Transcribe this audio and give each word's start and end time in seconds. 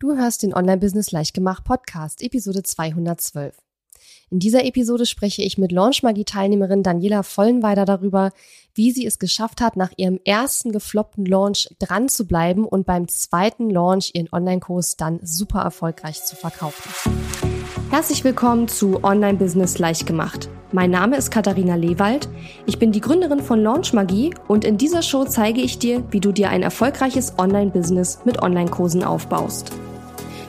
Du 0.00 0.16
hörst 0.16 0.42
den 0.42 0.54
Online-Business 0.54 1.12
Leichtgemacht 1.12 1.62
Podcast, 1.62 2.22
Episode 2.22 2.62
212. 2.62 3.54
In 4.30 4.38
dieser 4.38 4.64
Episode 4.64 5.04
spreche 5.04 5.42
ich 5.42 5.58
mit 5.58 5.72
Launchmagie-Teilnehmerin 5.72 6.82
Daniela 6.82 7.22
Vollenweider 7.22 7.84
darüber, 7.84 8.30
wie 8.72 8.92
sie 8.92 9.04
es 9.04 9.18
geschafft 9.18 9.60
hat, 9.60 9.76
nach 9.76 9.92
ihrem 9.98 10.18
ersten 10.24 10.72
gefloppten 10.72 11.26
Launch 11.26 11.68
dran 11.78 12.08
zu 12.08 12.26
bleiben 12.26 12.64
und 12.64 12.86
beim 12.86 13.08
zweiten 13.08 13.68
Launch 13.68 14.12
ihren 14.14 14.30
Online-Kurs 14.32 14.96
dann 14.96 15.20
super 15.22 15.60
erfolgreich 15.60 16.24
zu 16.24 16.34
verkaufen. 16.34 16.90
Herzlich 17.90 18.24
willkommen 18.24 18.68
zu 18.68 19.04
Online-Business 19.04 19.78
Leichtgemacht. 19.78 20.48
Mein 20.72 20.90
Name 20.92 21.18
ist 21.18 21.30
Katharina 21.30 21.74
Lewald. 21.74 22.26
Ich 22.64 22.78
bin 22.78 22.90
die 22.90 23.02
Gründerin 23.02 23.40
von 23.40 23.62
Launch 23.62 23.92
Magie 23.92 24.32
und 24.48 24.64
in 24.64 24.78
dieser 24.78 25.02
Show 25.02 25.26
zeige 25.26 25.60
ich 25.60 25.78
dir, 25.78 26.02
wie 26.10 26.20
du 26.20 26.32
dir 26.32 26.48
ein 26.48 26.62
erfolgreiches 26.62 27.38
Online-Business 27.38 28.20
mit 28.24 28.40
Online-Kursen 28.40 29.04
aufbaust. 29.04 29.72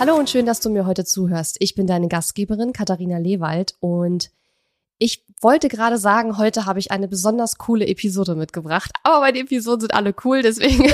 Hallo 0.00 0.14
und 0.14 0.30
schön, 0.30 0.46
dass 0.46 0.60
du 0.60 0.70
mir 0.70 0.86
heute 0.86 1.04
zuhörst. 1.04 1.56
Ich 1.58 1.74
bin 1.74 1.88
deine 1.88 2.06
Gastgeberin 2.06 2.72
Katharina 2.72 3.18
Lewald 3.18 3.74
und 3.80 4.30
ich 4.98 5.24
wollte 5.40 5.66
gerade 5.66 5.98
sagen, 5.98 6.38
heute 6.38 6.66
habe 6.66 6.78
ich 6.78 6.92
eine 6.92 7.08
besonders 7.08 7.58
coole 7.58 7.84
Episode 7.84 8.36
mitgebracht, 8.36 8.92
aber 9.02 9.18
meine 9.18 9.40
Episoden 9.40 9.80
sind 9.80 9.94
alle 9.94 10.14
cool, 10.24 10.42
deswegen 10.42 10.88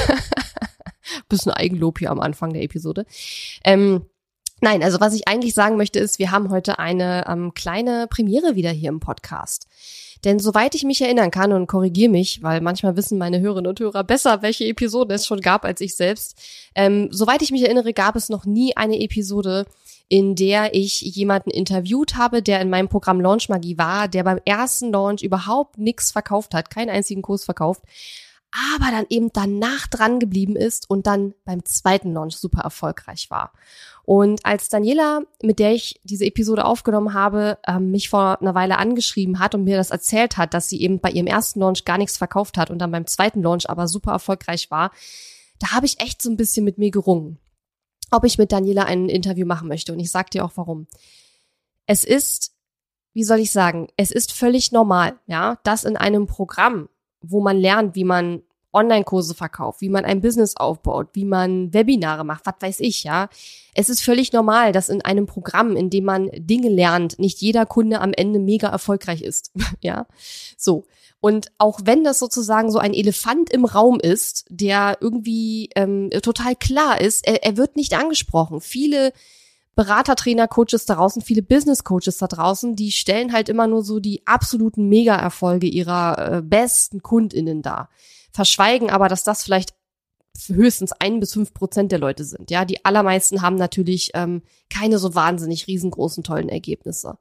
bisschen 1.29 1.53
Eigenlob 1.53 1.99
hier 1.99 2.11
am 2.11 2.19
Anfang 2.19 2.55
der 2.55 2.63
Episode. 2.63 3.05
Ähm, 3.63 4.07
nein, 4.63 4.83
also 4.83 4.99
was 5.01 5.13
ich 5.13 5.29
eigentlich 5.29 5.53
sagen 5.53 5.77
möchte 5.77 5.99
ist, 5.99 6.19
wir 6.19 6.31
haben 6.31 6.49
heute 6.49 6.79
eine 6.79 7.27
ähm, 7.29 7.53
kleine 7.53 8.07
Premiere 8.09 8.55
wieder 8.55 8.71
hier 8.71 8.89
im 8.89 9.01
Podcast. 9.01 9.67
Denn 10.25 10.39
soweit 10.39 10.75
ich 10.75 10.85
mich 10.85 11.03
erinnern 11.03 11.31
kann 11.31 11.53
und 11.53 11.67
korrigiere 11.67 12.11
mich, 12.11 12.43
weil 12.43 12.61
manchmal 12.61 12.97
wissen 12.97 13.19
meine 13.19 13.41
Hörerinnen 13.41 13.69
und 13.69 13.81
Hörer 13.81 14.05
besser, 14.05 14.43
welche 14.43 14.65
Episoden 14.65 15.15
es 15.15 15.27
schon 15.27 15.41
gab 15.41 15.65
als 15.65 15.81
ich 15.81 15.97
selbst. 15.97 16.39
Ähm, 16.75 17.09
soweit 17.11 17.43
ich 17.43 17.51
mich 17.51 17.63
erinnere, 17.63 17.93
gab 17.93 18.17
es 18.17 18.31
noch 18.31 18.47
nie 18.47 18.77
eine 18.77 18.99
Episode, 19.01 19.67
in 20.09 20.35
der 20.35 20.75
ich 20.75 21.01
jemanden 21.01 21.51
interviewt 21.51 22.17
habe, 22.17 22.43
der 22.43 22.61
in 22.61 22.71
meinem 22.71 22.89
Programm 22.89 23.21
Launch 23.21 23.49
Magie 23.49 23.79
war, 23.79 24.09
der 24.09 24.23
beim 24.25 24.39
ersten 24.45 24.93
Launch 24.93 25.23
überhaupt 25.23 25.79
nichts 25.79 26.13
verkauft 26.13 26.55
hat, 26.55 26.71
keinen 26.71 26.91
einzigen 26.91 27.23
Kurs 27.23 27.45
verkauft, 27.45 27.83
aber 28.55 28.91
dann 28.93 29.07
eben 29.09 29.31
danach 29.33 29.89
dran 29.89 30.21
geblieben 30.21 30.55
ist 30.55 30.89
und 30.89 31.07
dann 31.07 31.35
beim 31.45 31.65
zweiten 31.65 32.13
Launch 32.13 32.37
super 32.37 32.61
erfolgreich 32.61 33.29
war. 33.31 33.53
Und 34.05 34.45
als 34.47 34.69
Daniela, 34.69 35.23
mit 35.43 35.59
der 35.59 35.73
ich 35.73 36.01
diese 36.05 36.27
Episode 36.27 36.65
aufgenommen 36.65 37.15
habe, 37.15 37.59
ähm, 37.67 37.91
mich 37.91 38.09
vor 38.09 38.41
einer 38.41 38.55
Weile 38.55 38.79
angeschrieben 38.79 39.39
hat 39.39 39.55
und 39.55 39.65
mir 39.65 39.77
das 39.77 39.91
erzählt 39.91 40.37
hat, 40.37 40.55
dass 40.55 40.69
sie 40.69 40.81
eben 40.81 41.01
bei 41.01 41.11
ihrem 41.11 41.27
ersten 41.27 41.61
Launch 41.61 41.85
gar 41.85 41.99
nichts 41.99 42.17
verkauft 42.17 42.57
hat 42.57 42.71
und 42.71 42.79
dann 42.79 42.93
beim 42.93 43.07
zweiten 43.07 43.43
Launch 43.43 43.69
aber 43.69 43.89
super 43.89 44.13
erfolgreich 44.13 44.71
war, 44.71 44.93
da 45.59 45.73
habe 45.73 45.87
ich 45.87 46.01
echt 46.01 46.23
so 46.23 46.31
ein 46.31 46.37
bisschen 46.37 46.65
mit 46.65 46.79
mir 46.79 46.91
gerungen, 46.91 47.39
ob 48.11 48.25
ich 48.25 48.39
mit 48.39 48.53
Daniela 48.53 48.85
ein 48.85 49.09
Interview 49.09 49.47
machen 49.47 49.69
möchte. 49.69 49.93
Und 49.93 49.99
ich 49.99 50.11
sag 50.11 50.31
dir 50.31 50.45
auch 50.45 50.53
warum. 50.57 50.87
Es 51.87 52.05
ist, 52.05 52.55
wie 53.15 53.25
soll 53.25 53.41
ich 53.41 53.51
sagen, 53.51 53.89
es 53.97 54.11
ist 54.11 54.33
völlig 54.33 54.71
normal, 54.71 55.19
ja, 55.27 55.59
dass 55.65 55.85
in 55.85 55.97
einem 55.97 56.27
Programm, 56.27 56.89
wo 57.29 57.41
man 57.41 57.59
lernt, 57.59 57.95
wie 57.95 58.05
man 58.05 58.43
Online-Kurse 58.75 59.35
verkauft, 59.35 59.81
wie 59.81 59.89
man 59.89 60.05
ein 60.05 60.21
Business 60.21 60.57
aufbaut, 60.57 61.09
wie 61.13 61.25
man 61.25 61.73
Webinare 61.73 62.25
macht, 62.25 62.45
was 62.45 62.55
weiß 62.61 62.81
ich, 62.81 63.05
ja. 63.05 63.29
Es 63.75 63.89
ist 63.89 64.03
völlig 64.03 64.33
normal, 64.33 64.73
dass 64.73 64.89
in 64.89 65.03
einem 65.03 65.27
Programm, 65.27 65.77
in 65.77 65.91
dem 65.91 66.05
man 66.05 66.31
Dinge 66.35 66.69
lernt, 66.69 67.19
nicht 67.19 67.41
jeder 67.41 67.67
Kunde 67.67 68.01
am 68.01 68.13
Ende 68.13 68.41
mega 68.41 68.69
erfolgreich 68.69 69.23
ist, 69.23 69.53
ja. 69.81 70.07
So. 70.59 70.85
Und 71.21 71.53
auch 71.57 71.81
wenn 71.85 72.05
das 72.05 72.19
sozusagen 72.19 72.71
so 72.71 72.79
ein 72.79 72.93
Elefant 72.93 73.49
im 73.49 73.65
Raum 73.65 73.99
ist, 73.99 74.45
der 74.51 74.99
irgendwie 75.01 75.71
ähm, 75.75 76.11
total 76.23 76.55
klar 76.55 77.01
ist, 77.01 77.27
er, 77.27 77.43
er 77.45 77.57
wird 77.57 77.77
nicht 77.77 77.95
angesprochen. 77.95 78.61
Viele 78.61 79.13
Berater, 79.75 80.17
Trainer, 80.17 80.49
Coaches 80.49 80.87
da 80.87 80.95
draußen, 80.95 81.23
viele 81.23 81.43
Business 81.43 81.85
Coaches 81.85 82.19
da 82.19 82.27
draußen, 82.27 82.77
die 82.77 82.93
stellen 82.93 83.33
halt 83.33 83.49
immer 83.49 83.67
nur 83.67 83.83
so 83.83 84.01
die 84.01 84.27
absoluten 84.27 84.89
Mega-Erfolge 84.89 85.67
ihrer 85.67 86.39
äh, 86.39 86.43
besten 86.43 87.03
KundInnen 87.03 87.63
dar 87.63 87.89
verschweigen 88.35 88.91
aber, 88.91 89.09
dass 89.09 89.23
das 89.23 89.45
vielleicht 89.45 89.75
höchstens 90.49 90.93
ein 90.93 91.21
bis 91.21 91.33
fünf 91.33 91.55
Prozent 91.55 91.93
der 91.93 92.01
Leute 92.01 92.25
sind. 92.25 92.51
Ja, 92.51 92.65
die 92.65 92.85
allermeisten 92.85 93.41
haben 93.41 93.55
natürlich 93.55 94.11
ähm, 94.15 94.43
keine 94.69 94.99
so 94.99 95.15
wahnsinnig 95.15 95.69
riesengroßen 95.69 96.25
tollen 96.25 96.49
Ergebnisse. 96.49 97.17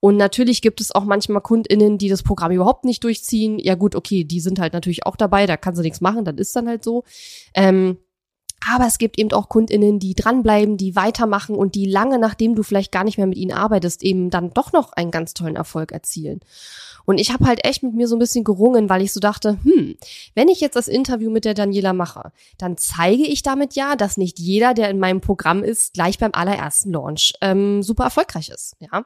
Und 0.00 0.16
natürlich 0.16 0.60
gibt 0.60 0.80
es 0.80 0.94
auch 0.94 1.04
manchmal 1.04 1.40
KundInnen, 1.40 1.96
die 1.96 2.08
das 2.08 2.22
Programm 2.22 2.52
überhaupt 2.52 2.84
nicht 2.84 3.02
durchziehen. 3.04 3.58
Ja 3.58 3.74
gut, 3.76 3.94
okay, 3.94 4.24
die 4.24 4.40
sind 4.40 4.58
halt 4.58 4.74
natürlich 4.74 5.06
auch 5.06 5.16
dabei, 5.16 5.46
da 5.46 5.56
kann 5.56 5.74
sie 5.74 5.82
nichts 5.82 6.00
machen, 6.00 6.24
das 6.24 6.34
ist 6.36 6.54
dann 6.54 6.68
halt 6.68 6.84
so. 6.84 7.04
Ähm, 7.54 7.96
aber 8.70 8.86
es 8.86 8.98
gibt 8.98 9.18
eben 9.18 9.32
auch 9.32 9.48
KundInnen, 9.48 9.98
die 9.98 10.14
dranbleiben, 10.14 10.76
die 10.76 10.96
weitermachen 10.96 11.56
und 11.56 11.74
die 11.74 11.86
lange, 11.86 12.18
nachdem 12.18 12.54
du 12.54 12.62
vielleicht 12.62 12.92
gar 12.92 13.04
nicht 13.04 13.18
mehr 13.18 13.26
mit 13.26 13.38
ihnen 13.38 13.52
arbeitest, 13.52 14.02
eben 14.02 14.30
dann 14.30 14.52
doch 14.52 14.72
noch 14.72 14.92
einen 14.92 15.10
ganz 15.10 15.34
tollen 15.34 15.56
Erfolg 15.56 15.92
erzielen. 15.92 16.40
Und 17.04 17.18
ich 17.18 17.32
habe 17.32 17.46
halt 17.46 17.64
echt 17.64 17.82
mit 17.82 17.94
mir 17.94 18.06
so 18.06 18.14
ein 18.14 18.20
bisschen 18.20 18.44
gerungen, 18.44 18.88
weil 18.88 19.02
ich 19.02 19.12
so 19.12 19.20
dachte, 19.20 19.58
hm, 19.64 19.96
wenn 20.34 20.48
ich 20.48 20.60
jetzt 20.60 20.76
das 20.76 20.86
Interview 20.86 21.30
mit 21.30 21.44
der 21.44 21.54
Daniela 21.54 21.92
mache, 21.92 22.32
dann 22.58 22.76
zeige 22.76 23.24
ich 23.24 23.42
damit 23.42 23.74
ja, 23.74 23.96
dass 23.96 24.16
nicht 24.16 24.38
jeder, 24.38 24.74
der 24.74 24.88
in 24.90 25.00
meinem 25.00 25.20
Programm 25.20 25.64
ist, 25.64 25.94
gleich 25.94 26.18
beim 26.18 26.30
allerersten 26.32 26.92
Launch 26.92 27.32
ähm, 27.40 27.82
super 27.82 28.04
erfolgreich 28.04 28.50
ist. 28.50 28.76
Ja. 28.78 29.04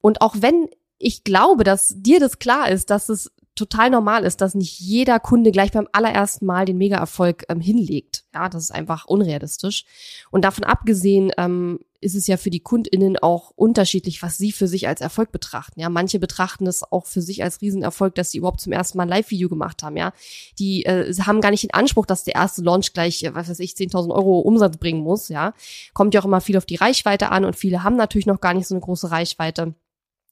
Und 0.00 0.22
auch 0.22 0.34
wenn 0.40 0.68
ich 0.98 1.24
glaube, 1.24 1.64
dass 1.64 1.94
dir 1.96 2.20
das 2.20 2.38
klar 2.38 2.68
ist, 2.68 2.90
dass 2.90 3.08
es 3.08 3.32
total 3.54 3.90
normal 3.90 4.24
ist, 4.24 4.40
dass 4.40 4.54
nicht 4.54 4.78
jeder 4.80 5.18
Kunde 5.18 5.50
gleich 5.50 5.72
beim 5.72 5.88
allerersten 5.92 6.46
Mal 6.46 6.66
den 6.66 6.78
Mega-Erfolg 6.78 7.44
ähm, 7.48 7.60
hinlegt. 7.60 8.19
Ja, 8.32 8.48
das 8.48 8.64
ist 8.64 8.70
einfach 8.70 9.06
unrealistisch. 9.06 9.84
Und 10.30 10.44
davon 10.44 10.62
abgesehen 10.62 11.32
ähm, 11.36 11.80
ist 12.00 12.14
es 12.14 12.28
ja 12.28 12.36
für 12.36 12.50
die 12.50 12.60
KundInnen 12.60 13.18
auch 13.18 13.52
unterschiedlich, 13.56 14.22
was 14.22 14.38
sie 14.38 14.52
für 14.52 14.68
sich 14.68 14.86
als 14.86 15.00
Erfolg 15.00 15.32
betrachten. 15.32 15.80
Ja, 15.80 15.88
manche 15.88 16.20
betrachten 16.20 16.66
es 16.68 16.84
auch 16.84 17.06
für 17.06 17.22
sich 17.22 17.42
als 17.42 17.60
Riesenerfolg, 17.60 18.14
dass 18.14 18.30
sie 18.30 18.38
überhaupt 18.38 18.60
zum 18.60 18.72
ersten 18.72 18.98
Mal 18.98 19.04
ein 19.04 19.08
Live-Video 19.08 19.48
gemacht 19.48 19.82
haben. 19.82 19.96
Ja, 19.96 20.12
die 20.60 20.84
äh, 20.84 21.12
haben 21.14 21.40
gar 21.40 21.50
nicht 21.50 21.64
den 21.64 21.74
Anspruch, 21.74 22.06
dass 22.06 22.22
der 22.22 22.36
erste 22.36 22.62
Launch 22.62 22.92
gleich, 22.92 23.22
äh, 23.24 23.34
was 23.34 23.48
weiß 23.48 23.58
ich, 23.58 23.72
10.000 23.72 24.14
Euro 24.14 24.38
Umsatz 24.40 24.76
bringen 24.76 25.02
muss. 25.02 25.28
Ja, 25.28 25.52
kommt 25.92 26.14
ja 26.14 26.20
auch 26.20 26.26
immer 26.26 26.40
viel 26.40 26.56
auf 26.56 26.66
die 26.66 26.76
Reichweite 26.76 27.30
an 27.30 27.44
und 27.44 27.56
viele 27.56 27.82
haben 27.82 27.96
natürlich 27.96 28.26
noch 28.26 28.40
gar 28.40 28.54
nicht 28.54 28.68
so 28.68 28.76
eine 28.76 28.82
große 28.82 29.10
Reichweite. 29.10 29.74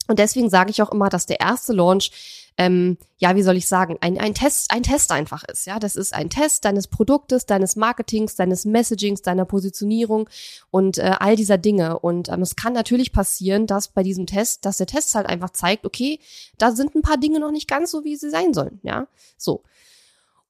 Und 0.07 0.19
deswegen 0.19 0.49
sage 0.49 0.71
ich 0.71 0.81
auch 0.83 0.93
immer, 0.93 1.11
dass 1.11 1.27
der 1.27 1.41
erste 1.41 1.73
Launch 1.73 2.11
ähm, 2.59 2.99
ja, 3.19 3.37
wie 3.37 3.43
soll 3.43 3.57
ich 3.57 3.69
sagen, 3.69 3.97
ein, 4.01 4.19
ein 4.19 4.35
Test, 4.35 4.73
ein 4.73 4.83
Test 4.83 5.13
einfach 5.13 5.45
ist. 5.45 5.67
Ja, 5.67 5.79
das 5.79 5.95
ist 5.95 6.13
ein 6.13 6.29
Test 6.29 6.65
deines 6.65 6.89
Produktes, 6.89 7.47
deines 7.47 7.77
Marketings, 7.77 8.35
deines 8.35 8.65
Messagings, 8.65 9.23
deiner 9.23 9.45
Positionierung 9.45 10.29
und 10.73 10.99
äh, 10.99 11.15
all 11.21 11.37
dieser 11.37 11.57
Dinge. 11.57 12.01
Und 12.01 12.29
ähm, 12.29 12.43
es 12.43 12.57
kann 12.57 12.73
natürlich 12.73 13.13
passieren, 13.13 13.69
dass 13.69 13.89
bei 13.89 14.03
diesem 14.03 14.27
Test, 14.27 14.65
dass 14.65 14.77
der 14.77 14.89
Test 14.89 15.15
halt 15.15 15.27
einfach 15.27 15.51
zeigt, 15.51 15.87
okay, 15.87 16.19
da 16.59 16.73
sind 16.73 16.97
ein 16.97 17.03
paar 17.03 17.17
Dinge 17.17 17.39
noch 17.39 17.53
nicht 17.53 17.69
ganz 17.69 17.93
so, 17.93 18.03
wie 18.03 18.17
sie 18.17 18.31
sein 18.31 18.53
sollen. 18.53 18.81
Ja, 18.83 19.07
so. 19.37 19.63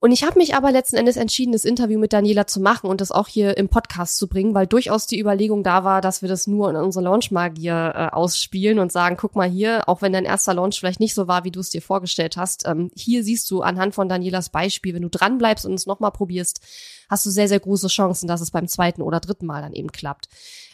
Und 0.00 0.12
ich 0.12 0.22
habe 0.22 0.38
mich 0.38 0.54
aber 0.54 0.70
letzten 0.70 0.94
Endes 0.94 1.16
entschieden, 1.16 1.50
das 1.50 1.64
Interview 1.64 1.98
mit 1.98 2.12
Daniela 2.12 2.46
zu 2.46 2.60
machen 2.60 2.88
und 2.88 3.00
das 3.00 3.10
auch 3.10 3.26
hier 3.26 3.56
im 3.56 3.68
Podcast 3.68 4.16
zu 4.16 4.28
bringen, 4.28 4.54
weil 4.54 4.68
durchaus 4.68 5.08
die 5.08 5.18
Überlegung 5.18 5.64
da 5.64 5.82
war, 5.82 6.00
dass 6.00 6.22
wir 6.22 6.28
das 6.28 6.46
nur 6.46 6.70
in 6.70 6.76
unserer 6.76 7.02
Launchmagier 7.02 7.92
äh, 7.96 8.14
ausspielen 8.14 8.78
und 8.78 8.92
sagen, 8.92 9.16
guck 9.18 9.34
mal 9.34 9.48
hier, 9.48 9.88
auch 9.88 10.00
wenn 10.00 10.12
dein 10.12 10.24
erster 10.24 10.54
Launch 10.54 10.78
vielleicht 10.78 11.00
nicht 11.00 11.14
so 11.14 11.26
war, 11.26 11.42
wie 11.42 11.50
du 11.50 11.58
es 11.58 11.70
dir 11.70 11.82
vorgestellt 11.82 12.36
hast, 12.36 12.64
ähm, 12.68 12.92
hier 12.94 13.24
siehst 13.24 13.50
du 13.50 13.62
anhand 13.62 13.92
von 13.92 14.08
Danielas 14.08 14.50
Beispiel, 14.50 14.94
wenn 14.94 15.02
du 15.02 15.10
dranbleibst 15.10 15.66
und 15.66 15.74
es 15.74 15.86
nochmal 15.86 16.12
probierst, 16.12 16.60
hast 17.08 17.26
du 17.26 17.30
sehr, 17.30 17.48
sehr 17.48 17.60
große 17.60 17.88
Chancen, 17.88 18.28
dass 18.28 18.40
es 18.40 18.52
beim 18.52 18.68
zweiten 18.68 19.02
oder 19.02 19.18
dritten 19.18 19.46
Mal 19.46 19.62
dann 19.62 19.72
eben 19.72 19.90
klappt. 19.90 20.28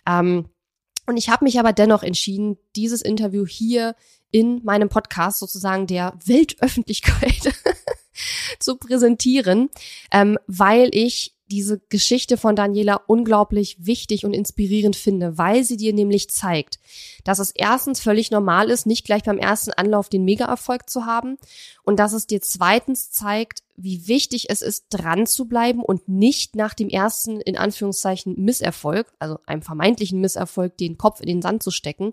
Ähm, 0.07 0.51
und 1.07 1.17
ich 1.17 1.31
habe 1.31 1.45
mich 1.45 1.59
aber 1.59 1.73
dennoch 1.73 2.03
entschieden, 2.03 2.59
dieses 2.77 3.01
Interview 3.01 3.47
hier 3.47 3.95
in 4.31 4.63
meinem 4.65 4.91
Podcast 4.91 5.39
sozusagen 5.39 5.87
der 5.87 6.13
Weltöffentlichkeit 6.27 7.55
zu 8.59 8.77
präsentieren, 8.77 9.71
ähm, 10.13 10.39
weil 10.47 10.89
ich 10.93 11.35
diese 11.51 11.79
Geschichte 11.89 12.37
von 12.37 12.57
Daniela 12.57 13.03
unglaublich 13.07 13.77
wichtig 13.79 14.25
und 14.25 14.33
inspirierend 14.33 14.97
finde, 14.97 15.37
weil 15.37 15.63
sie 15.63 15.77
dir 15.77 15.93
nämlich 15.93 16.31
zeigt, 16.31 16.79
dass 17.23 17.39
es 17.39 17.51
erstens 17.51 18.01
völlig 18.01 18.31
normal 18.31 18.71
ist, 18.71 18.87
nicht 18.87 19.05
gleich 19.05 19.23
beim 19.25 19.39
ersten 19.39 19.73
Anlauf 19.73 20.09
den 20.09 20.25
Mega-Erfolg 20.25 20.89
zu 20.89 21.05
haben 21.05 21.37
und 21.83 21.99
dass 21.99 22.13
es 22.13 22.27
dir 22.27 22.41
zweitens 22.41 23.11
zeigt, 23.11 23.63
wie 23.77 24.09
wichtig 24.09 24.47
es 24.49 24.63
ist, 24.63 24.87
dran 24.91 25.27
zu 25.27 25.47
bleiben 25.47 25.83
und 25.83 26.09
nicht 26.09 26.57
nach 26.57 26.75
dem 26.75 26.89
ersten, 26.89 27.41
in 27.41 27.59
Anführungszeichen, 27.59 28.37
Misserfolg, 28.37 29.13
also 29.19 29.39
einem 29.47 29.63
vermeintlichen 29.63 30.21
Misserfolg, 30.21 30.77
den 30.79 30.97
Kopf 30.97 31.21
in 31.21 31.27
den 31.27 31.43
Sand 31.43 31.63
zu 31.63 31.71
stecken 31.71 32.13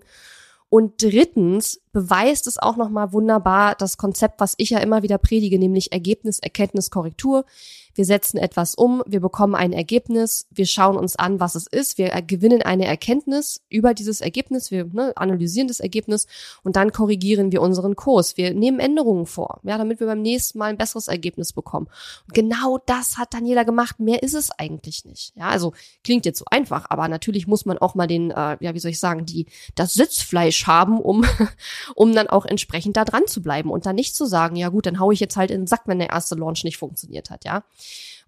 und 0.72 1.02
drittens 1.02 1.82
beweist 1.92 2.46
es 2.46 2.56
auch 2.56 2.78
nochmal 2.78 3.12
wunderbar 3.12 3.74
das 3.74 3.98
Konzept, 3.98 4.40
was 4.40 4.54
ich 4.56 4.70
ja 4.70 4.78
immer 4.78 5.02
wieder 5.02 5.18
predige, 5.18 5.58
nämlich 5.58 5.92
Ergebnis, 5.92 6.38
Erkenntnis, 6.38 6.90
Korrektur. 6.90 7.44
Wir 7.94 8.04
setzen 8.04 8.38
etwas 8.38 8.74
um, 8.74 9.02
wir 9.06 9.20
bekommen 9.20 9.54
ein 9.54 9.72
Ergebnis, 9.72 10.46
wir 10.50 10.66
schauen 10.66 10.96
uns 10.96 11.16
an, 11.16 11.40
was 11.40 11.54
es 11.54 11.66
ist, 11.66 11.98
wir 11.98 12.10
gewinnen 12.22 12.62
eine 12.62 12.86
Erkenntnis 12.86 13.62
über 13.68 13.94
dieses 13.94 14.20
Ergebnis, 14.20 14.70
wir 14.70 14.86
ne, 14.86 15.12
analysieren 15.16 15.68
das 15.68 15.80
Ergebnis 15.80 16.26
und 16.62 16.76
dann 16.76 16.92
korrigieren 16.92 17.52
wir 17.52 17.62
unseren 17.62 17.96
Kurs. 17.96 18.36
Wir 18.36 18.54
nehmen 18.54 18.80
Änderungen 18.80 19.26
vor, 19.26 19.60
ja, 19.62 19.78
damit 19.78 20.00
wir 20.00 20.06
beim 20.06 20.22
nächsten 20.22 20.58
Mal 20.58 20.70
ein 20.70 20.78
besseres 20.78 21.08
Ergebnis 21.08 21.52
bekommen. 21.52 21.88
Und 22.26 22.34
genau 22.34 22.78
das 22.86 23.18
hat 23.18 23.34
Daniela 23.34 23.64
gemacht. 23.64 24.00
Mehr 24.00 24.22
ist 24.22 24.34
es 24.34 24.50
eigentlich 24.50 25.04
nicht. 25.04 25.32
Ja, 25.36 25.48
also 25.48 25.72
klingt 26.04 26.26
jetzt 26.26 26.38
so 26.38 26.44
einfach, 26.50 26.86
aber 26.88 27.08
natürlich 27.08 27.46
muss 27.46 27.66
man 27.66 27.78
auch 27.78 27.94
mal 27.94 28.06
den, 28.06 28.30
äh, 28.30 28.56
ja, 28.60 28.74
wie 28.74 28.78
soll 28.78 28.90
ich 28.90 29.00
sagen, 29.00 29.26
die 29.26 29.46
das 29.74 29.94
Sitzfleisch 29.94 30.66
haben, 30.66 31.00
um 31.00 31.24
um 31.94 32.14
dann 32.14 32.28
auch 32.28 32.44
entsprechend 32.44 32.96
da 32.96 33.04
dran 33.04 33.26
zu 33.26 33.42
bleiben 33.42 33.70
und 33.70 33.86
dann 33.86 33.96
nicht 33.96 34.14
zu 34.14 34.26
sagen, 34.26 34.56
ja 34.56 34.68
gut, 34.68 34.86
dann 34.86 34.98
hau 34.98 35.10
ich 35.10 35.20
jetzt 35.20 35.36
halt 35.36 35.50
in 35.50 35.62
den 35.62 35.66
Sack, 35.66 35.82
wenn 35.86 35.98
der 35.98 36.10
erste 36.10 36.34
Launch 36.34 36.64
nicht 36.64 36.78
funktioniert 36.78 37.30
hat, 37.30 37.44
ja. 37.44 37.64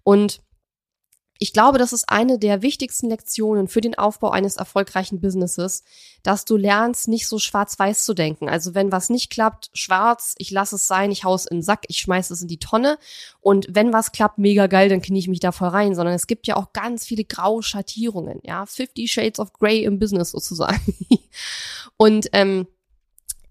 Und 0.03 0.41
ich 1.37 1.51
glaube, 1.51 1.77
das 1.77 1.91
ist 1.91 2.05
eine 2.07 2.39
der 2.39 2.61
wichtigsten 2.61 3.09
Lektionen 3.09 3.67
für 3.67 3.81
den 3.81 3.97
Aufbau 3.97 4.29
eines 4.29 4.55
erfolgreichen 4.55 5.19
Businesses, 5.19 5.83
dass 6.23 6.45
du 6.45 6.55
lernst, 6.55 7.09
nicht 7.09 7.27
so 7.27 7.39
schwarz-weiß 7.39 8.05
zu 8.05 8.13
denken. 8.13 8.47
Also 8.47 8.73
wenn 8.73 8.91
was 8.91 9.09
nicht 9.09 9.29
klappt, 9.29 9.69
schwarz, 9.73 10.35
ich 10.37 10.49
lasse 10.51 10.77
es 10.77 10.87
sein, 10.87 11.11
ich 11.11 11.25
hau's 11.25 11.45
in 11.45 11.57
den 11.57 11.63
Sack, 11.63 11.83
ich 11.89 11.97
schmeiße 11.97 12.33
es 12.33 12.41
in 12.41 12.47
die 12.47 12.59
Tonne. 12.59 12.97
Und 13.41 13.67
wenn 13.69 13.91
was 13.91 14.13
klappt, 14.13 14.37
mega 14.37 14.67
geil, 14.67 14.87
dann 14.87 15.01
knie 15.01 15.19
ich 15.19 15.27
mich 15.27 15.41
da 15.41 15.51
voll 15.51 15.67
rein. 15.67 15.93
Sondern 15.93 16.15
es 16.15 16.27
gibt 16.27 16.47
ja 16.47 16.55
auch 16.55 16.71
ganz 16.71 17.05
viele 17.05 17.25
graue 17.25 17.63
Schattierungen, 17.63 18.39
ja, 18.43 18.65
50 18.65 19.11
Shades 19.11 19.39
of 19.39 19.51
Grey 19.51 19.83
im 19.83 19.99
Business 19.99 20.31
sozusagen. 20.31 20.95
Und 21.97 22.29
ähm, 22.31 22.65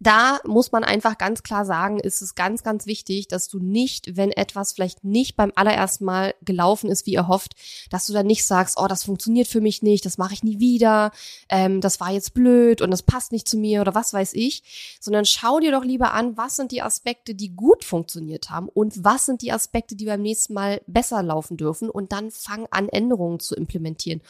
da 0.07 0.39
muss 0.45 0.71
man 0.71 0.85
einfach 0.85 1.17
ganz 1.17 1.43
klar 1.43 1.65
sagen, 1.65 1.99
ist 1.99 2.21
es 2.21 2.35
ganz, 2.35 2.63
ganz 2.63 2.85
wichtig, 2.85 3.27
dass 3.27 3.49
du 3.49 3.59
nicht, 3.59 4.17
wenn 4.17 4.33
etwas 4.33 4.73
vielleicht 4.73 5.03
nicht 5.03 5.35
beim 5.35 5.51
allerersten 5.55 6.05
Mal 6.05 6.35
gelaufen 6.43 6.91
ist, 6.91 7.07
wie 7.07 7.15
erhofft, 7.15 7.55
dass 7.89 8.07
du 8.07 8.13
dann 8.13 8.27
nicht 8.27 8.47
sagst, 8.47 8.77
oh, 8.79 8.87
das 8.87 9.05
funktioniert 9.05 9.49
für 9.49 9.63
mich 9.63 9.83
nicht, 9.83 10.05
das 10.05 10.19
mache 10.19 10.35
ich 10.35 10.45
nie 10.45 10.61
wieder, 10.61 11.11
ähm, 11.49 11.81
das 11.81 12.01
war 12.01 12.11
jetzt 12.11 12.35
blöd 12.35 12.83
und 12.83 12.91
das 12.91 13.03
passt 13.03 13.33
nicht 13.33 13.49
zu 13.49 13.57
mir 13.57 13.81
oder 13.81 13.95
was 13.95 14.13
weiß 14.13 14.35
ich, 14.35 14.99
sondern 15.01 15.25
schau 15.25 15.59
dir 15.59 15.73
doch 15.73 15.85
lieber 15.85 16.13
an, 16.13 16.37
was 16.37 16.57
sind 16.57 16.71
die 16.71 16.83
Aspekte, 16.83 17.35
die 17.35 17.57
gut 17.57 17.83
funktioniert 17.83 18.51
haben 18.51 18.69
und 18.69 19.05
was 19.05 19.25
sind 19.25 19.41
die 19.41 19.53
Aspekte, 19.53 19.97
die 19.97 20.05
beim 20.05 20.21
nächsten 20.21 20.53
Mal 20.53 20.83
besser 20.87 21.23
laufen 21.23 21.57
dürfen 21.57 21.89
und 21.89 22.13
dann 22.13 22.31
fang 22.31 22.67
an, 22.71 22.91
Änderungen 22.91 23.41
zu 23.41 23.55
implementieren. 23.55 24.21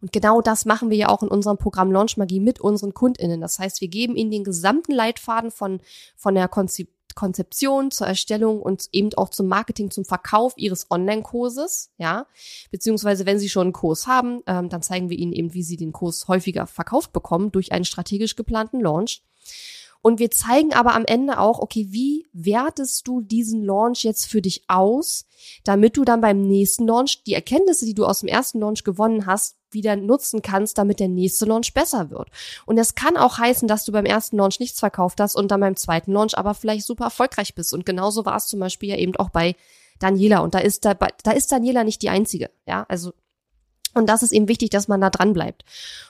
Und 0.00 0.12
genau 0.12 0.40
das 0.40 0.64
machen 0.64 0.90
wir 0.90 0.96
ja 0.96 1.08
auch 1.08 1.24
in 1.24 1.28
unserem 1.28 1.58
Programm 1.58 1.90
Launch 1.90 2.16
Magie 2.16 2.38
mit 2.38 2.60
unseren 2.60 2.94
KundInnen. 2.94 3.40
Das 3.40 3.58
heißt, 3.58 3.80
wir 3.80 3.88
geben 3.88 4.14
ihnen 4.14 4.30
den 4.30 4.44
gesamten 4.44 4.92
Leitfaden 4.92 5.23
Leitfaden 5.24 5.50
von, 5.50 5.80
von 6.16 6.34
der 6.34 6.48
Konzep 6.48 6.88
Konzeption 7.14 7.92
zur 7.92 8.08
Erstellung 8.08 8.60
und 8.60 8.88
eben 8.90 9.14
auch 9.14 9.28
zum 9.28 9.46
Marketing, 9.46 9.88
zum 9.88 10.04
Verkauf 10.04 10.54
ihres 10.56 10.90
Online-Kurses, 10.90 11.92
ja, 11.96 12.26
beziehungsweise 12.72 13.24
wenn 13.24 13.38
sie 13.38 13.48
schon 13.48 13.68
einen 13.68 13.72
Kurs 13.72 14.08
haben, 14.08 14.42
ähm, 14.48 14.68
dann 14.68 14.82
zeigen 14.82 15.10
wir 15.10 15.16
ihnen 15.16 15.32
eben, 15.32 15.54
wie 15.54 15.62
sie 15.62 15.76
den 15.76 15.92
Kurs 15.92 16.26
häufiger 16.26 16.66
verkauft 16.66 17.12
bekommen 17.12 17.52
durch 17.52 17.70
einen 17.70 17.84
strategisch 17.84 18.34
geplanten 18.34 18.80
Launch. 18.80 19.22
Und 20.06 20.18
wir 20.18 20.30
zeigen 20.30 20.74
aber 20.74 20.94
am 20.94 21.06
Ende 21.06 21.38
auch, 21.38 21.60
okay, 21.60 21.86
wie 21.88 22.26
wertest 22.34 23.08
du 23.08 23.22
diesen 23.22 23.64
Launch 23.64 24.04
jetzt 24.04 24.26
für 24.26 24.42
dich 24.42 24.64
aus, 24.68 25.24
damit 25.64 25.96
du 25.96 26.04
dann 26.04 26.20
beim 26.20 26.42
nächsten 26.42 26.86
Launch 26.86 27.24
die 27.24 27.32
Erkenntnisse, 27.32 27.86
die 27.86 27.94
du 27.94 28.04
aus 28.04 28.20
dem 28.20 28.28
ersten 28.28 28.60
Launch 28.60 28.84
gewonnen 28.84 29.24
hast, 29.24 29.56
wieder 29.70 29.96
nutzen 29.96 30.42
kannst, 30.42 30.76
damit 30.76 31.00
der 31.00 31.08
nächste 31.08 31.46
Launch 31.46 31.72
besser 31.72 32.10
wird. 32.10 32.28
Und 32.66 32.76
das 32.76 32.94
kann 32.94 33.16
auch 33.16 33.38
heißen, 33.38 33.66
dass 33.66 33.86
du 33.86 33.92
beim 33.92 34.04
ersten 34.04 34.36
Launch 34.36 34.60
nichts 34.60 34.78
verkauft 34.78 35.20
hast 35.20 35.36
und 35.36 35.50
dann 35.50 35.60
beim 35.60 35.74
zweiten 35.74 36.12
Launch 36.12 36.36
aber 36.36 36.52
vielleicht 36.52 36.84
super 36.84 37.04
erfolgreich 37.04 37.54
bist. 37.54 37.72
Und 37.72 37.86
genauso 37.86 38.26
war 38.26 38.36
es 38.36 38.46
zum 38.46 38.60
Beispiel 38.60 38.90
ja 38.90 38.96
eben 38.96 39.16
auch 39.16 39.30
bei 39.30 39.56
Daniela. 40.00 40.40
Und 40.40 40.52
da 40.52 40.58
ist 40.58 40.84
da, 40.84 40.92
da 40.92 41.30
ist 41.30 41.50
Daniela 41.50 41.82
nicht 41.82 42.02
die 42.02 42.10
einzige. 42.10 42.50
Ja, 42.66 42.84
also 42.90 43.14
und 43.94 44.08
das 44.08 44.22
ist 44.22 44.32
eben 44.32 44.48
wichtig, 44.48 44.70
dass 44.70 44.88
man 44.88 45.00
da 45.00 45.10
dran 45.10 45.32
bleibt. 45.32 45.64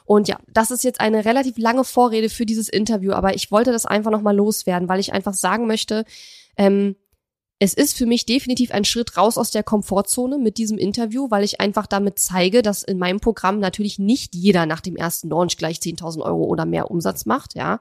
Und 0.05 0.29
ja, 0.29 0.39
das 0.53 0.71
ist 0.71 0.85
jetzt 0.85 1.01
eine 1.01 1.25
relativ 1.25 1.59
lange 1.59 1.85
Vorrede 1.85 2.29
für 2.29 2.47
dieses 2.47 2.69
Interview, 2.69 3.13
aber 3.13 3.35
ich 3.35 3.51
wollte 3.51 3.73
das 3.73 3.87
einfach 3.87 4.11
nochmal 4.11 4.37
loswerden, 4.37 4.89
weil 4.89 5.01
ich 5.01 5.13
einfach 5.13 5.35
sagen 5.35 5.67
möchte, 5.67 6.05
ähm, 6.57 6.97
es 7.61 7.73
ist 7.73 7.97
für 7.97 8.07
mich 8.07 8.27
definitiv 8.27 8.73
ein 8.73 8.85
Schritt 8.85 9.17
raus 9.17 9.39
aus 9.39 9.51
der 9.51 9.63
Komfortzone 9.63 10.39
mit 10.39 10.59
diesem 10.59 10.77
Interview, 10.77 11.31
weil 11.31 11.45
ich 11.45 11.61
einfach 11.61 11.87
damit 11.87 12.19
zeige, 12.19 12.63
dass 12.63 12.83
in 12.83 12.99
meinem 12.99 13.21
Programm 13.21 13.61
natürlich 13.61 13.99
nicht 13.99 14.35
jeder 14.35 14.67
nach 14.67 14.81
dem 14.81 14.97
ersten 14.97 15.31
Launch 15.31 15.57
gleich 15.57 15.79
10.000 15.79 16.23
Euro 16.23 16.45
oder 16.45 16.67
mehr 16.67 16.91
Umsatz 16.91 17.27
macht, 17.27 17.55
ja. 17.55 17.81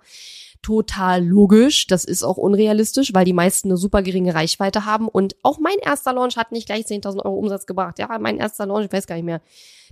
Total 0.64 1.24
logisch. 1.24 1.88
Das 1.88 2.06
ist 2.06 2.24
auch 2.24 2.38
unrealistisch, 2.38 3.14
weil 3.14 3.26
die 3.26 3.34
meisten 3.34 3.68
eine 3.68 3.78
super 3.78 4.02
geringe 4.02 4.34
Reichweite 4.34 4.86
haben. 4.86 5.08
Und 5.08 5.36
auch 5.44 5.60
mein 5.60 5.78
erster 5.80 6.14
Launch 6.14 6.38
hat 6.38 6.52
nicht 6.52 6.66
gleich 6.66 6.86
10.000 6.86 7.24
Euro 7.26 7.36
Umsatz 7.36 7.66
gebracht. 7.66 8.00
Ja, 8.00 8.18
mein 8.18 8.38
erster 8.38 8.66
Launch, 8.66 8.86
ich 8.86 8.94
weiß 8.94 9.06
gar 9.06 9.16
nicht 9.16 9.26
mehr, 9.26 9.42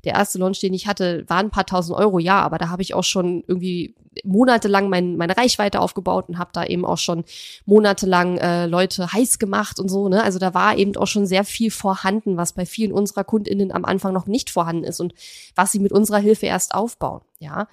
der 0.04 0.14
erste 0.14 0.40
Launch, 0.40 0.60
den 0.60 0.74
ich 0.74 0.88
hatte, 0.88 1.26
war 1.28 1.38
ein 1.38 1.52
paar 1.52 1.66
tausend 1.66 1.98
Euro, 1.98 2.20
ja, 2.20 2.42
aber 2.42 2.58
da 2.58 2.70
habe 2.70 2.82
ich 2.82 2.94
auch 2.94 3.04
schon 3.04 3.44
irgendwie 3.46 3.96
monatelang 4.24 4.90
mein, 4.90 5.16
meine 5.16 5.38
Reichweite 5.38 5.80
aufgebaut 5.80 6.28
und 6.28 6.38
habe 6.38 6.52
da 6.54 6.66
eben 6.66 6.86
auch 6.86 6.98
schon 6.98 7.24
monatelang 7.66 8.38
äh, 8.38 8.66
Leute 8.66 9.12
heiß 9.12 9.40
gemacht 9.40 9.80
und 9.80 9.90
so. 9.90 10.10
Ne? 10.10 10.24
Also 10.24 10.40
da 10.40 10.54
war 10.54 10.78
eben 10.78 10.96
auch 10.98 11.08
schon 11.08 11.26
sehr 11.26 11.44
viel 11.44 11.70
vorhanden, 11.70 12.36
was 12.36 12.54
bei 12.54 12.66
vielen 12.66 12.92
unserer 12.92 13.24
KundInnen 13.24 13.72
am 13.72 13.86
Anfang 13.86 14.14
noch 14.14 14.26
nicht 14.26 14.50
vorhanden 14.50 14.84
ist 14.84 15.00
und 15.00 15.14
was 15.56 15.72
sie 15.72 15.80
mit 15.80 15.92
unserer 15.92 16.20
Hilfe 16.20 16.48
erst 16.48 16.74
aufbauen. 16.74 17.22
Ja, 17.40 17.68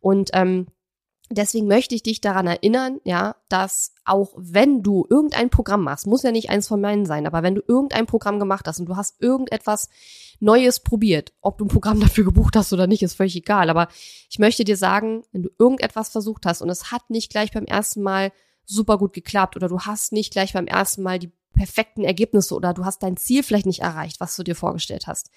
und 0.00 0.30
ähm, 0.32 0.66
Deswegen 1.30 1.66
möchte 1.66 1.94
ich 1.94 2.02
dich 2.02 2.20
daran 2.20 2.46
erinnern, 2.46 3.00
ja, 3.04 3.36
dass 3.48 3.94
auch 4.04 4.34
wenn 4.36 4.82
du 4.82 5.06
irgendein 5.08 5.48
Programm 5.48 5.82
machst, 5.82 6.06
muss 6.06 6.22
ja 6.22 6.30
nicht 6.30 6.50
eins 6.50 6.68
von 6.68 6.80
meinen 6.82 7.06
sein, 7.06 7.26
aber 7.26 7.42
wenn 7.42 7.54
du 7.54 7.62
irgendein 7.66 8.04
Programm 8.04 8.38
gemacht 8.38 8.68
hast 8.68 8.78
und 8.78 8.86
du 8.86 8.96
hast 8.96 9.22
irgendetwas 9.22 9.88
Neues 10.38 10.80
probiert, 10.80 11.32
ob 11.40 11.56
du 11.56 11.64
ein 11.64 11.68
Programm 11.68 12.00
dafür 12.00 12.24
gebucht 12.24 12.56
hast 12.56 12.72
oder 12.74 12.86
nicht, 12.86 13.02
ist 13.02 13.14
völlig 13.14 13.36
egal. 13.36 13.70
Aber 13.70 13.88
ich 14.28 14.38
möchte 14.38 14.64
dir 14.64 14.76
sagen, 14.76 15.22
wenn 15.32 15.42
du 15.42 15.50
irgendetwas 15.58 16.10
versucht 16.10 16.44
hast 16.44 16.60
und 16.60 16.68
es 16.68 16.92
hat 16.92 17.08
nicht 17.08 17.30
gleich 17.30 17.52
beim 17.52 17.64
ersten 17.64 18.02
Mal 18.02 18.30
super 18.66 18.98
gut 18.98 19.14
geklappt 19.14 19.56
oder 19.56 19.68
du 19.68 19.80
hast 19.80 20.12
nicht 20.12 20.32
gleich 20.32 20.52
beim 20.52 20.66
ersten 20.66 21.02
Mal 21.02 21.18
die 21.18 21.32
perfekten 21.54 22.04
Ergebnisse 22.04 22.54
oder 22.54 22.74
du 22.74 22.84
hast 22.84 23.02
dein 23.02 23.16
Ziel 23.16 23.42
vielleicht 23.42 23.66
nicht 23.66 23.80
erreicht, 23.80 24.20
was 24.20 24.36
du 24.36 24.42
dir 24.42 24.56
vorgestellt 24.56 25.06
hast, 25.06 25.30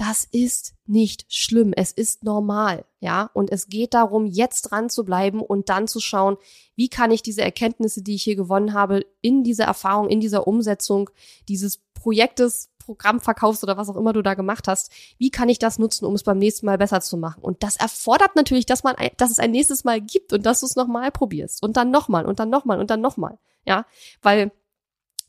das 0.00 0.26
ist 0.32 0.72
nicht 0.86 1.26
schlimm. 1.28 1.74
Es 1.76 1.92
ist 1.92 2.24
normal, 2.24 2.86
ja. 3.00 3.30
Und 3.34 3.52
es 3.52 3.68
geht 3.68 3.92
darum, 3.92 4.24
jetzt 4.24 4.62
dran 4.62 4.88
zu 4.88 5.04
bleiben 5.04 5.42
und 5.42 5.68
dann 5.68 5.88
zu 5.88 6.00
schauen, 6.00 6.38
wie 6.74 6.88
kann 6.88 7.10
ich 7.10 7.20
diese 7.20 7.42
Erkenntnisse, 7.42 8.02
die 8.02 8.14
ich 8.14 8.22
hier 8.22 8.34
gewonnen 8.34 8.72
habe, 8.72 9.04
in 9.20 9.44
dieser 9.44 9.64
Erfahrung, 9.64 10.08
in 10.08 10.20
dieser 10.20 10.46
Umsetzung 10.46 11.10
dieses 11.48 11.82
Projektes, 11.92 12.70
Programmverkaufs 12.78 13.62
oder 13.62 13.76
was 13.76 13.90
auch 13.90 13.96
immer 13.96 14.14
du 14.14 14.22
da 14.22 14.32
gemacht 14.32 14.68
hast, 14.68 14.90
wie 15.18 15.30
kann 15.30 15.50
ich 15.50 15.58
das 15.58 15.78
nutzen, 15.78 16.06
um 16.06 16.14
es 16.14 16.22
beim 16.22 16.38
nächsten 16.38 16.64
Mal 16.64 16.78
besser 16.78 17.02
zu 17.02 17.18
machen? 17.18 17.42
Und 17.42 17.62
das 17.62 17.76
erfordert 17.76 18.36
natürlich, 18.36 18.64
dass 18.64 18.82
man, 18.82 18.96
dass 19.18 19.30
es 19.30 19.38
ein 19.38 19.50
nächstes 19.50 19.84
Mal 19.84 20.00
gibt 20.00 20.32
und 20.32 20.46
dass 20.46 20.60
du 20.60 20.66
es 20.66 20.76
nochmal 20.76 21.10
probierst 21.10 21.62
und 21.62 21.76
dann 21.76 21.90
nochmal 21.90 22.24
und 22.24 22.40
dann 22.40 22.48
nochmal 22.48 22.80
und 22.80 22.90
dann 22.90 23.02
nochmal, 23.02 23.38
ja. 23.66 23.84
Weil 24.22 24.50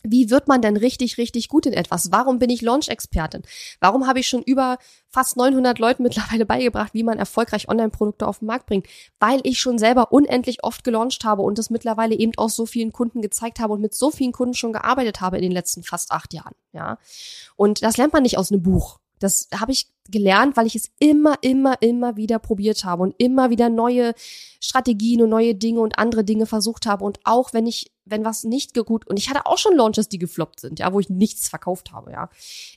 wie 0.03 0.29
wird 0.29 0.48
man 0.48 0.62
denn 0.62 0.77
richtig, 0.77 1.17
richtig 1.17 1.48
gut 1.48 1.65
in 1.65 1.74
etwas? 1.74 2.12
Warum 2.12 2.39
bin 2.39 2.50
ich 2.50 2.62
Launch-Expertin? 2.62 3.43
Warum 3.79 4.08
habe 4.08 4.20
ich 4.20 4.27
schon 4.27 4.41
über 4.43 4.77
fast 5.10 5.38
900 5.38 5.79
Leuten 5.79 6.03
mittlerweile 6.03 6.46
beigebracht, 6.46 6.93
wie 6.93 7.03
man 7.03 7.20
erfolgreich 7.20 7.70
Online-Produkte 7.70 8.27
auf 8.27 8.39
den 8.39 8.48
Markt 8.48 8.65
bringt? 8.65 8.88
Weil 9.20 9.41
ich 9.43 9.60
schon 9.60 9.77
selber 9.77 10.12
unendlich 10.12 10.63
oft 10.63 10.84
gelauncht 10.84 11.24
habe 11.24 11.41
und 11.41 11.60
es 11.60 11.70
mittlerweile 11.70 12.15
eben 12.15 12.34
auch 12.38 12.50
so 12.50 12.65
vielen 12.65 12.91
Kunden 12.91 13.22
gezeigt 13.22 13.60
habe 13.60 13.74
und 13.74 13.81
mit 13.81 13.93
so 13.93 14.12
vielen 14.12 14.31
Kunden 14.31 14.53
schon 14.53 14.74
gearbeitet 14.74 15.22
habe 15.22 15.38
in 15.38 15.43
den 15.43 15.51
letzten 15.51 15.84
fast 15.84 16.12
acht 16.12 16.34
Jahren. 16.34 16.55
Ja, 16.74 16.98
und 17.55 17.84
das 17.84 17.98
lernt 17.98 18.13
man 18.13 18.24
nicht 18.24 18.38
aus 18.38 18.51
einem 18.51 18.63
Buch. 18.63 19.00
Das 19.22 19.48
habe 19.54 19.72
ich 19.72 19.88
gelernt, 20.10 20.58
weil 20.58 20.68
ich 20.68 20.75
es 20.75 20.92
immer, 21.00 21.36
immer, 21.42 21.82
immer 21.82 22.18
wieder 22.18 22.40
probiert 22.40 22.84
habe 22.84 23.04
und 23.04 23.16
immer 23.18 23.50
wieder 23.50 23.70
neue 23.70 24.13
Strategien 24.60 25.22
und 25.22 25.30
neue 25.30 25.56
Dinge 25.56 25.80
und 25.80 25.98
andere 25.98 26.24
Dinge 26.24 26.46
versucht 26.46 26.86
habe. 26.86 27.06
Und 27.06 27.20
auch 27.24 27.54
wenn 27.54 27.66
ich, 27.66 27.92
wenn 28.06 28.25
was 28.25 28.44
nicht 28.44 28.74
gut, 28.86 29.08
und 29.08 29.18
ich 29.18 29.30
hatte 29.30 29.46
auch 29.46 29.58
schon 29.58 29.75
Launches, 29.75 30.10
die 30.10 30.20
gefloppt 30.20 30.60
sind, 30.60 30.80
ja, 30.80 30.92
wo 30.92 31.00
ich 31.00 31.10
nichts 31.10 31.50
verkauft 31.50 31.92
habe, 31.92 32.12
ja. 32.12 32.30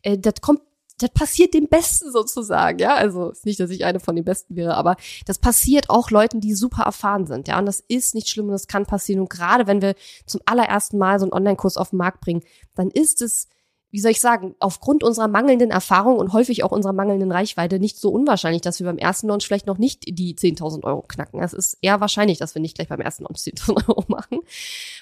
Äh, 0.03 0.19
das 0.19 0.35
kommt 0.41 0.61
das 0.99 1.11
passiert 1.11 1.55
dem 1.55 1.69
Besten 1.69 2.13
sozusagen, 2.13 2.79
ja. 2.79 2.95
Also 2.95 3.33
nicht, 3.43 3.59
dass 3.59 3.71
ich 3.71 3.85
eine 3.85 4.01
von 4.01 4.15
den 4.15 4.25
Besten 4.25 4.55
wäre, 4.57 4.77
aber 4.77 4.97
das 5.27 5.39
passiert 5.39 5.91
auch 5.91 6.11
Leuten, 6.11 6.41
die 6.41 6.55
super 6.55 6.85
erfahren 6.85 7.27
sind, 7.27 7.49
ja. 7.49 7.59
Und 7.59 7.67
das 7.67 7.81
ist 7.81 8.15
nicht 8.15 8.29
schlimm 8.29 8.47
und 8.47 8.53
das 8.53 8.69
kann 8.69 8.87
passieren. 8.87 9.21
Und 9.21 9.31
gerade 9.31 9.67
wenn 9.67 9.83
wir 9.83 9.95
zum 10.27 10.41
allerersten 10.47 10.99
Mal 10.99 11.19
so 11.19 11.25
einen 11.25 11.33
Online-Kurs 11.33 11.77
auf 11.77 11.91
den 11.91 11.97
Markt 11.97 12.21
bringen, 12.21 12.43
dann 12.75 12.91
ist 12.91 13.23
es 13.23 13.49
wie 13.95 14.01
soll 14.01 14.11
ich 14.11 14.21
sagen, 14.21 14.57
aufgrund 14.59 15.05
unserer 15.05 15.29
mangelnden 15.29 15.71
Erfahrung 15.71 16.19
und 16.19 16.33
häufig 16.33 16.65
auch 16.65 16.73
unserer 16.73 16.93
mangelnden 16.93 17.31
Reichweite 17.31 17.79
nicht 17.79 17.97
so 17.97 18.11
unwahrscheinlich, 18.11 18.61
dass 18.61 18.81
wir 18.81 18.87
beim 18.87 18.99
ersten 18.99 19.29
Launch 19.29 19.47
vielleicht 19.47 19.69
noch 19.69 19.79
nicht 19.79 20.03
die 20.19 20.35
10.000 20.35 20.83
Euro 20.83 21.03
knacken. 21.03 21.41
Es 21.41 21.53
ist 21.53 21.79
eher 21.81 22.01
wahrscheinlich, 22.01 22.39
dass 22.39 22.57
wir 22.57 22.61
nicht 22.61 22.75
gleich 22.75 22.89
beim 22.89 23.01
ersten 23.01 23.23
Launch 23.23 23.39
10.000 23.39 23.89
Euro 23.89 24.05
machen. 24.09 24.41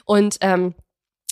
Und 0.04 0.36
ähm, 0.42 0.74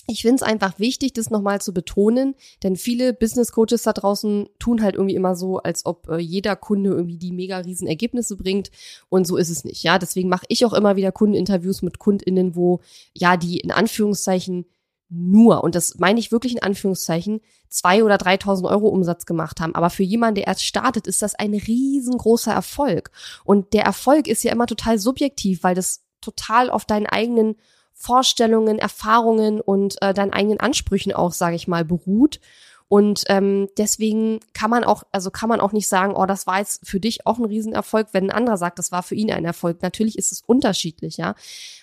ich 0.07 0.23
finde 0.23 0.37
es 0.37 0.41
einfach 0.41 0.79
wichtig, 0.79 1.13
das 1.13 1.29
nochmal 1.29 1.61
zu 1.61 1.71
betonen, 1.71 2.33
denn 2.63 2.77
viele 2.77 3.13
Business 3.13 3.51
Coaches 3.51 3.83
da 3.83 3.93
draußen 3.93 4.49
tun 4.57 4.81
halt 4.81 4.95
irgendwie 4.95 5.13
immer 5.13 5.35
so, 5.35 5.59
als 5.59 5.85
ob 5.85 6.09
äh, 6.09 6.17
jeder 6.17 6.55
Kunde 6.55 6.89
irgendwie 6.89 7.19
die 7.19 7.31
mega 7.31 7.59
riesen 7.59 7.87
Ergebnisse 7.87 8.37
bringt 8.37 8.71
und 9.09 9.27
so 9.27 9.37
ist 9.37 9.51
es 9.51 9.65
nicht. 9.65 9.83
Ja, 9.83 9.99
deswegen 9.99 10.29
mache 10.29 10.47
ich 10.49 10.65
auch 10.65 10.73
immer 10.73 10.95
wieder 10.95 11.11
Kundeninterviews 11.11 11.83
mit 11.83 11.99
Kundinnen, 11.99 12.55
wo 12.55 12.79
ja 13.13 13.37
die 13.37 13.59
in 13.59 13.69
Anführungszeichen 13.69 14.65
nur, 15.13 15.63
und 15.63 15.75
das 15.75 15.99
meine 15.99 16.19
ich 16.19 16.31
wirklich 16.31 16.53
in 16.53 16.63
Anführungszeichen, 16.63 17.41
zwei 17.67 18.03
oder 18.03 18.15
3.000 18.15 18.69
Euro 18.69 18.87
Umsatz 18.87 19.25
gemacht 19.25 19.59
haben. 19.59 19.75
Aber 19.75 19.89
für 19.89 20.03
jemanden, 20.03 20.35
der 20.35 20.47
erst 20.47 20.63
startet, 20.63 21.05
ist 21.05 21.21
das 21.21 21.35
ein 21.35 21.53
riesengroßer 21.53 22.53
Erfolg. 22.53 23.11
Und 23.43 23.73
der 23.73 23.83
Erfolg 23.83 24.27
ist 24.27 24.43
ja 24.43 24.53
immer 24.53 24.67
total 24.67 24.97
subjektiv, 24.97 25.63
weil 25.63 25.75
das 25.75 26.01
total 26.21 26.69
auf 26.69 26.85
deinen 26.85 27.07
eigenen 27.07 27.57
Vorstellungen, 27.93 28.79
Erfahrungen 28.79 29.59
und 29.59 30.01
äh, 30.01 30.13
deinen 30.13 30.33
eigenen 30.33 30.59
Ansprüchen 30.59 31.13
auch, 31.13 31.33
sage 31.33 31.55
ich 31.55 31.67
mal, 31.67 31.83
beruht. 31.83 32.39
Und 32.87 33.23
ähm, 33.27 33.69
deswegen 33.77 34.39
kann 34.53 34.69
man 34.69 34.83
auch, 34.83 35.03
also 35.11 35.29
kann 35.29 35.49
man 35.49 35.61
auch 35.61 35.71
nicht 35.71 35.87
sagen, 35.87 36.13
oh, 36.13 36.25
das 36.25 36.47
war 36.47 36.59
jetzt 36.59 36.87
für 36.87 36.99
dich 36.99 37.25
auch 37.25 37.37
ein 37.37 37.45
Riesenerfolg, 37.45 38.09
wenn 38.11 38.25
ein 38.25 38.35
anderer 38.35 38.57
sagt, 38.57 38.79
das 38.79 38.91
war 38.91 39.03
für 39.03 39.15
ihn 39.15 39.31
ein 39.31 39.45
Erfolg. 39.45 39.81
Natürlich 39.81 40.17
ist 40.17 40.31
es 40.31 40.41
unterschiedlich, 40.41 41.17
ja. 41.17 41.35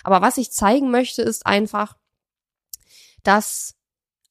Aber 0.02 0.22
was 0.22 0.38
ich 0.38 0.50
zeigen 0.50 0.90
möchte, 0.90 1.22
ist 1.22 1.46
einfach, 1.46 1.96
dass 3.22 3.78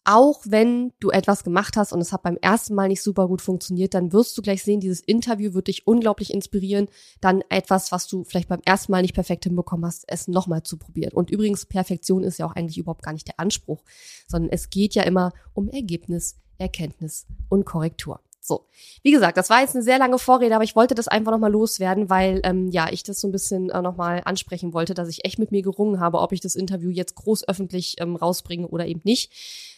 auch 0.10 0.41
wenn 0.48 0.94
du 1.01 1.10
etwas 1.10 1.44
gemacht 1.44 1.75
hast 1.75 1.91
und 1.91 2.00
es 2.00 2.13
hat 2.13 2.24
beim 2.24 2.38
ersten 2.38 2.74
Mal 2.75 2.88
nicht 2.88 3.03
super 3.03 3.27
gut 3.27 3.41
funktioniert, 3.41 3.94
dann 3.94 4.13
wirst 4.13 4.38
du 4.38 4.41
gleich 4.41 4.63
sehen, 4.63 4.79
dieses 4.79 5.01
Interview 5.01 5.53
wird 5.53 5.67
dich 5.67 5.86
unglaublich 5.86 6.34
inspirieren, 6.34 6.88
dann 7.20 7.44
etwas, 7.50 7.91
was 7.91 8.08
du 8.08 8.24
vielleicht 8.24 8.48
beim 8.48 8.62
ersten 8.63 8.94
Mal 8.94 9.01
nicht 9.01 9.13
perfekt 9.13 9.44
hinbekommen 9.44 9.86
hast, 9.86 10.06
es 10.08 10.29
nochmal 10.29 10.63
zu 10.63 10.77
probieren. 10.77 11.12
Und 11.12 11.29
übrigens, 11.29 11.65
Perfektion 11.65 12.24
ist 12.24 12.39
ja 12.39 12.46
auch 12.46 12.56
eigentlich 12.56 12.77
überhaupt 12.77 13.03
gar 13.03 13.12
nicht 13.12 13.27
der 13.27 13.38
Anspruch, 13.38 13.84
sondern 14.27 14.50
es 14.50 14.70
geht 14.70 14.96
ja 14.96 15.03
immer 15.03 15.34
um 15.53 15.67
Ergebnis, 15.67 16.38
Erkenntnis 16.58 17.27
und 17.50 17.65
Korrektur. 17.65 18.22
So, 18.48 18.66
wie 19.04 19.12
gesagt, 19.12 19.36
das 19.36 19.50
war 19.50 19.60
jetzt 19.60 19.75
eine 19.75 19.84
sehr 19.84 20.00
lange 20.00 20.18
Vorrede, 20.18 20.56
aber 20.56 20.63
ich 20.63 20.74
wollte 20.74 20.96
das 20.96 21.10
einfach 21.10 21.34
nochmal 21.34 21.51
loswerden, 21.51 22.10
weil 22.10 22.39
ähm, 22.46 22.70
ja 22.70 22.88
ich 22.89 23.04
das 23.04 23.20
so 23.20 23.27
ein 23.27 23.34
bisschen 23.34 23.70
äh, 23.70 23.82
nochmal 23.82 24.22
ansprechen 24.24 24.72
wollte, 24.72 24.94
dass 24.94 25.10
ich 25.10 25.25
echt 25.25 25.38
mit 25.38 25.51
mir 25.51 25.62
gerungen 25.62 26.00
habe, 26.00 26.20
ob 26.20 26.32
ich 26.32 26.39
das 26.39 26.56
Interview 26.56 26.89
jetzt 26.89 27.16
groß 27.16 27.46
öffentlich 27.50 27.96
ähm, 28.00 28.16
rausbringe 28.16 28.70
oder 28.70 28.86
eben 28.86 29.01
nicht. 29.04 29.34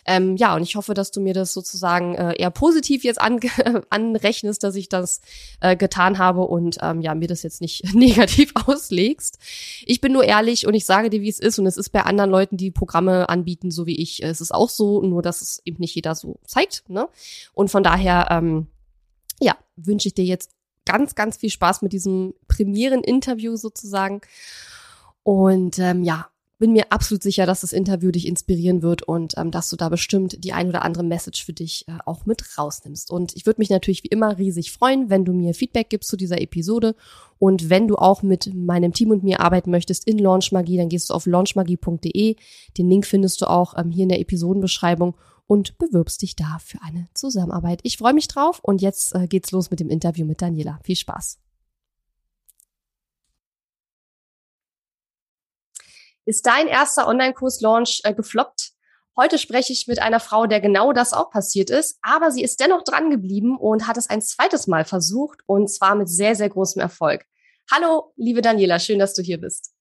Ähm, 0.10 0.38
ja, 0.38 0.56
und 0.56 0.64
ich 0.64 0.76
hoffe, 0.76 0.96
dass 0.96 1.12
du 1.12 1.22
mir 1.22 1.36
das 1.36 1.54
sozusagen 1.54 2.16
äh, 2.16 2.34
eher 2.36 2.50
positiv 2.50 3.04
jetzt 3.04 3.22
an, 3.22 3.40
anrechnest, 3.92 4.64
dass 4.64 4.74
ich 4.74 4.90
das 4.90 5.22
äh, 5.60 5.78
getan 5.78 6.18
habe 6.18 6.42
und 6.42 6.78
ähm, 6.82 7.02
ja, 7.02 7.14
mir 7.14 7.28
das 7.28 7.44
jetzt 7.44 7.62
nicht 7.62 7.84
negativ 7.94 8.54
auslegst. 8.66 9.38
Ich 9.86 10.02
bin 10.02 10.12
nur 10.12 10.24
ehrlich 10.24 10.66
und 10.66 10.74
ich 10.74 10.88
sage 10.88 11.12
dir, 11.12 11.22
wie 11.22 11.30
es 11.30 11.40
ist. 11.40 11.60
Und 11.60 11.68
es 11.68 11.78
ist 11.78 11.90
bei 11.90 12.02
anderen 12.02 12.32
Leuten, 12.32 12.58
die 12.58 12.72
Programme 12.72 13.30
anbieten, 13.30 13.70
so 13.70 13.86
wie 13.86 14.02
ich, 14.02 14.24
es 14.24 14.42
ist 14.42 14.52
auch 14.52 14.70
so, 14.70 15.04
nur 15.04 15.22
dass 15.22 15.42
es 15.42 15.62
eben 15.64 15.78
nicht 15.80 15.94
jeder 15.94 16.16
so 16.16 16.40
zeigt. 16.44 16.90
Ne? 16.90 17.08
Und 17.54 17.70
von 17.70 17.84
daher, 17.84 18.30
ähm, 18.32 18.66
ja, 19.40 19.56
wünsche 19.76 20.08
ich 20.08 20.16
dir 20.16 20.26
jetzt 20.26 20.56
ganz, 20.86 21.14
ganz 21.14 21.38
viel 21.38 21.52
Spaß 21.52 21.84
mit 21.84 21.94
diesem 21.94 22.34
Premieren-Interview 22.48 23.58
sozusagen. 23.58 24.22
Und 25.22 25.78
ähm, 25.78 26.04
ja, 26.04 26.30
bin 26.60 26.74
mir 26.74 26.92
absolut 26.92 27.24
sicher, 27.24 27.46
dass 27.46 27.62
das 27.62 27.72
Interview 27.72 28.12
dich 28.12 28.28
inspirieren 28.28 28.82
wird 28.82 29.02
und 29.02 29.34
ähm, 29.38 29.50
dass 29.50 29.70
du 29.70 29.78
da 29.78 29.88
bestimmt 29.90 30.44
die 30.44 30.52
ein 30.52 30.68
oder 30.68 30.84
andere 30.84 31.04
Message 31.04 31.44
für 31.44 31.54
dich 31.54 31.88
äh, 31.88 31.94
auch 32.06 32.26
mit 32.26 32.58
rausnimmst. 32.58 33.10
Und 33.12 33.36
ich 33.36 33.46
würde 33.46 33.62
mich 33.62 33.70
natürlich 33.70 34.04
wie 34.04 34.10
immer 34.10 34.38
riesig 34.38 34.72
freuen, 34.74 35.10
wenn 35.10 35.26
du 35.26 35.34
mir 35.34 35.54
Feedback 35.54 35.90
gibst 35.90 36.10
zu 36.10 36.18
dieser 36.18 36.42
Episode. 36.42 36.96
Und 37.40 37.70
wenn 37.70 37.88
du 37.88 37.96
auch 37.96 38.22
mit 38.22 38.54
meinem 38.54 38.92
Team 38.92 39.12
und 39.12 39.24
mir 39.24 39.40
arbeiten 39.40 39.72
möchtest 39.72 40.06
in 40.06 40.20
Launchmagie, 40.20 40.78
dann 40.78 40.90
gehst 40.90 41.10
du 41.10 41.14
auf 41.14 41.26
launchmagie.de. 41.26 42.36
Den 42.78 42.90
Link 42.90 43.08
findest 43.08 43.42
du 43.42 43.50
auch 43.50 43.78
ähm, 43.78 43.90
hier 43.90 44.04
in 44.04 44.10
der 44.10 44.20
Episodenbeschreibung 44.20 45.16
und 45.48 45.78
bewirbst 45.78 46.22
dich 46.22 46.36
da 46.36 46.60
für 46.60 46.80
eine 46.84 47.08
Zusammenarbeit. 47.14 47.80
Ich 47.84 47.98
freue 47.98 48.14
mich 48.14 48.28
drauf 48.28 48.60
und 48.62 48.82
jetzt 48.82 49.16
äh, 49.16 49.28
geht's 49.28 49.52
los 49.52 49.72
mit 49.72 49.80
dem 49.80 49.90
Interview 49.90 50.26
mit 50.26 50.42
Daniela. 50.42 50.80
Viel 50.84 50.98
Spaß. 50.98 51.40
Ist 56.30 56.46
dein 56.46 56.68
erster 56.68 57.08
Online-Kurs-Launch 57.08 58.02
äh, 58.04 58.14
gefloppt? 58.14 58.74
Heute 59.18 59.40
spreche 59.40 59.74
ich 59.74 59.88
mit 59.88 60.00
einer 60.00 60.20
Frau, 60.20 60.46
der 60.46 60.62
genau 60.62 60.94
das 60.94 61.12
auch 61.12 61.32
passiert 61.32 61.72
ist, 61.72 61.98
aber 62.04 62.30
sie 62.30 62.44
ist 62.44 62.60
dennoch 62.60 62.84
dran 62.84 63.10
geblieben 63.10 63.58
und 63.58 63.88
hat 63.88 63.98
es 63.98 64.12
ein 64.12 64.22
zweites 64.22 64.68
Mal 64.68 64.86
versucht 64.86 65.40
und 65.48 65.72
zwar 65.72 65.96
mit 65.96 66.08
sehr, 66.08 66.36
sehr 66.36 66.50
großem 66.50 66.84
Erfolg. 66.84 67.26
Hallo, 67.72 68.14
liebe 68.16 68.44
Daniela, 68.44 68.78
schön, 68.78 69.00
dass 69.00 69.16
du 69.16 69.24
hier 69.24 69.40
bist. 69.40 69.72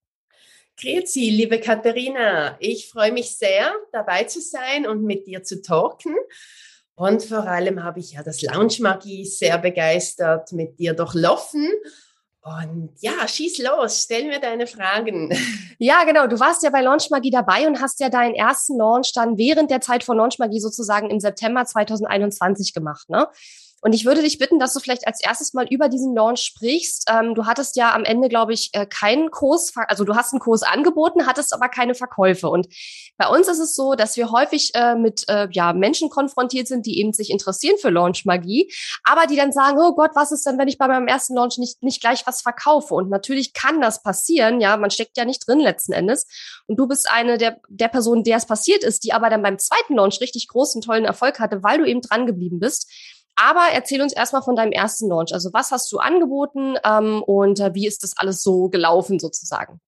Grüezi, 0.80 1.28
liebe 1.28 1.60
Katharina. 1.60 2.56
Ich 2.60 2.88
freue 2.88 3.12
mich 3.12 3.36
sehr, 3.36 3.70
dabei 3.92 4.24
zu 4.24 4.40
sein 4.40 4.86
und 4.86 5.04
mit 5.04 5.26
dir 5.26 5.42
zu 5.42 5.60
talken. 5.60 6.16
Und 6.94 7.24
vor 7.24 7.46
allem 7.46 7.84
habe 7.84 8.00
ich 8.00 8.12
ja 8.12 8.22
das 8.22 8.40
Lounge 8.40 8.76
Magie 8.80 9.26
sehr 9.26 9.58
begeistert 9.58 10.52
mit 10.52 10.78
dir 10.78 10.94
durchlaufen 10.94 11.68
und 12.48 12.90
ja, 13.00 13.26
schieß 13.26 13.58
los, 13.58 14.02
stell 14.04 14.24
mir 14.24 14.40
deine 14.40 14.66
Fragen. 14.66 15.30
Ja, 15.80 16.02
genau. 16.02 16.26
Du 16.26 16.40
warst 16.40 16.64
ja 16.64 16.70
bei 16.70 16.80
Launch 16.80 17.08
Magie 17.10 17.30
dabei 17.30 17.68
und 17.68 17.80
hast 17.80 18.00
ja 18.00 18.08
deinen 18.08 18.34
ersten 18.34 18.76
Launch 18.76 19.12
dann 19.14 19.38
während 19.38 19.70
der 19.70 19.80
Zeit 19.80 20.02
von 20.02 20.16
Launch 20.16 20.40
Magie 20.40 20.58
sozusagen 20.58 21.08
im 21.08 21.20
September 21.20 21.64
2021 21.64 22.74
gemacht, 22.74 23.08
ne? 23.08 23.28
Und 23.80 23.94
ich 23.94 24.04
würde 24.04 24.22
dich 24.22 24.38
bitten, 24.38 24.58
dass 24.58 24.74
du 24.74 24.80
vielleicht 24.80 25.06
als 25.06 25.22
erstes 25.22 25.54
mal 25.54 25.66
über 25.68 25.88
diesen 25.88 26.14
Launch 26.14 26.40
sprichst. 26.40 27.04
Ähm, 27.08 27.34
du 27.34 27.46
hattest 27.46 27.76
ja 27.76 27.94
am 27.94 28.04
Ende, 28.04 28.28
glaube 28.28 28.52
ich, 28.52 28.70
äh, 28.72 28.86
keinen 28.86 29.30
Kurs, 29.30 29.72
also 29.86 30.04
du 30.04 30.16
hast 30.16 30.32
einen 30.32 30.40
Kurs 30.40 30.62
angeboten, 30.62 31.26
hattest 31.26 31.52
aber 31.52 31.68
keine 31.68 31.94
Verkäufe. 31.94 32.48
Und 32.48 32.68
bei 33.16 33.28
uns 33.28 33.48
ist 33.48 33.60
es 33.60 33.74
so, 33.74 33.94
dass 33.94 34.16
wir 34.16 34.30
häufig 34.30 34.72
äh, 34.74 34.94
mit 34.94 35.24
äh, 35.28 35.48
ja, 35.52 35.72
Menschen 35.72 36.10
konfrontiert 36.10 36.66
sind, 36.66 36.86
die 36.86 36.98
eben 36.98 37.12
sich 37.12 37.30
interessieren 37.30 37.76
für 37.80 37.90
Launch-Magie, 37.90 38.72
aber 39.04 39.26
die 39.26 39.36
dann 39.36 39.52
sagen, 39.52 39.78
oh 39.80 39.94
Gott, 39.94 40.10
was 40.14 40.32
ist 40.32 40.46
denn, 40.46 40.58
wenn 40.58 40.68
ich 40.68 40.78
bei 40.78 40.88
meinem 40.88 41.06
ersten 41.06 41.34
Launch 41.34 41.58
nicht, 41.58 41.82
nicht 41.82 42.00
gleich 42.00 42.26
was 42.26 42.42
verkaufe? 42.42 42.94
Und 42.94 43.10
natürlich 43.10 43.52
kann 43.52 43.80
das 43.80 44.02
passieren, 44.02 44.60
ja, 44.60 44.76
man 44.76 44.90
steckt 44.90 45.16
ja 45.16 45.24
nicht 45.24 45.46
drin 45.46 45.60
letzten 45.60 45.92
Endes. 45.92 46.26
Und 46.66 46.78
du 46.78 46.86
bist 46.86 47.10
eine 47.10 47.38
der, 47.38 47.60
der 47.68 47.88
Personen, 47.88 48.24
der 48.24 48.36
es 48.36 48.46
passiert 48.46 48.84
ist, 48.84 49.04
die 49.04 49.12
aber 49.12 49.30
dann 49.30 49.42
beim 49.42 49.58
zweiten 49.58 49.94
Launch 49.94 50.20
richtig 50.20 50.48
großen, 50.48 50.80
tollen 50.80 51.04
Erfolg 51.04 51.38
hatte, 51.40 51.62
weil 51.62 51.78
du 51.78 51.84
eben 51.84 52.00
dran 52.00 52.26
geblieben 52.26 52.58
bist. 52.60 52.90
Aber 53.40 53.66
erzähl 53.72 54.02
uns 54.02 54.12
erstmal 54.12 54.42
von 54.42 54.56
deinem 54.56 54.72
ersten 54.72 55.08
Launch. 55.08 55.32
Also 55.32 55.52
was 55.52 55.70
hast 55.70 55.92
du 55.92 55.98
angeboten 55.98 56.76
ähm, 56.84 57.22
und 57.22 57.60
äh, 57.60 57.72
wie 57.72 57.86
ist 57.86 58.02
das 58.02 58.16
alles 58.16 58.42
so 58.42 58.68
gelaufen 58.68 59.20
sozusagen? 59.20 59.80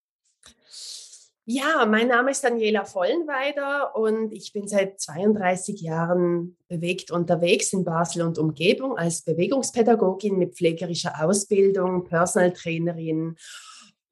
Ja, 1.47 1.85
mein 1.85 2.07
Name 2.07 2.31
ist 2.31 2.45
Daniela 2.45 2.85
Vollenweider 2.85 3.97
und 3.97 4.33
ich 4.33 4.53
bin 4.53 4.69
seit 4.69 5.01
32 5.01 5.81
Jahren 5.81 6.57
bewegt 6.69 7.11
unterwegs 7.11 7.73
in 7.73 7.83
Basel 7.83 8.23
und 8.23 8.39
Umgebung 8.39 8.97
als 8.97 9.23
Bewegungspädagogin 9.23 10.39
mit 10.39 10.55
pflegerischer 10.55 11.15
Ausbildung, 11.21 12.05
Personal 12.05 12.53
Trainerin 12.53 13.37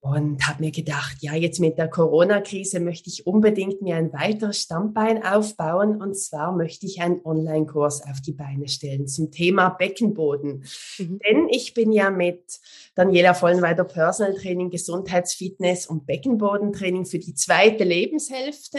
und 0.00 0.46
habe 0.46 0.62
mir 0.62 0.70
gedacht, 0.70 1.16
ja, 1.20 1.34
jetzt 1.34 1.58
mit 1.58 1.76
der 1.76 1.88
Corona-Krise 1.88 2.78
möchte 2.78 3.10
ich 3.10 3.26
unbedingt 3.26 3.82
mir 3.82 3.96
ein 3.96 4.12
weiteres 4.12 4.62
Stammbein 4.62 5.24
aufbauen. 5.24 6.00
Und 6.00 6.16
zwar 6.16 6.52
möchte 6.52 6.86
ich 6.86 7.00
einen 7.00 7.20
Online-Kurs 7.24 8.02
auf 8.04 8.20
die 8.20 8.32
Beine 8.32 8.68
stellen 8.68 9.08
zum 9.08 9.32
Thema 9.32 9.70
Beckenboden. 9.70 10.64
Mhm. 10.98 11.18
Denn 11.18 11.48
ich 11.48 11.74
bin 11.74 11.90
ja 11.90 12.10
mit 12.10 12.60
Daniela 12.94 13.34
Vollenweider 13.34 13.84
Personal 13.84 14.34
Training, 14.34 14.70
Gesundheitsfitness 14.70 15.86
und 15.88 16.06
Beckenbodentraining 16.06 17.04
für 17.04 17.18
die 17.18 17.34
zweite 17.34 17.82
Lebenshälfte 17.82 18.78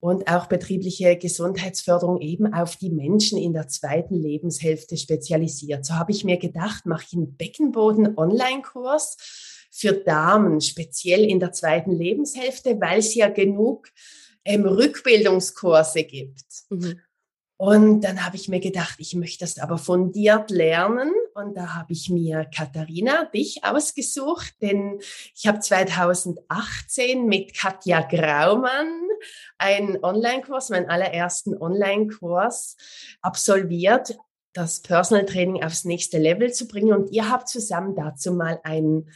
und 0.00 0.28
auch 0.28 0.46
betriebliche 0.46 1.16
Gesundheitsförderung 1.16 2.20
eben 2.20 2.52
auf 2.52 2.74
die 2.76 2.90
Menschen 2.90 3.38
in 3.38 3.52
der 3.52 3.68
zweiten 3.68 4.16
Lebenshälfte 4.16 4.96
spezialisiert. 4.96 5.86
So 5.86 5.94
habe 5.94 6.10
ich 6.10 6.24
mir 6.24 6.38
gedacht, 6.38 6.86
mache 6.86 7.04
ich 7.06 7.14
einen 7.14 7.36
Beckenboden-Online-Kurs 7.36 9.16
für 9.74 9.92
Damen, 9.92 10.60
speziell 10.60 11.24
in 11.24 11.40
der 11.40 11.50
zweiten 11.50 11.90
Lebenshälfte, 11.90 12.80
weil 12.80 13.00
es 13.00 13.14
ja 13.14 13.28
genug 13.28 13.88
ähm, 14.44 14.64
Rückbildungskurse 14.66 16.04
gibt. 16.04 16.44
Mhm. 16.70 17.00
Und 17.56 18.02
dann 18.02 18.24
habe 18.24 18.36
ich 18.36 18.48
mir 18.48 18.60
gedacht, 18.60 18.96
ich 18.98 19.14
möchte 19.14 19.44
das 19.44 19.58
aber 19.58 19.78
fundiert 19.78 20.50
lernen. 20.50 21.12
Und 21.34 21.56
da 21.56 21.74
habe 21.74 21.92
ich 21.92 22.08
mir 22.08 22.44
Katharina, 22.44 23.24
dich 23.26 23.64
ausgesucht, 23.64 24.54
denn 24.60 25.00
ich 25.34 25.46
habe 25.46 25.58
2018 25.60 27.26
mit 27.26 27.56
Katja 27.56 28.02
Graumann 28.02 29.08
einen 29.58 30.02
Online-Kurs, 30.04 30.70
meinen 30.70 30.88
allerersten 30.88 31.56
Online-Kurs 31.56 32.76
absolviert, 33.22 34.16
das 34.52 34.82
Personal 34.82 35.24
Training 35.24 35.64
aufs 35.64 35.84
nächste 35.84 36.18
Level 36.18 36.52
zu 36.52 36.68
bringen. 36.68 36.92
Und 36.92 37.10
ihr 37.10 37.28
habt 37.30 37.48
zusammen 37.48 37.94
dazu 37.94 38.32
mal 38.32 38.60
einen 38.62 39.10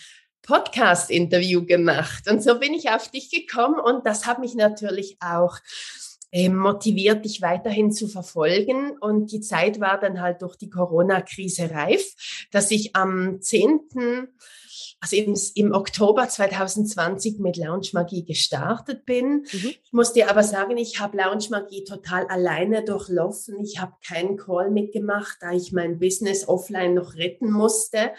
Podcast-Interview 0.48 1.66
gemacht. 1.66 2.28
Und 2.28 2.42
so 2.42 2.58
bin 2.58 2.72
ich 2.72 2.88
auf 2.88 3.10
dich 3.10 3.30
gekommen 3.30 3.78
und 3.78 4.06
das 4.06 4.24
hat 4.26 4.38
mich 4.38 4.54
natürlich 4.54 5.18
auch 5.20 5.58
äh, 6.32 6.48
motiviert, 6.48 7.26
dich 7.26 7.42
weiterhin 7.42 7.92
zu 7.92 8.08
verfolgen. 8.08 8.96
Und 8.98 9.30
die 9.30 9.42
Zeit 9.42 9.78
war 9.78 10.00
dann 10.00 10.22
halt 10.22 10.40
durch 10.40 10.56
die 10.56 10.70
Corona-Krise 10.70 11.70
reif, 11.70 12.48
dass 12.50 12.70
ich 12.70 12.96
am 12.96 13.42
10 13.42 13.80
also 15.00 15.16
im, 15.16 15.38
im 15.54 15.72
Oktober 15.72 16.28
2020 16.28 17.38
mit 17.38 17.56
Lounge 17.56 17.90
Magie 17.92 18.24
gestartet 18.24 19.04
bin. 19.04 19.46
Mhm. 19.52 19.74
Ich 19.84 19.92
muss 19.92 20.12
dir 20.12 20.30
aber 20.30 20.42
sagen, 20.42 20.76
ich 20.76 20.98
habe 20.98 21.18
Lounge 21.18 21.46
Magie 21.50 21.84
total 21.84 22.26
alleine 22.26 22.84
durchlaufen. 22.84 23.62
Ich 23.62 23.80
habe 23.80 23.92
keinen 24.04 24.36
Call 24.36 24.70
mitgemacht, 24.70 25.36
da 25.40 25.52
ich 25.52 25.72
mein 25.72 25.98
Business 25.98 26.48
offline 26.48 26.94
noch 26.94 27.14
retten 27.14 27.50
musste. 27.50 28.12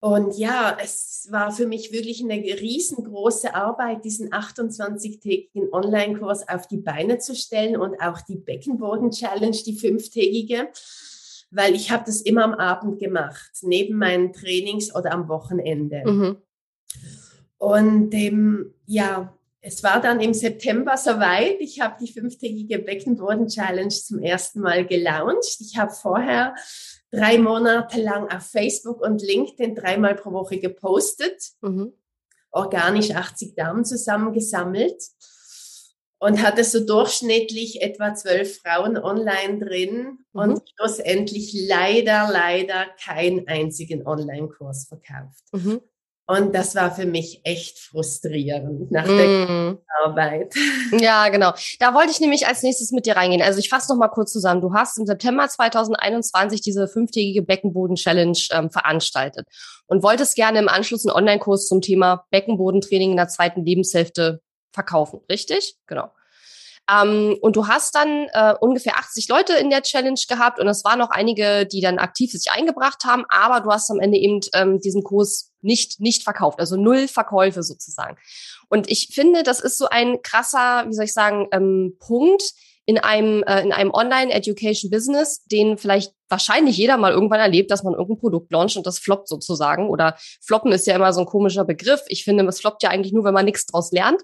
Und 0.00 0.36
ja, 0.36 0.76
es 0.82 1.26
war 1.30 1.50
für 1.50 1.66
mich 1.66 1.92
wirklich 1.92 2.22
eine 2.22 2.36
riesengroße 2.36 3.54
Arbeit, 3.54 4.04
diesen 4.04 4.30
28-tägigen 4.30 5.72
Online-Kurs 5.72 6.48
auf 6.48 6.68
die 6.68 6.76
Beine 6.76 7.18
zu 7.18 7.34
stellen 7.34 7.76
und 7.76 8.00
auch 8.00 8.20
die 8.20 8.36
Beckenboden-Challenge, 8.36 9.56
die 9.64 9.78
fünftägige 9.78 10.68
weil 11.50 11.74
ich 11.74 11.90
habe 11.90 12.04
das 12.06 12.20
immer 12.20 12.44
am 12.44 12.54
Abend 12.54 12.98
gemacht, 12.98 13.50
neben 13.62 13.96
meinen 13.96 14.32
Trainings 14.32 14.94
oder 14.94 15.12
am 15.12 15.28
Wochenende. 15.28 16.02
Mhm. 16.04 16.36
Und 17.58 18.14
ähm, 18.14 18.74
ja, 18.86 19.32
es 19.60 19.82
war 19.82 20.00
dann 20.00 20.20
im 20.20 20.34
September 20.34 20.96
soweit. 20.96 21.56
Ich 21.60 21.80
habe 21.80 21.96
die 22.00 22.12
fünftägige 22.12 22.78
Beckenboden 22.78 23.48
Challenge 23.48 23.88
zum 23.88 24.20
ersten 24.20 24.60
Mal 24.60 24.86
gelauncht. 24.86 25.56
Ich 25.60 25.76
habe 25.76 25.92
vorher 25.92 26.54
drei 27.10 27.38
Monate 27.38 28.00
lang 28.00 28.28
auf 28.30 28.44
Facebook 28.44 29.00
und 29.00 29.22
LinkedIn 29.22 29.74
dreimal 29.74 30.14
pro 30.14 30.32
Woche 30.32 30.58
gepostet, 30.58 31.52
mhm. 31.60 31.92
organisch 32.50 33.10
80 33.10 33.54
Damen 33.54 33.84
zusammengesammelt 33.84 35.02
und 36.18 36.42
hatte 36.42 36.64
so 36.64 36.84
durchschnittlich 36.84 37.82
etwa 37.82 38.14
zwölf 38.14 38.58
Frauen 38.58 38.96
online 38.96 39.58
drin 39.58 40.18
mhm. 40.32 40.40
und 40.40 40.62
schlussendlich 40.74 41.52
leider, 41.68 42.28
leider 42.32 42.86
keinen 43.02 43.46
einzigen 43.48 44.06
Online-Kurs 44.06 44.88
verkauft. 44.88 45.44
Mhm. 45.52 45.80
Und 46.28 46.54
das 46.54 46.74
war 46.74 46.90
für 46.90 47.06
mich 47.06 47.40
echt 47.44 47.78
frustrierend 47.78 48.90
nach 48.90 49.06
der 49.06 49.48
mm. 49.48 49.78
Arbeit. 50.04 50.54
Ja, 50.98 51.28
genau. 51.28 51.52
Da 51.78 51.94
wollte 51.94 52.10
ich 52.10 52.20
nämlich 52.20 52.46
als 52.48 52.62
nächstes 52.62 52.90
mit 52.90 53.06
dir 53.06 53.16
reingehen. 53.16 53.42
Also 53.42 53.60
ich 53.60 53.68
fasse 53.68 53.92
noch 53.92 53.98
mal 53.98 54.08
kurz 54.08 54.32
zusammen. 54.32 54.60
Du 54.60 54.72
hast 54.72 54.98
im 54.98 55.06
September 55.06 55.48
2021 55.48 56.60
diese 56.60 56.88
fünftägige 56.88 57.42
Beckenboden-Challenge 57.42 58.38
ähm, 58.50 58.70
veranstaltet 58.70 59.46
und 59.86 60.02
wolltest 60.02 60.34
gerne 60.34 60.58
im 60.58 60.68
Anschluss 60.68 61.06
einen 61.06 61.14
Online-Kurs 61.14 61.68
zum 61.68 61.80
Thema 61.80 62.24
Beckenbodentraining 62.30 63.12
in 63.12 63.16
der 63.16 63.28
zweiten 63.28 63.64
Lebenshälfte 63.64 64.40
verkaufen, 64.72 65.20
richtig? 65.30 65.76
Genau. 65.86 66.10
Ähm, 66.90 67.36
und 67.40 67.56
du 67.56 67.66
hast 67.66 67.94
dann 67.94 68.28
äh, 68.32 68.54
ungefähr 68.60 68.96
80 68.96 69.28
Leute 69.28 69.54
in 69.54 69.70
der 69.70 69.82
Challenge 69.82 70.20
gehabt 70.28 70.60
und 70.60 70.68
es 70.68 70.84
waren 70.84 70.98
noch 70.98 71.10
einige, 71.10 71.66
die 71.66 71.80
dann 71.80 71.98
aktiv 71.98 72.30
sich 72.30 72.52
eingebracht 72.52 73.04
haben, 73.04 73.24
aber 73.28 73.60
du 73.60 73.70
hast 73.70 73.90
am 73.90 73.98
Ende 73.98 74.18
eben 74.18 74.40
ähm, 74.54 74.80
diesen 74.80 75.02
Kurs 75.02 75.52
nicht, 75.66 76.00
nicht 76.00 76.22
verkauft, 76.22 76.58
also 76.60 76.76
null 76.76 77.08
Verkäufe 77.08 77.62
sozusagen. 77.62 78.16
Und 78.68 78.90
ich 78.90 79.10
finde, 79.12 79.42
das 79.42 79.60
ist 79.60 79.76
so 79.76 79.88
ein 79.88 80.22
krasser, 80.22 80.84
wie 80.88 80.94
soll 80.94 81.04
ich 81.04 81.12
sagen, 81.12 81.48
ähm, 81.52 81.96
Punkt 81.98 82.42
in 82.86 82.98
einem, 82.98 83.42
äh, 83.42 83.62
in 83.62 83.72
einem 83.72 83.90
Online-Education-Business, 83.90 85.44
den 85.44 85.76
vielleicht 85.76 86.14
wahrscheinlich 86.28 86.76
jeder 86.76 86.96
mal 86.96 87.12
irgendwann 87.12 87.40
erlebt, 87.40 87.70
dass 87.70 87.82
man 87.82 87.94
irgendein 87.94 88.20
Produkt 88.20 88.52
launcht 88.52 88.76
und 88.76 88.86
das 88.86 89.00
floppt 89.00 89.28
sozusagen. 89.28 89.88
Oder 89.88 90.16
floppen 90.40 90.72
ist 90.72 90.86
ja 90.86 90.94
immer 90.94 91.12
so 91.12 91.20
ein 91.20 91.26
komischer 91.26 91.64
Begriff. 91.64 92.02
Ich 92.08 92.24
finde, 92.24 92.46
es 92.46 92.60
floppt 92.60 92.84
ja 92.84 92.90
eigentlich 92.90 93.12
nur, 93.12 93.24
wenn 93.24 93.34
man 93.34 93.44
nichts 93.44 93.66
draus 93.66 93.90
lernt. 93.90 94.22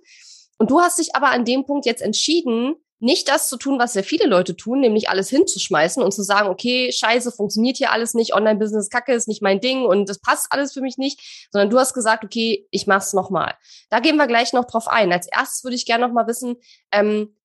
Und 0.58 0.70
du 0.70 0.80
hast 0.80 1.00
dich 1.00 1.14
aber 1.16 1.30
an 1.30 1.44
dem 1.44 1.66
Punkt 1.66 1.86
jetzt 1.86 2.02
entschieden, 2.02 2.76
nicht 3.02 3.28
das 3.28 3.48
zu 3.48 3.56
tun, 3.56 3.80
was 3.80 3.94
sehr 3.94 4.04
viele 4.04 4.26
Leute 4.26 4.56
tun, 4.56 4.80
nämlich 4.80 5.08
alles 5.08 5.28
hinzuschmeißen 5.28 6.02
und 6.02 6.12
zu 6.12 6.22
sagen, 6.22 6.48
okay, 6.48 6.92
scheiße, 6.92 7.32
funktioniert 7.32 7.76
hier 7.76 7.90
alles 7.90 8.14
nicht, 8.14 8.32
Online-Business 8.32 8.90
kacke 8.90 9.12
ist 9.12 9.26
nicht 9.26 9.42
mein 9.42 9.60
Ding 9.60 9.84
und 9.84 10.08
das 10.08 10.20
passt 10.20 10.46
alles 10.50 10.72
für 10.72 10.80
mich 10.80 10.98
nicht, 10.98 11.48
sondern 11.50 11.68
du 11.68 11.78
hast 11.80 11.94
gesagt, 11.94 12.24
okay, 12.24 12.66
ich 12.70 12.86
mach's 12.86 13.12
nochmal. 13.12 13.54
Da 13.90 13.98
gehen 13.98 14.16
wir 14.16 14.28
gleich 14.28 14.52
noch 14.52 14.66
drauf 14.66 14.86
ein. 14.86 15.12
Als 15.12 15.26
erstes 15.26 15.64
würde 15.64 15.74
ich 15.74 15.84
gerne 15.84 16.06
noch 16.06 16.14
mal 16.14 16.28
wissen, 16.28 16.56
ähm, 16.92 17.36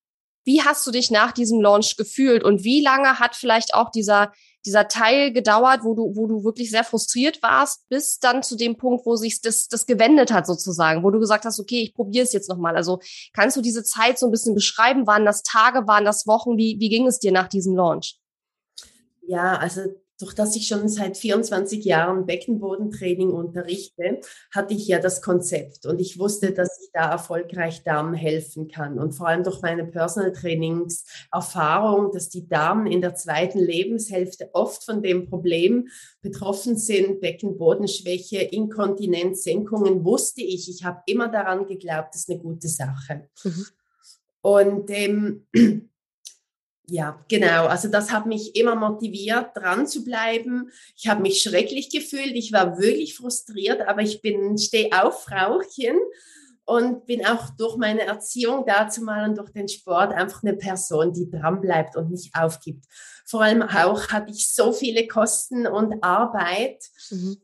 wie 0.45 0.61
hast 0.61 0.85
du 0.85 0.91
dich 0.91 1.09
nach 1.09 1.31
diesem 1.31 1.59
Launch 1.59 1.97
gefühlt 1.97 2.43
und 2.43 2.63
wie 2.63 2.81
lange 2.81 3.19
hat 3.19 3.35
vielleicht 3.35 3.73
auch 3.73 3.89
dieser 3.89 4.31
dieser 4.67 4.89
Teil 4.89 5.31
gedauert, 5.31 5.83
wo 5.83 5.95
du, 5.95 6.15
wo 6.15 6.27
du 6.27 6.43
wirklich 6.43 6.69
sehr 6.69 6.83
frustriert 6.83 7.41
warst, 7.41 7.87
bis 7.87 8.19
dann 8.19 8.43
zu 8.43 8.57
dem 8.57 8.75
Punkt, 8.75 9.05
wo 9.05 9.15
sich 9.15 9.41
das, 9.41 9.69
das 9.69 9.85
gewendet 9.85 10.31
hat 10.31 10.45
sozusagen, 10.45 11.03
wo 11.03 11.09
du 11.09 11.19
gesagt 11.19 11.45
hast, 11.45 11.59
okay, 11.59 11.81
ich 11.81 11.93
probiere 11.93 12.25
es 12.25 12.33
jetzt 12.33 12.49
nochmal. 12.49 12.75
Also 12.75 12.99
kannst 13.33 13.55
du 13.55 13.61
diese 13.61 13.83
Zeit 13.83 14.19
so 14.19 14.27
ein 14.27 14.31
bisschen 14.31 14.53
beschreiben? 14.53 15.07
Waren 15.07 15.25
das 15.25 15.41
Tage, 15.41 15.87
waren 15.87 16.03
das 16.03 16.27
Wochen? 16.27 16.57
Wie, 16.57 16.77
wie 16.79 16.89
ging 16.89 17.07
es 17.07 17.19
dir 17.19 17.31
nach 17.31 17.47
diesem 17.47 17.75
Launch? 17.75 18.19
Ja, 19.21 19.57
also 19.57 19.81
durch 20.19 20.33
das 20.33 20.55
ich 20.55 20.67
schon 20.67 20.89
seit 20.89 21.17
24 21.17 21.85
Jahren 21.85 22.25
Beckenbodentraining 22.25 23.29
unterrichte, 23.29 24.21
hatte 24.51 24.73
ich 24.73 24.87
ja 24.87 24.99
das 24.99 25.21
Konzept 25.21 25.85
und 25.85 25.99
ich 25.99 26.17
wusste, 26.17 26.51
dass 26.51 26.81
ich 26.81 26.89
da 26.91 27.11
erfolgreich 27.11 27.83
Damen 27.83 28.13
helfen 28.13 28.67
kann. 28.67 28.97
Und 28.97 29.13
vor 29.13 29.27
allem 29.27 29.43
durch 29.43 29.61
meine 29.61 29.85
Personal 29.85 30.31
Trainings 30.31 31.05
Erfahrung, 31.31 32.11
dass 32.11 32.29
die 32.29 32.47
Damen 32.47 32.87
in 32.87 33.01
der 33.01 33.15
zweiten 33.15 33.59
Lebenshälfte 33.59 34.49
oft 34.53 34.83
von 34.83 35.03
dem 35.03 35.29
Problem 35.29 35.87
betroffen 36.21 36.77
sind, 36.77 37.21
Beckenbodenschwäche, 37.21 38.39
Inkontinenz, 38.39 39.43
Senkungen, 39.43 40.03
wusste 40.03 40.41
ich, 40.41 40.69
ich 40.69 40.83
habe 40.83 41.01
immer 41.05 41.27
daran 41.27 41.67
geglaubt, 41.67 42.13
das 42.13 42.21
ist 42.21 42.29
eine 42.29 42.39
gute 42.39 42.67
Sache. 42.67 43.29
Mhm. 43.43 43.65
Und 44.41 44.89
ähm, 44.89 45.47
ja, 46.89 47.19
genau. 47.27 47.65
Also 47.67 47.89
das 47.89 48.11
hat 48.11 48.25
mich 48.25 48.55
immer 48.55 48.75
motiviert, 48.75 49.55
dran 49.55 49.87
zu 49.87 50.05
bleiben. 50.05 50.71
Ich 50.95 51.07
habe 51.07 51.21
mich 51.21 51.41
schrecklich 51.41 51.89
gefühlt. 51.89 52.31
Ich 52.33 52.53
war 52.53 52.79
wirklich 52.79 53.15
frustriert, 53.15 53.81
aber 53.81 54.01
ich 54.01 54.21
bin 54.21 54.57
steh 54.57 54.91
auf 54.93 55.23
Frauchen 55.23 55.97
und 56.63 57.05
bin 57.05 57.25
auch 57.25 57.49
durch 57.51 57.75
meine 57.75 58.01
Erziehung 58.01 58.63
dazu 58.65 59.01
mal 59.01 59.27
und 59.27 59.37
durch 59.37 59.51
den 59.51 59.67
Sport 59.67 60.13
einfach 60.13 60.43
eine 60.43 60.53
Person, 60.53 61.11
die 61.11 61.29
dran 61.29 61.59
bleibt 61.59 61.97
und 61.97 62.09
nicht 62.09 62.33
aufgibt. 62.35 62.85
Vor 63.25 63.41
allem 63.41 63.63
auch 63.63 64.07
hatte 64.09 64.31
ich 64.31 64.53
so 64.53 64.71
viele 64.71 65.07
Kosten 65.07 65.67
und 65.67 66.01
Arbeit. 66.01 66.85
Mhm. 67.09 67.37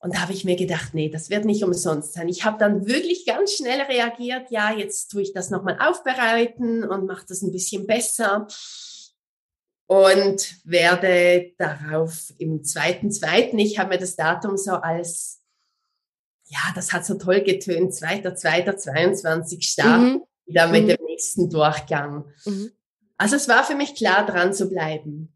Und 0.00 0.14
da 0.14 0.20
habe 0.20 0.32
ich 0.32 0.44
mir 0.44 0.54
gedacht, 0.54 0.94
nee, 0.94 1.08
das 1.08 1.28
wird 1.28 1.44
nicht 1.44 1.64
umsonst 1.64 2.12
sein. 2.12 2.28
Ich 2.28 2.44
habe 2.44 2.58
dann 2.58 2.86
wirklich 2.86 3.26
ganz 3.26 3.54
schnell 3.54 3.80
reagiert, 3.82 4.50
ja, 4.50 4.72
jetzt 4.72 5.08
tue 5.08 5.22
ich 5.22 5.32
das 5.32 5.50
nochmal 5.50 5.78
aufbereiten 5.80 6.84
und 6.84 7.06
mache 7.06 7.26
das 7.28 7.42
ein 7.42 7.50
bisschen 7.50 7.86
besser 7.86 8.46
und 9.88 10.56
werde 10.64 11.54
darauf 11.56 12.32
im 12.36 12.62
zweiten, 12.62 13.10
zweiten, 13.10 13.58
ich 13.58 13.78
habe 13.78 13.88
mir 13.88 13.98
das 13.98 14.16
Datum 14.16 14.58
so 14.58 14.72
als, 14.72 15.40
ja, 16.44 16.60
das 16.74 16.92
hat 16.92 17.06
so 17.06 17.14
toll 17.14 17.40
getönt, 17.40 17.94
zweiter, 17.94 18.34
zweiter, 18.34 18.76
22 18.76 19.64
starten, 19.66 20.12
mhm. 20.12 20.22
wieder 20.44 20.68
mit 20.68 20.84
mhm. 20.84 20.88
dem 20.88 21.04
nächsten 21.06 21.48
Durchgang. 21.48 22.26
Mhm. 22.44 22.70
Also 23.16 23.36
es 23.36 23.48
war 23.48 23.64
für 23.64 23.74
mich 23.74 23.94
klar, 23.94 24.26
dran 24.26 24.52
zu 24.52 24.68
bleiben. 24.68 25.32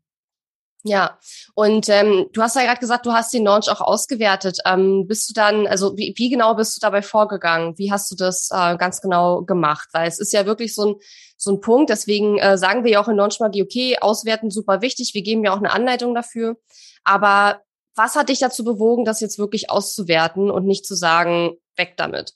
Ja, 0.84 1.16
und 1.54 1.88
ähm, 1.88 2.26
du 2.32 2.42
hast 2.42 2.56
ja 2.56 2.62
gerade 2.62 2.80
gesagt, 2.80 3.06
du 3.06 3.12
hast 3.12 3.32
den 3.32 3.44
Launch 3.44 3.68
auch 3.68 3.80
ausgewertet. 3.80 4.58
Ähm, 4.66 5.06
bist 5.06 5.30
du 5.30 5.32
dann, 5.32 5.68
also 5.68 5.96
wie, 5.96 6.12
wie 6.16 6.28
genau 6.28 6.56
bist 6.56 6.76
du 6.76 6.80
dabei 6.80 7.02
vorgegangen? 7.02 7.78
Wie 7.78 7.92
hast 7.92 8.10
du 8.10 8.16
das 8.16 8.48
äh, 8.52 8.76
ganz 8.76 9.00
genau 9.00 9.42
gemacht? 9.42 9.88
Weil 9.92 10.08
es 10.08 10.18
ist 10.18 10.32
ja 10.32 10.44
wirklich 10.44 10.74
so 10.74 10.94
ein, 10.94 10.94
so 11.36 11.52
ein 11.52 11.60
Punkt, 11.60 11.90
deswegen 11.90 12.38
äh, 12.38 12.58
sagen 12.58 12.82
wir 12.82 12.90
ja 12.92 13.02
auch 13.02 13.08
in 13.08 13.16
Launch 13.16 13.38
Magie, 13.38 13.62
okay, 13.62 13.96
auswerten 14.00 14.50
super 14.50 14.80
wichtig, 14.82 15.12
wir 15.14 15.22
geben 15.22 15.44
ja 15.44 15.52
auch 15.52 15.58
eine 15.58 15.72
Anleitung 15.72 16.14
dafür. 16.16 16.56
Aber 17.04 17.60
was 17.94 18.16
hat 18.16 18.28
dich 18.28 18.40
dazu 18.40 18.64
bewogen, 18.64 19.04
das 19.04 19.20
jetzt 19.20 19.38
wirklich 19.38 19.70
auszuwerten 19.70 20.50
und 20.50 20.66
nicht 20.66 20.84
zu 20.84 20.96
sagen, 20.96 21.52
weg 21.76 21.94
damit? 21.96 22.32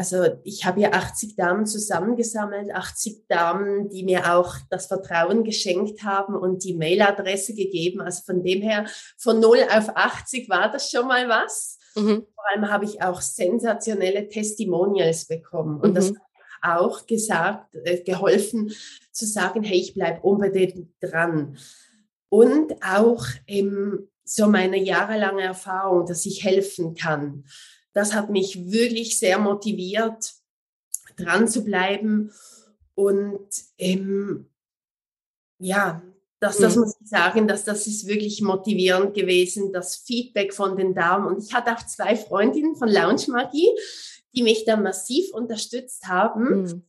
Also 0.00 0.24
ich 0.44 0.64
habe 0.64 0.80
ja 0.80 0.92
80 0.94 1.36
Damen 1.36 1.66
zusammengesammelt, 1.66 2.74
80 2.74 3.26
Damen, 3.28 3.90
die 3.90 4.02
mir 4.02 4.34
auch 4.34 4.56
das 4.70 4.86
Vertrauen 4.86 5.44
geschenkt 5.44 6.04
haben 6.04 6.34
und 6.34 6.64
die 6.64 6.74
Mailadresse 6.74 7.52
gegeben. 7.52 8.00
Also 8.00 8.22
von 8.24 8.42
dem 8.42 8.62
her, 8.62 8.86
von 9.18 9.40
0 9.40 9.58
auf 9.70 9.94
80 9.94 10.48
war 10.48 10.72
das 10.72 10.90
schon 10.90 11.06
mal 11.06 11.28
was. 11.28 11.78
Mhm. 11.96 12.26
Vor 12.34 12.44
allem 12.50 12.70
habe 12.70 12.86
ich 12.86 13.02
auch 13.02 13.20
sensationelle 13.20 14.26
Testimonials 14.30 15.26
bekommen. 15.26 15.78
Und 15.82 15.90
mhm. 15.90 15.94
das 15.96 16.08
hat 16.08 16.16
auch 16.62 17.06
gesagt, 17.06 17.74
äh, 17.84 18.02
geholfen 18.02 18.72
zu 19.12 19.26
sagen, 19.26 19.62
hey, 19.62 19.80
ich 19.80 19.92
bleibe 19.92 20.22
unbedingt 20.22 20.94
dran. 21.02 21.58
Und 22.30 22.72
auch 22.82 23.26
ähm, 23.46 24.08
so 24.24 24.46
meine 24.46 24.78
jahrelange 24.78 25.42
Erfahrung, 25.42 26.06
dass 26.06 26.24
ich 26.24 26.42
helfen 26.42 26.94
kann 26.94 27.44
das 28.00 28.14
hat 28.14 28.30
mich 28.30 28.70
wirklich 28.70 29.18
sehr 29.18 29.38
motiviert, 29.38 30.32
dran 31.18 31.46
zu 31.46 31.62
bleiben. 31.62 32.32
Und 32.94 33.46
ähm, 33.76 34.48
ja, 35.58 36.02
das, 36.38 36.56
das 36.56 36.76
mhm. 36.76 36.80
muss 36.80 36.96
ich 36.98 37.08
sagen, 37.10 37.46
dass 37.46 37.64
das 37.64 37.86
ist 37.86 38.06
wirklich 38.06 38.40
motivierend 38.40 39.12
gewesen, 39.12 39.70
das 39.70 39.96
Feedback 39.96 40.54
von 40.54 40.78
den 40.78 40.94
Damen. 40.94 41.26
Und 41.26 41.44
ich 41.44 41.52
hatte 41.52 41.76
auch 41.76 41.84
zwei 41.84 42.16
Freundinnen 42.16 42.74
von 42.74 42.88
Lounge 42.88 43.26
Magie, 43.28 43.68
die 44.34 44.42
mich 44.42 44.64
da 44.64 44.78
massiv 44.78 45.34
unterstützt 45.34 46.06
haben. 46.08 46.62
Mhm 46.62 46.82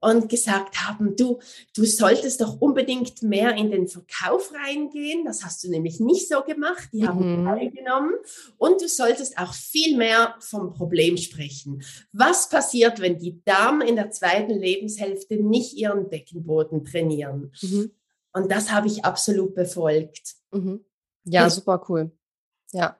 und 0.00 0.28
gesagt 0.28 0.86
haben, 0.86 1.16
du, 1.16 1.40
du 1.74 1.84
solltest 1.84 2.40
doch 2.40 2.60
unbedingt 2.60 3.22
mehr 3.22 3.54
in 3.54 3.70
den 3.70 3.88
Verkauf 3.88 4.52
reingehen. 4.54 5.24
Das 5.24 5.44
hast 5.44 5.62
du 5.64 5.70
nämlich 5.70 6.00
nicht 6.00 6.28
so 6.28 6.42
gemacht. 6.42 6.88
Die 6.92 7.06
haben 7.06 7.42
mhm. 7.42 7.44
teilgenommen. 7.44 8.14
Und 8.56 8.80
du 8.80 8.88
solltest 8.88 9.38
auch 9.38 9.54
viel 9.54 9.96
mehr 9.96 10.34
vom 10.40 10.72
Problem 10.72 11.16
sprechen. 11.16 11.82
Was 12.12 12.48
passiert, 12.48 13.00
wenn 13.00 13.18
die 13.18 13.42
Damen 13.44 13.82
in 13.82 13.96
der 13.96 14.10
zweiten 14.10 14.58
Lebenshälfte 14.58 15.36
nicht 15.36 15.74
ihren 15.74 16.08
Beckenboden 16.08 16.84
trainieren? 16.84 17.52
Mhm. 17.62 17.90
Und 18.32 18.50
das 18.50 18.70
habe 18.70 18.86
ich 18.86 19.04
absolut 19.04 19.54
befolgt. 19.54 20.36
Mhm. 20.52 20.84
Ja, 21.24 21.50
super 21.50 21.84
cool. 21.88 22.12
Ja, 22.72 22.96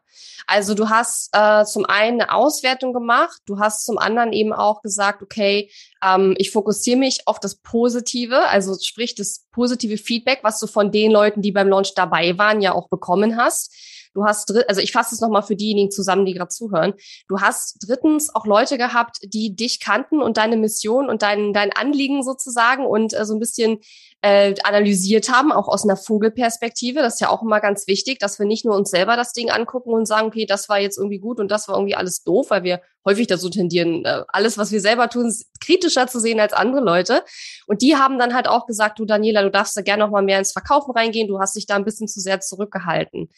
also 0.47 0.75
du 0.75 0.89
hast 0.89 1.31
äh, 1.33 1.65
zum 1.65 1.85
einen 1.85 2.21
eine 2.21 2.33
Auswertung 2.33 2.93
gemacht, 2.93 3.41
du 3.47 3.61
hast 3.61 3.85
zum 3.85 3.99
anderen 3.99 4.33
eben 4.33 4.53
auch 4.53 4.83
gesagt, 4.83 5.23
okay, 5.23 5.71
ähm, 6.05 6.35
ich 6.39 6.51
fokussiere 6.51 6.99
mich 6.99 7.27
auf 7.27 7.39
das 7.39 7.57
Positive, 7.57 8.49
also 8.49 8.77
sprich 8.81 9.15
das 9.15 9.47
positive 9.53 9.97
Feedback, 9.97 10.41
was 10.43 10.59
du 10.59 10.67
von 10.67 10.91
den 10.91 11.13
Leuten, 11.13 11.41
die 11.43 11.53
beim 11.53 11.69
Launch 11.69 11.95
dabei 11.95 12.37
waren, 12.37 12.61
ja 12.61 12.73
auch 12.73 12.89
bekommen 12.89 13.37
hast. 13.37 13.73
Du 14.15 14.25
hast, 14.25 14.53
also 14.69 14.81
ich 14.81 14.93
fasse 14.93 15.15
es 15.15 15.21
nochmal 15.21 15.43
für 15.43 15.57
diejenigen 15.57 15.91
zusammen, 15.91 16.25
die 16.25 16.35
gerade 16.35 16.49
zuhören. 16.49 16.95
Du 17.29 17.41
hast 17.41 17.79
drittens 17.87 18.35
auch 18.35 18.45
Leute 18.45 18.77
gehabt, 18.77 19.19
die 19.23 19.55
dich 19.55 19.81
kannten 19.81 20.21
und 20.21 20.37
deine 20.37 20.57
Mission 20.57 21.09
und 21.09 21.23
dein, 21.23 21.53
dein 21.53 21.73
Anliegen 21.73 22.23
sozusagen 22.23 22.87
und 22.87 23.15
äh, 23.15 23.25
so 23.25 23.35
ein 23.35 23.41
bisschen 23.41 23.79
äh, 24.23 24.55
analysiert 24.65 25.31
haben, 25.31 25.53
auch 25.53 25.69
aus 25.69 25.85
einer 25.85 25.97
Vogelperspektive. 25.97 27.01
Das 27.01 27.15
ist 27.15 27.21
ja 27.21 27.31
auch 27.31 27.43
immer 27.43 27.61
ganz 27.61 27.87
wichtig, 27.87 28.19
dass 28.19 28.39
wir 28.39 28.47
nicht 28.47 28.65
nur 28.65 28.77
uns 28.77 28.91
selber 28.91 29.17
das 29.17 29.33
Ding 29.33 29.51
angucken 29.51 29.95
und 29.95 30.07
sagen, 30.07 30.29
okay, 30.29 30.45
das 30.45 30.69
war 30.69 30.79
jetzt 30.79 30.99
irgendwie 30.99 31.21
gut 31.21 31.39
und 31.39 31.51
das 31.51 31.69
war 31.69 31.77
irgendwie 31.77 31.95
alles 31.95 32.25
doof, 32.25 32.51
weil 32.51 32.65
wir 32.65 32.81
häufig 33.05 33.29
dazu 33.29 33.49
tendieren, 33.49 34.05
äh, 34.05 34.25
alles, 34.29 34.59
was 34.59 34.73
wir 34.73 34.81
selber 34.81 35.09
tun, 35.09 35.35
kritischer 35.61 36.07
zu 36.07 36.21
sehen 36.21 36.41
als 36.41 36.53
andere 36.53 36.83
Leute. 36.83 37.23
Und 37.67 37.83
die 37.83 37.97
haben 37.97 38.19
dann 38.19 38.35
halt 38.35 38.49
auch 38.49 38.67
gesagt, 38.67 38.99
du 38.99 39.05
Daniela, 39.05 39.43
du 39.43 39.51
darfst 39.51 39.77
da 39.77 39.83
gerne 39.83 40.05
noch 40.05 40.11
mal 40.11 40.23
mehr 40.23 40.39
ins 40.39 40.53
Verkaufen 40.53 40.93
reingehen, 40.93 41.29
du 41.29 41.39
hast 41.39 41.57
dich 41.57 41.67
da 41.67 41.77
ein 41.77 41.85
bisschen 41.85 42.09
zu 42.09 42.21
sehr 42.21 42.41
zurückgehalten. 42.41 43.31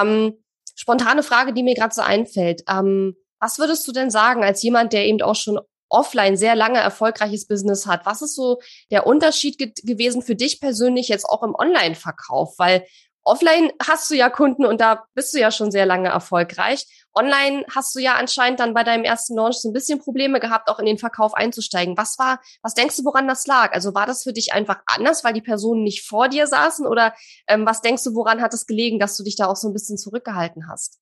Ähm, 0.00 0.42
spontane 0.74 1.22
Frage, 1.22 1.52
die 1.52 1.62
mir 1.62 1.74
gerade 1.74 1.94
so 1.94 2.02
einfällt. 2.02 2.62
Ähm, 2.68 3.16
was 3.40 3.58
würdest 3.58 3.86
du 3.86 3.92
denn 3.92 4.10
sagen 4.10 4.42
als 4.42 4.62
jemand, 4.62 4.92
der 4.92 5.06
eben 5.06 5.20
auch 5.22 5.36
schon 5.36 5.60
offline 5.94 6.36
sehr 6.36 6.56
lange 6.56 6.78
erfolgreiches 6.78 7.46
Business 7.46 7.86
hat. 7.86 8.04
Was 8.04 8.20
ist 8.20 8.34
so 8.34 8.60
der 8.90 9.06
Unterschied 9.06 9.58
ge 9.58 9.72
gewesen 9.84 10.22
für 10.22 10.34
dich 10.34 10.60
persönlich 10.60 11.08
jetzt 11.08 11.24
auch 11.24 11.42
im 11.42 11.54
Online-Verkauf? 11.54 12.58
Weil 12.58 12.84
offline 13.24 13.72
hast 13.82 14.10
du 14.10 14.14
ja 14.14 14.30
Kunden 14.30 14.64
und 14.64 14.80
da 14.80 15.04
bist 15.14 15.34
du 15.34 15.38
ja 15.38 15.50
schon 15.50 15.70
sehr 15.70 15.86
lange 15.86 16.08
erfolgreich. 16.08 16.86
Online 17.14 17.64
hast 17.74 17.94
du 17.94 18.00
ja 18.00 18.14
anscheinend 18.14 18.60
dann 18.60 18.74
bei 18.74 18.84
deinem 18.84 19.04
ersten 19.04 19.36
Launch 19.36 19.56
so 19.56 19.68
ein 19.68 19.72
bisschen 19.72 19.98
Probleme 19.98 20.40
gehabt, 20.40 20.68
auch 20.68 20.78
in 20.78 20.86
den 20.86 20.98
Verkauf 20.98 21.34
einzusteigen. 21.34 21.96
Was 21.96 22.18
war, 22.18 22.40
was 22.62 22.74
denkst 22.74 22.96
du, 22.96 23.04
woran 23.04 23.28
das 23.28 23.46
lag? 23.46 23.72
Also 23.72 23.94
war 23.94 24.06
das 24.06 24.24
für 24.24 24.32
dich 24.32 24.52
einfach 24.52 24.80
anders, 24.86 25.24
weil 25.24 25.32
die 25.32 25.40
Personen 25.40 25.82
nicht 25.82 26.06
vor 26.06 26.28
dir 26.28 26.46
saßen 26.46 26.86
oder 26.86 27.14
ähm, 27.48 27.66
was 27.66 27.80
denkst 27.80 28.04
du, 28.04 28.14
woran 28.14 28.42
hat 28.42 28.52
es 28.52 28.66
gelegen, 28.66 28.98
dass 28.98 29.16
du 29.16 29.24
dich 29.24 29.36
da 29.36 29.46
auch 29.46 29.56
so 29.56 29.68
ein 29.68 29.72
bisschen 29.72 29.96
zurückgehalten 29.96 30.68
hast? 30.68 31.00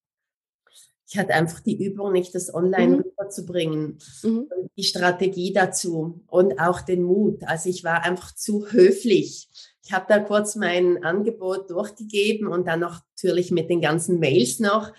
ich 1.12 1.18
hatte 1.18 1.34
einfach 1.34 1.60
die 1.60 1.84
Übung 1.84 2.12
nicht, 2.12 2.34
das 2.34 2.54
online 2.54 2.96
mhm. 2.96 3.02
rüberzubringen. 3.02 3.98
Mhm. 4.22 4.48
Die 4.78 4.82
Strategie 4.82 5.52
dazu 5.52 6.22
und 6.26 6.58
auch 6.58 6.80
den 6.80 7.02
Mut. 7.02 7.42
Also 7.44 7.68
ich 7.68 7.84
war 7.84 8.02
einfach 8.02 8.34
zu 8.34 8.72
höflich. 8.72 9.48
Ich 9.84 9.92
habe 9.92 10.06
da 10.08 10.20
kurz 10.20 10.54
mein 10.54 11.02
Angebot 11.02 11.68
durchgegeben 11.70 12.46
und 12.46 12.66
dann 12.68 12.80
natürlich 12.80 13.50
mit 13.50 13.68
den 13.68 13.80
ganzen 13.80 14.20
Mails 14.20 14.60
noch. 14.60 14.92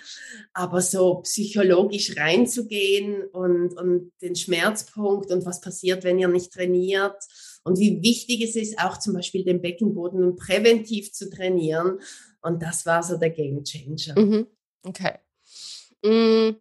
Aber 0.54 0.82
so 0.82 1.22
psychologisch 1.22 2.17
reinzugehen 2.17 3.24
und, 3.32 3.78
und 3.78 4.12
den 4.22 4.36
Schmerzpunkt 4.36 5.32
und 5.32 5.46
was 5.46 5.62
passiert, 5.62 6.04
wenn 6.04 6.19
ihr 6.19 6.28
nicht 6.28 6.52
trainiert 6.52 7.15
und 7.63 7.80
wie 7.80 8.02
wichtig 8.02 8.41
es 8.41 8.56
ist, 8.56 8.78
auch 8.80 8.98
zum 8.98 9.13
Beispiel 9.13 9.46
den 9.46 9.62
Beckenboden 9.62 10.36
präventiv 10.36 11.13
zu 11.13 11.30
trainieren. 11.30 12.00
Und 12.41 12.62
das 12.62 12.86
war 12.86 13.04
so 13.04 13.17
der 13.17 13.30
Game 13.30 13.63
Changer. 13.63 14.19
Mhm. 14.19 14.48
Okay. 14.84 15.13
Hm. 16.04 16.58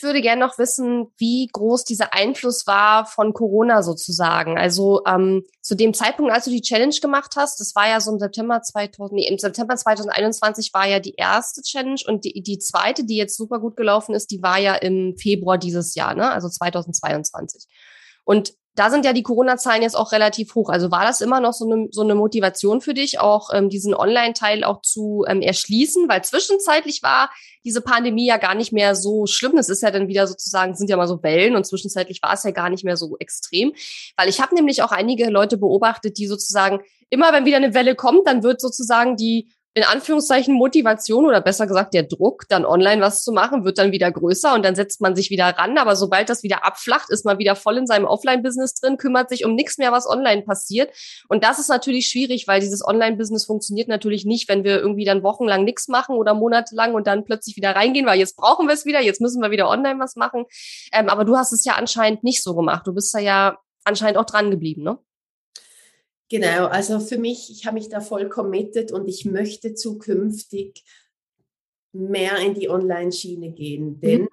Ich 0.00 0.04
würde 0.04 0.22
gerne 0.22 0.40
noch 0.40 0.56
wissen, 0.56 1.08
wie 1.18 1.46
groß 1.52 1.84
dieser 1.84 2.14
Einfluss 2.14 2.66
war 2.66 3.04
von 3.04 3.34
Corona 3.34 3.82
sozusagen. 3.82 4.56
Also 4.56 5.02
ähm, 5.06 5.44
zu 5.60 5.74
dem 5.74 5.92
Zeitpunkt, 5.92 6.32
als 6.32 6.46
du 6.46 6.50
die 6.50 6.62
Challenge 6.62 6.94
gemacht 7.02 7.34
hast, 7.36 7.60
das 7.60 7.74
war 7.74 7.86
ja 7.86 8.00
so 8.00 8.10
im 8.10 8.18
September 8.18 8.62
2000, 8.62 9.12
nee, 9.12 9.28
im 9.28 9.36
September 9.36 9.76
2021 9.76 10.72
war 10.72 10.88
ja 10.88 11.00
die 11.00 11.16
erste 11.16 11.60
Challenge 11.60 12.00
und 12.06 12.24
die, 12.24 12.42
die 12.42 12.58
zweite, 12.58 13.04
die 13.04 13.16
jetzt 13.16 13.36
super 13.36 13.58
gut 13.58 13.76
gelaufen 13.76 14.14
ist, 14.14 14.30
die 14.30 14.40
war 14.40 14.58
ja 14.58 14.74
im 14.74 15.18
Februar 15.18 15.58
dieses 15.58 15.94
Jahr, 15.94 16.14
ne? 16.14 16.30
Also 16.30 16.48
2022. 16.48 17.66
Und 18.24 18.54
da 18.76 18.88
sind 18.90 19.04
ja 19.04 19.12
die 19.12 19.22
Corona-Zahlen 19.22 19.82
jetzt 19.82 19.96
auch 19.96 20.12
relativ 20.12 20.54
hoch. 20.54 20.68
Also 20.68 20.90
war 20.90 21.04
das 21.04 21.20
immer 21.20 21.40
noch 21.40 21.52
so 21.52 21.70
eine, 21.70 21.88
so 21.90 22.02
eine 22.02 22.14
Motivation 22.14 22.80
für 22.80 22.94
dich, 22.94 23.18
auch 23.18 23.50
ähm, 23.52 23.68
diesen 23.68 23.94
Online-Teil 23.94 24.64
auch 24.64 24.80
zu 24.82 25.24
ähm, 25.28 25.42
erschließen? 25.42 26.08
Weil 26.08 26.22
zwischenzeitlich 26.22 27.02
war 27.02 27.30
diese 27.64 27.80
Pandemie 27.80 28.26
ja 28.26 28.36
gar 28.36 28.54
nicht 28.54 28.72
mehr 28.72 28.94
so 28.94 29.26
schlimm. 29.26 29.58
Es 29.58 29.68
ist 29.68 29.82
ja 29.82 29.90
dann 29.90 30.08
wieder 30.08 30.26
sozusagen, 30.26 30.74
sind 30.74 30.88
ja 30.88 30.96
mal 30.96 31.08
so 31.08 31.22
Wellen 31.22 31.56
und 31.56 31.66
zwischenzeitlich 31.66 32.22
war 32.22 32.32
es 32.34 32.44
ja 32.44 32.52
gar 32.52 32.70
nicht 32.70 32.84
mehr 32.84 32.96
so 32.96 33.16
extrem. 33.18 33.74
Weil 34.16 34.28
ich 34.28 34.40
habe 34.40 34.54
nämlich 34.54 34.82
auch 34.82 34.92
einige 34.92 35.28
Leute 35.30 35.58
beobachtet, 35.58 36.16
die 36.18 36.26
sozusagen 36.26 36.80
immer, 37.10 37.32
wenn 37.32 37.44
wieder 37.44 37.56
eine 37.56 37.74
Welle 37.74 37.96
kommt, 37.96 38.26
dann 38.26 38.42
wird 38.42 38.60
sozusagen 38.60 39.16
die 39.16 39.50
in 39.74 39.84
Anführungszeichen 39.84 40.54
Motivation 40.54 41.26
oder 41.26 41.40
besser 41.40 41.68
gesagt 41.68 41.94
der 41.94 42.02
Druck, 42.02 42.44
dann 42.48 42.64
online 42.64 43.00
was 43.00 43.22
zu 43.22 43.30
machen, 43.30 43.64
wird 43.64 43.78
dann 43.78 43.92
wieder 43.92 44.10
größer 44.10 44.52
und 44.54 44.64
dann 44.64 44.74
setzt 44.74 45.00
man 45.00 45.14
sich 45.14 45.30
wieder 45.30 45.44
ran. 45.44 45.78
Aber 45.78 45.94
sobald 45.94 46.28
das 46.28 46.42
wieder 46.42 46.64
abflacht, 46.64 47.08
ist 47.10 47.24
man 47.24 47.38
wieder 47.38 47.54
voll 47.54 47.76
in 47.76 47.86
seinem 47.86 48.04
Offline-Business 48.04 48.74
drin, 48.74 48.96
kümmert 48.96 49.28
sich 49.28 49.44
um 49.44 49.54
nichts 49.54 49.78
mehr, 49.78 49.92
was 49.92 50.08
online 50.08 50.42
passiert. 50.42 50.92
Und 51.28 51.44
das 51.44 51.60
ist 51.60 51.68
natürlich 51.68 52.08
schwierig, 52.08 52.48
weil 52.48 52.60
dieses 52.60 52.84
Online-Business 52.84 53.46
funktioniert 53.46 53.86
natürlich 53.86 54.24
nicht, 54.24 54.48
wenn 54.48 54.64
wir 54.64 54.80
irgendwie 54.80 55.04
dann 55.04 55.22
wochenlang 55.22 55.64
nichts 55.64 55.86
machen 55.86 56.16
oder 56.16 56.34
monatelang 56.34 56.94
und 56.94 57.06
dann 57.06 57.24
plötzlich 57.24 57.56
wieder 57.56 57.76
reingehen, 57.76 58.06
weil 58.06 58.18
jetzt 58.18 58.36
brauchen 58.36 58.66
wir 58.66 58.74
es 58.74 58.86
wieder, 58.86 59.00
jetzt 59.00 59.20
müssen 59.20 59.40
wir 59.40 59.52
wieder 59.52 59.68
online 59.68 60.00
was 60.00 60.16
machen. 60.16 60.46
Ähm, 60.92 61.08
aber 61.08 61.24
du 61.24 61.36
hast 61.36 61.52
es 61.52 61.64
ja 61.64 61.74
anscheinend 61.74 62.24
nicht 62.24 62.42
so 62.42 62.56
gemacht. 62.56 62.88
Du 62.88 62.92
bist 62.92 63.14
da 63.14 63.20
ja 63.20 63.58
anscheinend 63.84 64.18
auch 64.18 64.26
dran 64.26 64.50
geblieben, 64.50 64.82
ne? 64.82 64.98
Genau, 66.30 66.66
also 66.66 67.00
für 67.00 67.18
mich, 67.18 67.50
ich 67.50 67.66
habe 67.66 67.74
mich 67.74 67.88
da 67.88 68.00
voll 68.00 68.28
committed 68.28 68.92
und 68.92 69.08
ich 69.08 69.24
möchte 69.24 69.74
zukünftig 69.74 70.84
mehr 71.92 72.38
in 72.38 72.54
die 72.54 72.70
Online-Schiene 72.70 73.50
gehen, 73.50 73.84
mhm. 73.84 74.00
denn 74.00 74.20
mhm. 74.22 74.28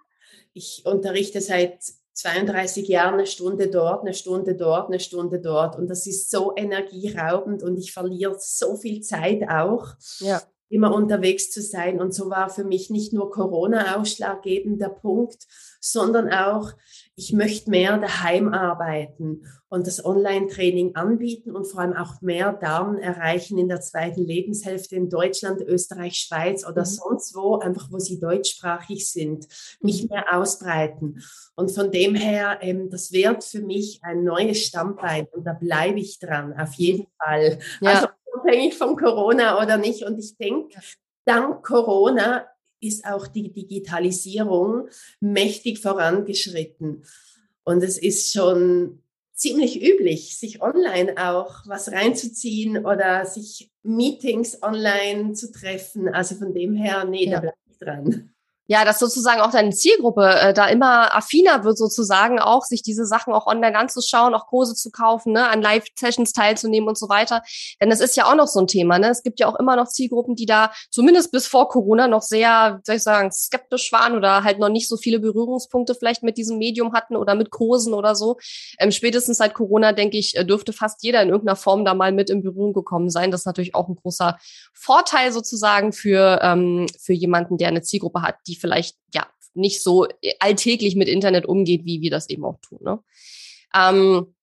ich 0.53 0.83
unterrichte 0.86 1.41
seit 1.41 1.79
32 2.13 2.88
Jahren 2.88 3.15
eine 3.15 3.25
Stunde 3.25 3.67
dort, 3.67 4.01
eine 4.01 4.13
Stunde 4.13 4.55
dort, 4.55 4.89
eine 4.89 4.99
Stunde 4.99 5.39
dort 5.39 5.75
und 5.75 5.88
das 5.88 6.05
ist 6.05 6.29
so 6.29 6.53
energieraubend 6.55 7.63
und 7.63 7.77
ich 7.77 7.91
verliere 7.91 8.38
so 8.39 8.75
viel 8.75 9.01
Zeit 9.01 9.49
auch. 9.49 9.95
Ja 10.19 10.41
immer 10.69 10.93
unterwegs 10.93 11.51
zu 11.51 11.62
sein. 11.62 11.99
Und 11.99 12.13
so 12.13 12.29
war 12.29 12.49
für 12.49 12.63
mich 12.63 12.89
nicht 12.89 13.13
nur 13.13 13.31
Corona 13.31 13.97
ausschlaggebender 13.97 14.89
Punkt, 14.89 15.47
sondern 15.79 16.29
auch, 16.29 16.73
ich 17.19 17.34
möchte 17.34 17.71
mehr 17.71 17.97
daheim 17.97 18.53
arbeiten 18.53 19.43
und 19.69 19.88
das 19.88 20.06
Online-Training 20.06 20.95
anbieten 20.95 21.56
und 21.56 21.65
vor 21.65 21.82
allem 21.82 21.93
auch 21.93 22.21
mehr 22.21 22.53
Damen 22.53 22.99
erreichen 22.99 23.58
in 23.58 23.67
der 23.67 23.82
zweiten 23.82 24.23
Lebenshälfte 24.23 24.95
in 24.95 25.10
Deutschland, 25.10 25.62
Österreich, 25.62 26.17
Schweiz 26.17 26.63
oder 26.63 26.82
mhm. 26.82 26.86
sonst 26.86 27.36
wo, 27.36 27.58
einfach 27.58 27.91
wo 27.91 27.97
sie 27.97 28.19
deutschsprachig 28.19 29.12
sind, 29.12 29.47
mich 29.82 30.03
mhm. 30.03 30.10
mehr 30.10 30.25
ausbreiten. 30.38 31.23
Und 31.56 31.71
von 31.71 31.91
dem 31.91 32.13
her, 32.13 32.60
ähm, 32.62 32.91
das 32.91 33.12
wird 33.12 33.43
für 33.43 33.63
mich 33.63 33.99
ein 34.03 34.23
neues 34.23 34.63
Stammbein 34.63 35.25
und 35.32 35.43
da 35.43 35.53
bleibe 35.53 35.99
ich 35.99 36.19
dran, 36.19 36.53
auf 36.56 36.75
jeden 36.75 37.08
Fall. 37.17 37.58
Ja. 37.82 37.93
Also 37.93 38.08
unabhängig 38.32 38.77
von 38.77 38.95
Corona 38.95 39.60
oder 39.60 39.77
nicht. 39.77 40.03
Und 40.03 40.19
ich 40.19 40.38
denke, 40.38 40.80
dank 41.25 41.65
Corona 41.65 42.45
ist 42.80 43.06
auch 43.06 43.28
die 43.28 43.52
Digitalisierung 43.52 44.90
mächtig 45.20 45.80
vorangeschritten. 45.80 47.04
Und 47.63 47.84
es 47.84 47.98
ist 47.98 48.32
schon 48.32 49.02
ziemlich 49.34 49.84
üblich, 49.84 50.38
sich 50.38 50.62
online 50.62 51.16
auch 51.18 51.68
was 51.68 51.92
reinzuziehen 51.92 52.86
oder 52.86 53.26
sich 53.26 53.72
Meetings 53.84 54.62
online 54.63 55.34
zu 55.34 55.52
treffen. 55.52 56.08
Also 56.08 56.36
von 56.36 56.54
dem 56.54 56.76
her, 56.76 57.06
nee, 57.06 57.26
ja. 57.26 57.34
da 57.34 57.40
bleibe 57.42 57.58
ich 57.70 57.78
dran 57.78 58.34
ja, 58.67 58.84
dass 58.84 58.99
sozusagen 58.99 59.41
auch 59.41 59.51
deine 59.51 59.71
Zielgruppe 59.71 60.25
äh, 60.25 60.53
da 60.53 60.67
immer 60.67 61.15
affiner 61.15 61.63
wird, 61.63 61.77
sozusagen 61.77 62.39
auch, 62.39 62.63
sich 62.65 62.84
diese 62.84 63.06
Sachen 63.06 63.34
auch 63.34 63.47
online 63.47 63.77
anzuschauen, 63.77 64.34
auch 64.34 64.47
Kurse 64.47 64.75
zu 64.75 64.91
kaufen, 64.91 65.34
ne, 65.34 65.47
an 65.47 65.62
Live-Sessions 65.62 66.34
teilzunehmen 66.34 66.89
und 66.89 66.97
so 66.97 67.08
weiter. 67.08 67.41
Denn 67.82 67.89
das 67.89 68.01
ist 68.01 68.17
ja 68.17 68.30
auch 68.30 68.36
noch 68.36 68.47
so 68.47 68.60
ein 68.60 68.67
Thema. 68.67 68.99
Ne? 68.99 69.10
Es 69.10 69.23
gibt 69.23 69.39
ja 69.39 69.47
auch 69.47 69.56
immer 69.56 69.77
noch 69.77 69.88
Zielgruppen, 69.88 70.36
die 70.36 70.45
da 70.45 70.71
zumindest 70.91 71.32
bis 71.32 71.47
vor 71.47 71.69
Corona 71.69 72.08
noch 72.08 72.21
sehr, 72.21 72.82
soll 72.86 72.95
ich 72.95 73.03
sagen, 73.03 73.32
skeptisch 73.32 73.91
waren 73.93 74.15
oder 74.15 74.43
halt 74.43 74.60
noch 74.60 74.69
nicht 74.69 74.89
so 74.89 74.97
viele 74.97 75.19
Berührungspunkte 75.19 75.95
vielleicht 75.95 76.23
mit 76.23 76.38
diesem 76.38 76.58
Medium 76.58 76.93
hatten 76.93 77.15
oder 77.15 77.36
mit 77.36 77.51
Kursen 77.51 77.93
oder 77.93 78.15
so. 78.15 78.38
Ähm, 78.80 78.91
spätestens 78.91 79.38
seit 79.38 79.53
Corona, 79.53 79.93
denke 79.93 80.17
ich, 80.17 80.36
äh, 80.36 80.43
dürfte 80.43 80.73
fast 80.73 81.03
jeder 81.03 81.21
in 81.21 81.30
irgendeiner 81.30 81.56
Form 81.56 81.86
da 81.86 81.93
mal 81.93 82.12
mit 82.12 82.30
in 82.30 82.43
Berührung 82.43 82.73
gekommen 82.73 83.10
sein. 83.10 83.32
Das 83.32 83.41
ist 83.41 83.45
natürlich 83.45 83.75
auch 83.75 83.88
ein 83.88 83.95
großer 83.95 84.38
Vorteil 84.73 85.32
sozusagen 85.32 85.93
für, 85.93 86.39
ähm, 86.41 86.88
für 86.99 87.13
jemanden, 87.13 87.58
der 87.58 87.69
eine 87.69 87.82
Zielgruppe 87.82 88.21
hat, 88.21 88.36
die 88.45 88.57
vielleicht 88.60 88.98
ja 89.13 89.28
nicht 89.54 89.82
so 89.82 90.08
alltäglich 90.39 90.96
mit 90.96 91.08
Internet 91.08 91.46
umgeht, 91.46 91.86
wie 91.86 92.02
wir 92.02 92.12
das 92.12 92.30
eben 92.30 92.46
auch 92.46 92.60
tun. 92.62 92.80
Ne? 92.82 93.00
Ähm, 93.74 94.36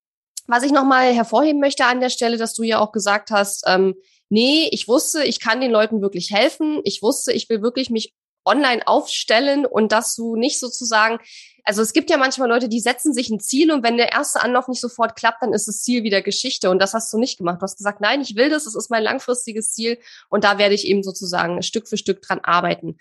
was 0.46 0.62
ich 0.62 0.72
nochmal 0.72 1.14
hervorheben 1.14 1.60
möchte 1.60 1.86
an 1.86 2.00
der 2.00 2.10
Stelle, 2.10 2.36
dass 2.36 2.54
du 2.54 2.62
ja 2.62 2.80
auch 2.80 2.92
gesagt 2.92 3.30
hast, 3.30 3.64
ähm, 3.66 3.94
nee, 4.28 4.68
ich 4.72 4.88
wusste, 4.88 5.24
ich 5.24 5.40
kann 5.40 5.60
den 5.60 5.70
Leuten 5.70 6.02
wirklich 6.02 6.30
helfen. 6.30 6.80
Ich 6.84 7.02
wusste, 7.02 7.32
ich 7.32 7.48
will 7.48 7.62
wirklich 7.62 7.90
mich 7.90 8.14
online 8.44 8.86
aufstellen 8.86 9.64
und 9.64 9.90
dass 9.92 10.14
du 10.14 10.36
nicht 10.36 10.60
sozusagen, 10.60 11.18
also 11.64 11.80
es 11.80 11.94
gibt 11.94 12.10
ja 12.10 12.18
manchmal 12.18 12.48
Leute, 12.48 12.68
die 12.68 12.80
setzen 12.80 13.14
sich 13.14 13.30
ein 13.30 13.40
Ziel 13.40 13.72
und 13.72 13.82
wenn 13.82 13.96
der 13.96 14.12
erste 14.12 14.42
Anlauf 14.42 14.68
nicht 14.68 14.80
sofort 14.80 15.16
klappt, 15.16 15.42
dann 15.42 15.54
ist 15.54 15.66
das 15.66 15.82
Ziel 15.82 16.02
wieder 16.02 16.20
Geschichte 16.20 16.68
und 16.68 16.78
das 16.78 16.92
hast 16.92 17.10
du 17.12 17.18
nicht 17.18 17.38
gemacht. 17.38 17.60
Du 17.60 17.62
hast 17.62 17.78
gesagt, 17.78 18.02
nein, 18.02 18.20
ich 18.20 18.36
will 18.36 18.50
das, 18.50 18.64
das 18.64 18.74
ist 18.74 18.90
mein 18.90 19.02
langfristiges 19.02 19.72
Ziel 19.72 19.98
und 20.28 20.44
da 20.44 20.58
werde 20.58 20.74
ich 20.74 20.86
eben 20.86 21.02
sozusagen 21.02 21.62
Stück 21.62 21.88
für 21.88 21.96
Stück 21.96 22.20
dran 22.20 22.40
arbeiten. 22.40 22.98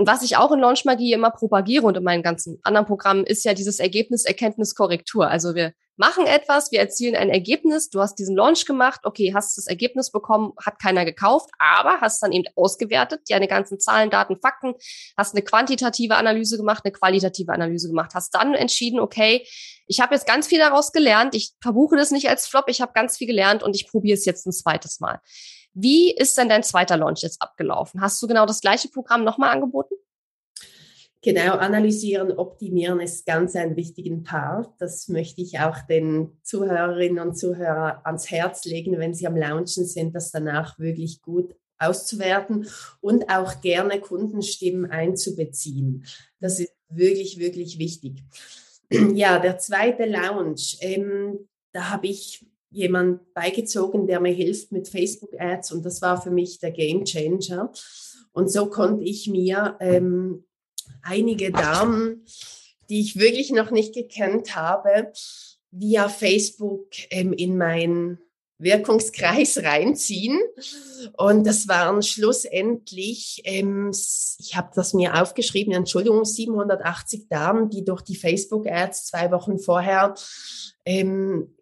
Und 0.00 0.06
was 0.06 0.22
ich 0.22 0.38
auch 0.38 0.50
in 0.50 0.60
Launch 0.60 0.86
Magie 0.86 1.12
immer 1.12 1.30
propagiere 1.30 1.84
und 1.84 1.94
in 1.94 2.02
meinen 2.02 2.22
ganzen 2.22 2.58
anderen 2.62 2.86
Programmen 2.86 3.24
ist 3.24 3.44
ja 3.44 3.52
dieses 3.52 3.80
Ergebnis, 3.80 4.24
Erkenntnis, 4.24 4.74
Korrektur. 4.74 5.28
Also 5.28 5.54
wir 5.54 5.74
machen 5.98 6.24
etwas, 6.24 6.72
wir 6.72 6.80
erzielen 6.80 7.16
ein 7.16 7.28
Ergebnis, 7.28 7.90
du 7.90 8.00
hast 8.00 8.14
diesen 8.14 8.34
Launch 8.34 8.64
gemacht, 8.64 9.00
okay, 9.04 9.34
hast 9.34 9.58
das 9.58 9.66
Ergebnis 9.66 10.10
bekommen, 10.10 10.54
hat 10.64 10.78
keiner 10.80 11.04
gekauft, 11.04 11.50
aber 11.58 12.00
hast 12.00 12.22
dann 12.22 12.32
eben 12.32 12.46
ausgewertet, 12.56 13.20
deine 13.28 13.46
ganzen 13.46 13.78
Zahlen, 13.78 14.08
Daten, 14.08 14.38
Fakten, 14.40 14.72
hast 15.18 15.34
eine 15.34 15.42
quantitative 15.42 16.16
Analyse 16.16 16.56
gemacht, 16.56 16.82
eine 16.82 16.92
qualitative 16.92 17.52
Analyse 17.52 17.88
gemacht, 17.88 18.12
hast 18.14 18.34
dann 18.34 18.54
entschieden, 18.54 19.00
okay, 19.00 19.46
ich 19.86 20.00
habe 20.00 20.14
jetzt 20.14 20.26
ganz 20.26 20.46
viel 20.46 20.60
daraus 20.60 20.92
gelernt, 20.92 21.34
ich 21.34 21.52
verbuche 21.60 21.96
das 21.96 22.10
nicht 22.10 22.30
als 22.30 22.46
Flop, 22.46 22.64
ich 22.68 22.80
habe 22.80 22.92
ganz 22.94 23.18
viel 23.18 23.26
gelernt 23.26 23.62
und 23.62 23.76
ich 23.76 23.86
probiere 23.86 24.16
es 24.16 24.24
jetzt 24.24 24.46
ein 24.46 24.52
zweites 24.52 24.98
Mal. 24.98 25.20
Wie 25.72 26.12
ist 26.12 26.36
denn 26.36 26.48
dein 26.48 26.62
zweiter 26.62 26.96
Launch 26.96 27.22
jetzt 27.22 27.40
abgelaufen? 27.40 28.00
Hast 28.00 28.20
du 28.22 28.26
genau 28.26 28.46
das 28.46 28.60
gleiche 28.60 28.88
Programm 28.88 29.24
nochmal 29.24 29.50
angeboten? 29.50 29.94
Genau, 31.22 31.56
analysieren, 31.56 32.32
optimieren 32.32 32.98
ist 32.98 33.26
ganz 33.26 33.54
ein 33.54 33.76
wichtigen 33.76 34.22
Part. 34.22 34.72
Das 34.78 35.08
möchte 35.08 35.42
ich 35.42 35.60
auch 35.60 35.82
den 35.82 36.38
Zuhörerinnen 36.42 37.18
und 37.18 37.36
Zuhörern 37.36 38.00
ans 38.04 38.30
Herz 38.30 38.64
legen, 38.64 38.98
wenn 38.98 39.12
sie 39.12 39.26
am 39.26 39.36
Launchen 39.36 39.84
sind, 39.84 40.14
das 40.14 40.30
danach 40.30 40.78
wirklich 40.78 41.20
gut 41.20 41.54
auszuwerten 41.78 42.66
und 43.00 43.28
auch 43.28 43.60
gerne 43.60 44.00
Kundenstimmen 44.00 44.90
einzubeziehen. 44.90 46.06
Das 46.40 46.58
ist 46.58 46.72
wirklich, 46.88 47.38
wirklich 47.38 47.78
wichtig. 47.78 48.22
Ja, 49.14 49.38
der 49.38 49.56
zweite 49.58 50.04
Launch, 50.04 50.78
ähm, 50.80 51.48
da 51.72 51.90
habe 51.90 52.08
ich 52.08 52.44
jemand 52.70 53.34
beigezogen, 53.34 54.06
der 54.06 54.20
mir 54.20 54.32
hilft 54.32 54.72
mit 54.72 54.88
Facebook-Ads 54.88 55.72
und 55.72 55.84
das 55.84 56.00
war 56.02 56.20
für 56.20 56.30
mich 56.30 56.58
der 56.60 56.70
Game 56.70 57.04
Changer. 57.04 57.72
Und 58.32 58.50
so 58.50 58.66
konnte 58.66 59.04
ich 59.04 59.26
mir 59.26 59.76
ähm, 59.80 60.44
einige 61.02 61.50
Damen, 61.50 62.24
die 62.88 63.00
ich 63.00 63.18
wirklich 63.18 63.50
noch 63.50 63.70
nicht 63.70 63.94
gekannt 63.94 64.54
habe, 64.54 65.12
via 65.72 66.08
Facebook 66.08 66.88
ähm, 67.10 67.32
in 67.32 67.56
meinen 67.56 68.18
Wirkungskreis 68.58 69.58
reinziehen. 69.64 70.38
Und 71.16 71.46
das 71.46 71.66
waren 71.68 72.02
schlussendlich, 72.02 73.42
ähm, 73.44 73.90
ich 74.38 74.56
habe 74.56 74.70
das 74.74 74.94
mir 74.94 75.20
aufgeschrieben, 75.20 75.72
Entschuldigung, 75.72 76.24
780 76.24 77.28
Damen, 77.28 77.70
die 77.70 77.84
durch 77.84 78.02
die 78.02 78.16
Facebook-Ads 78.16 79.06
zwei 79.06 79.30
Wochen 79.30 79.58
vorher 79.58 80.14
ähm, 80.84 81.54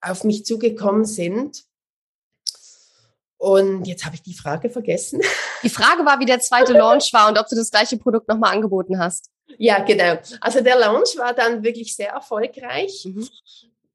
auf 0.00 0.24
mich 0.24 0.44
zugekommen 0.44 1.04
sind. 1.04 1.64
Und 3.36 3.86
jetzt 3.86 4.04
habe 4.04 4.14
ich 4.14 4.22
die 4.22 4.34
Frage 4.34 4.68
vergessen. 4.68 5.22
Die 5.62 5.70
Frage 5.70 6.04
war, 6.04 6.20
wie 6.20 6.26
der 6.26 6.40
zweite 6.40 6.72
Launch 6.72 7.12
war 7.12 7.28
und 7.28 7.38
ob 7.38 7.48
du 7.48 7.56
das 7.56 7.70
gleiche 7.70 7.96
Produkt 7.96 8.28
nochmal 8.28 8.54
angeboten 8.54 8.98
hast. 8.98 9.30
Ja, 9.58 9.82
genau. 9.82 10.18
Also 10.40 10.60
der 10.60 10.78
Launch 10.78 11.16
war 11.16 11.34
dann 11.34 11.62
wirklich 11.62 11.96
sehr 11.96 12.10
erfolgreich. 12.10 13.06
Mhm. 13.06 13.28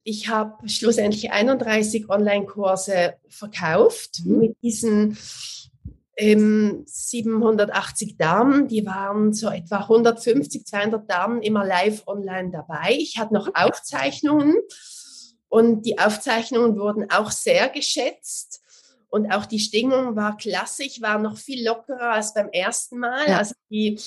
Ich 0.04 0.28
habe 0.28 0.68
schlussendlich 0.68 1.32
31 1.32 2.10
Online-Kurse 2.10 3.15
verkauft 3.28 4.22
mhm. 4.24 4.39
mit 4.39 4.58
diesen 4.62 5.18
ähm, 6.18 6.84
780 6.86 8.18
Damen. 8.18 8.68
Die 8.68 8.86
waren 8.86 9.34
so 9.34 9.50
etwa 9.50 9.78
150, 9.78 10.65
200 10.65 11.10
Damen 11.10 11.41
immer 11.41 11.65
live 11.65 12.04
online 12.08 12.52
dabei. 12.52 12.96
Ich 12.98 13.18
hatte 13.18 13.34
noch 13.34 13.50
Aufzeichnungen 13.54 14.56
und 15.56 15.84
die 15.84 15.98
Aufzeichnungen 15.98 16.78
wurden 16.78 17.10
auch 17.10 17.32
sehr 17.32 17.70
geschätzt. 17.70 18.62
Und 19.08 19.32
auch 19.32 19.46
die 19.46 19.60
Stimmung 19.60 20.18
war 20.18 20.36
klassisch, 20.36 21.02
war 21.02 21.18
noch 21.18 21.38
viel 21.38 21.65
lockerer 21.65 22.12
als 22.12 22.34
beim 22.34 22.50
ersten 22.50 23.00
Mal. 23.00 23.26
Ja. 23.26 23.38
Also 23.38 23.56
die, 23.70 23.98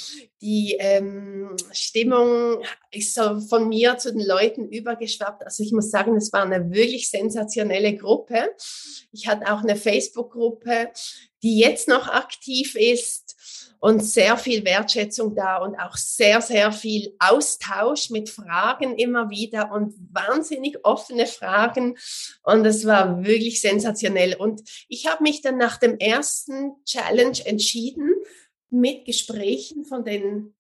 die 0.43 0.77
ähm, 0.79 1.57
Stimmung 1.73 2.63
ist 2.91 3.15
so 3.15 3.41
von 3.41 3.67
mir 3.67 3.97
zu 3.97 4.13
den 4.13 4.27
Leuten 4.27 4.69
übergeschwappt. 4.69 5.43
Also 5.43 5.63
ich 5.63 5.73
muss 5.73 5.91
sagen, 5.91 6.17
es 6.17 6.31
war 6.35 6.43
eine 6.43 6.71
wirklich 6.71 7.09
sensationelle 7.09 7.97
Gruppe. 7.97 8.51
Ich 9.11 9.27
hatte 9.27 9.51
auch 9.51 9.63
eine 9.63 9.77
Facebook-Gruppe, 9.77 10.91
die 11.43 11.59
jetzt 11.59 11.89
noch 11.89 12.09
aktiv 12.09 12.75
ist 12.75 13.38
und 13.81 14.05
sehr 14.05 14.37
viel 14.37 14.65
Wertschätzung 14.65 15.35
da 15.35 15.59
und 15.59 15.77
auch 15.77 15.97
sehr, 15.97 16.41
sehr 16.41 16.73
viel 16.73 17.15
Austausch 17.19 18.11
mit 18.11 18.29
Fragen 18.29 18.97
immer 18.97 19.31
wieder 19.31 19.73
und 19.73 19.95
wahnsinnig 20.13 20.85
offene 20.85 21.27
Fragen. 21.27 21.97
Und 22.43 22.65
es 22.65 22.87
war 22.87 23.25
wirklich 23.25 23.61
sensationell. 23.61 24.35
Und 24.37 24.63
ich 24.89 25.07
habe 25.07 25.23
mich 25.23 25.43
dann 25.43 25.59
nach 25.59 25.77
dem 25.77 25.99
ersten 25.99 26.73
Challenge 26.85 27.39
entschieden, 27.45 28.15
mit 28.71 29.05
Gesprächen 29.05 29.85
von 29.85 30.05
den 30.05 30.55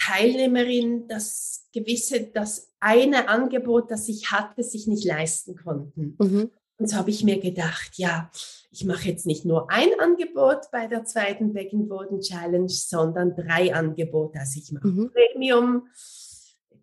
Teilnehmerinnen, 0.00 1.08
das 1.08 1.66
gewisse, 1.72 2.22
das 2.22 2.70
eine 2.80 3.28
Angebot, 3.28 3.90
das 3.90 4.08
ich 4.08 4.30
hatte, 4.30 4.62
sich 4.62 4.86
nicht 4.86 5.04
leisten 5.04 5.56
konnten. 5.56 6.16
Mhm. 6.18 6.50
Und 6.78 6.88
so 6.88 6.96
habe 6.96 7.10
ich 7.10 7.24
mir 7.24 7.40
gedacht, 7.40 7.90
ja, 7.96 8.30
ich 8.70 8.84
mache 8.84 9.08
jetzt 9.08 9.26
nicht 9.26 9.44
nur 9.44 9.70
ein 9.70 9.88
Angebot 9.98 10.70
bei 10.70 10.86
der 10.86 11.04
zweiten 11.04 11.52
Beckenboden 11.52 12.20
Challenge, 12.20 12.68
sondern 12.68 13.34
drei 13.34 13.74
Angebote. 13.74 14.38
Also 14.38 14.60
ich 14.60 14.70
mache 14.70 14.86
mhm. 14.86 15.10
Premium, 15.10 15.88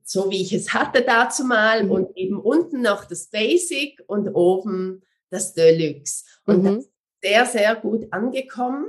so 0.04 0.30
wie 0.30 0.42
ich 0.42 0.52
es 0.52 0.74
hatte 0.74 1.02
dazu 1.02 1.46
mal 1.46 1.84
mhm. 1.84 1.92
und 1.92 2.18
eben 2.18 2.40
unten 2.40 2.82
noch 2.82 3.06
das 3.06 3.28
Basic 3.28 4.04
und 4.08 4.28
oben 4.30 5.04
das 5.30 5.54
Deluxe. 5.54 6.26
Und 6.46 6.64
mhm. 6.64 6.66
das 6.66 6.76
ist 6.78 6.92
sehr, 7.22 7.46
sehr 7.46 7.76
gut 7.76 8.12
angekommen. 8.12 8.88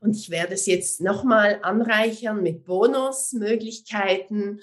Und 0.00 0.14
ich 0.16 0.30
werde 0.30 0.54
es 0.54 0.66
jetzt 0.66 1.00
nochmal 1.00 1.58
anreichern 1.62 2.42
mit 2.42 2.64
Bonusmöglichkeiten 2.64 4.60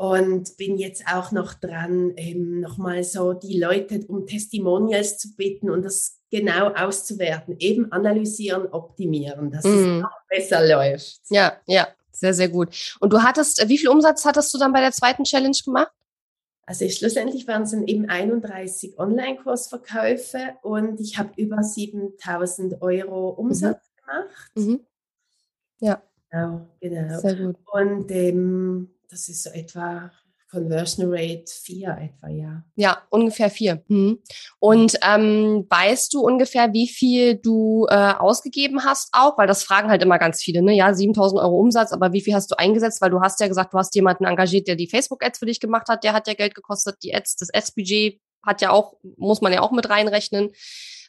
und 0.00 0.56
bin 0.56 0.78
jetzt 0.78 1.04
auch 1.12 1.30
noch 1.30 1.52
dran, 1.52 2.16
eben 2.16 2.60
nochmal 2.60 3.04
so 3.04 3.34
die 3.34 3.60
Leute 3.60 4.02
um 4.08 4.26
Testimonials 4.26 5.18
zu 5.18 5.36
bitten 5.36 5.68
und 5.68 5.84
das 5.84 6.22
genau 6.30 6.68
auszuwerten, 6.68 7.56
eben 7.58 7.92
analysieren, 7.92 8.66
optimieren, 8.68 9.50
dass 9.50 9.62
mm. 9.62 9.68
es 9.68 9.86
mhm. 9.86 9.98
noch 9.98 10.16
besser 10.26 10.66
läuft. 10.66 11.20
Ja, 11.28 11.52
ja, 11.66 11.86
sehr, 12.12 12.32
sehr 12.32 12.48
gut. 12.48 12.96
Und 13.00 13.12
du 13.12 13.22
hattest, 13.22 13.68
wie 13.68 13.76
viel 13.76 13.90
Umsatz 13.90 14.24
hattest 14.24 14.54
du 14.54 14.58
dann 14.58 14.72
bei 14.72 14.80
der 14.80 14.92
zweiten 14.92 15.24
Challenge 15.24 15.58
gemacht? 15.62 15.92
Also 16.64 16.88
schlussendlich 16.88 17.46
waren 17.46 17.64
es 17.64 17.72
dann 17.72 17.86
eben 17.86 18.08
31 18.08 18.98
Online-Kursverkäufe 18.98 20.54
und 20.62 20.98
ich 20.98 21.18
habe 21.18 21.32
über 21.36 21.62
7000 21.62 22.80
Euro 22.80 23.28
Umsatz 23.28 23.84
mhm. 23.84 24.00
gemacht. 24.00 24.50
Mhm. 24.54 24.80
Ja. 25.80 26.02
Genau, 26.30 26.68
genau. 26.80 27.18
Sehr 27.20 27.34
gut. 27.34 27.56
Und 27.70 28.10
ähm, 28.12 28.88
das 29.10 29.28
ist 29.28 29.42
so 29.42 29.50
etwa 29.50 30.10
Conversion 30.50 31.06
Rate 31.08 31.44
4 31.46 31.88
etwa, 31.88 32.28
ja. 32.28 32.64
Ja, 32.74 33.02
ungefähr 33.10 33.50
4. 33.50 33.84
Hm. 33.86 34.18
Und 34.58 34.96
ähm, 35.02 35.66
weißt 35.68 36.12
du 36.12 36.20
ungefähr, 36.20 36.72
wie 36.72 36.88
viel 36.88 37.36
du 37.36 37.86
äh, 37.88 37.94
ausgegeben 37.94 38.84
hast 38.84 39.10
auch? 39.12 39.38
Weil 39.38 39.46
das 39.46 39.62
fragen 39.62 39.90
halt 39.90 40.02
immer 40.02 40.18
ganz 40.18 40.42
viele, 40.42 40.62
ne? 40.62 40.74
Ja, 40.74 40.92
7000 40.92 41.40
Euro 41.40 41.58
Umsatz, 41.60 41.92
aber 41.92 42.12
wie 42.12 42.20
viel 42.20 42.34
hast 42.34 42.50
du 42.50 42.58
eingesetzt? 42.58 43.00
Weil 43.00 43.10
du 43.10 43.20
hast 43.20 43.38
ja 43.40 43.46
gesagt, 43.46 43.72
du 43.72 43.78
hast 43.78 43.94
jemanden 43.94 44.24
engagiert, 44.24 44.66
der 44.66 44.74
die 44.74 44.88
Facebook-Ads 44.88 45.38
für 45.38 45.46
dich 45.46 45.60
gemacht 45.60 45.88
hat. 45.88 46.02
Der 46.02 46.12
hat 46.12 46.26
ja 46.26 46.34
Geld 46.34 46.54
gekostet. 46.54 46.96
Die 47.04 47.14
Ads, 47.14 47.36
das 47.36 47.54
Ads-Budget 47.54 48.20
hat 48.44 48.60
ja 48.60 48.70
auch, 48.70 48.94
muss 49.16 49.40
man 49.40 49.52
ja 49.52 49.60
auch 49.60 49.70
mit 49.70 49.88
reinrechnen. 49.88 50.50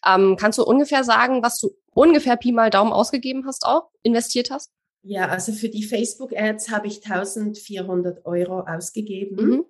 Ähm, 0.05 0.35
kannst 0.39 0.59
du 0.59 0.63
ungefähr 0.63 1.03
sagen, 1.03 1.41
was 1.41 1.59
du 1.59 1.71
ungefähr 1.93 2.35
Pi 2.35 2.51
mal 2.51 2.69
Daumen 2.69 2.91
ausgegeben 2.91 3.45
hast 3.47 3.65
auch, 3.65 3.89
investiert 4.03 4.51
hast? 4.51 4.71
Ja, 5.03 5.27
also 5.27 5.51
für 5.51 5.69
die 5.69 5.83
Facebook-Ads 5.83 6.69
habe 6.69 6.87
ich 6.87 7.03
1400 7.03 8.25
Euro 8.25 8.61
ausgegeben. 8.61 9.35
Mhm. 9.35 9.65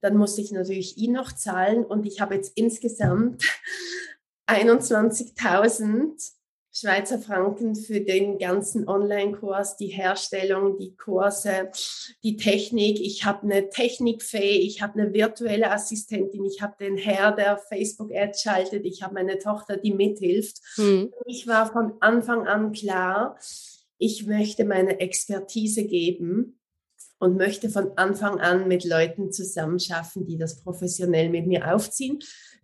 Dann 0.00 0.16
musste 0.16 0.42
ich 0.42 0.52
natürlich 0.52 0.98
ihn 0.98 1.12
noch 1.12 1.32
zahlen 1.32 1.84
und 1.84 2.06
ich 2.06 2.20
habe 2.20 2.34
jetzt 2.34 2.52
insgesamt 2.56 3.42
21.000 4.46 6.32
Schweizer 6.76 7.20
Franken 7.20 7.76
für 7.76 8.00
den 8.00 8.36
ganzen 8.36 8.88
Online-Kurs, 8.88 9.76
die 9.76 9.86
Herstellung, 9.86 10.76
die 10.76 10.96
Kurse, 10.96 11.70
die 12.24 12.36
Technik. 12.36 13.00
Ich 13.00 13.24
habe 13.24 13.44
eine 13.44 13.70
Technikfee, 13.70 14.58
ich 14.58 14.82
habe 14.82 15.00
eine 15.00 15.14
virtuelle 15.14 15.70
Assistentin, 15.70 16.44
ich 16.44 16.62
habe 16.62 16.74
den 16.80 16.96
Herr, 16.96 17.30
der 17.30 17.58
Facebook-Ads 17.58 18.42
schaltet, 18.42 18.84
ich 18.84 19.04
habe 19.04 19.14
meine 19.14 19.38
Tochter, 19.38 19.76
die 19.76 19.94
mithilft. 19.94 20.60
Mhm. 20.76 21.12
Ich 21.26 21.46
war 21.46 21.70
von 21.70 21.94
Anfang 22.00 22.48
an 22.48 22.72
klar, 22.72 23.38
ich 24.04 24.26
möchte 24.26 24.64
meine 24.64 25.00
Expertise 25.00 25.84
geben 25.84 26.60
und 27.18 27.36
möchte 27.38 27.70
von 27.70 27.96
Anfang 27.96 28.38
an 28.38 28.68
mit 28.68 28.84
Leuten 28.84 29.32
zusammenschaffen, 29.32 30.26
die 30.26 30.36
das 30.36 30.62
professionell 30.62 31.30
mit 31.30 31.46
mir 31.46 31.74
aufziehen, 31.74 32.18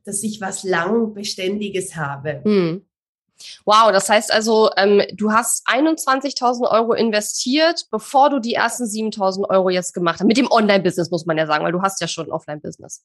dass 0.05 0.23
ich 0.23 0.41
was 0.43 0.65
lang 0.65 1.15
Beständiges 1.15 1.97
habe. 1.97 2.43
Hm. 2.45 2.85
Wow, 3.65 3.91
das 3.91 4.11
heißt 4.11 4.31
also, 4.31 4.71
ähm, 4.77 5.03
du 5.15 5.33
hast 5.33 5.67
21.000 5.67 6.71
Euro 6.71 6.93
investiert, 6.93 7.87
bevor 7.91 8.29
du 8.29 8.39
die 8.39 8.53
ersten 8.53 8.85
7.000 8.85 9.49
Euro 9.49 9.71
jetzt 9.71 9.95
gemacht 9.95 10.21
hast. 10.21 10.27
Mit 10.27 10.37
dem 10.37 10.51
Online-Business 10.51 11.11
muss 11.11 11.25
man 11.25 11.39
ja 11.39 11.47
sagen, 11.47 11.65
weil 11.65 11.73
du 11.73 11.81
hast 11.81 12.03
ja 12.03 12.07
schon 12.07 12.27
ein 12.27 12.33
Offline-Business. 12.33 13.03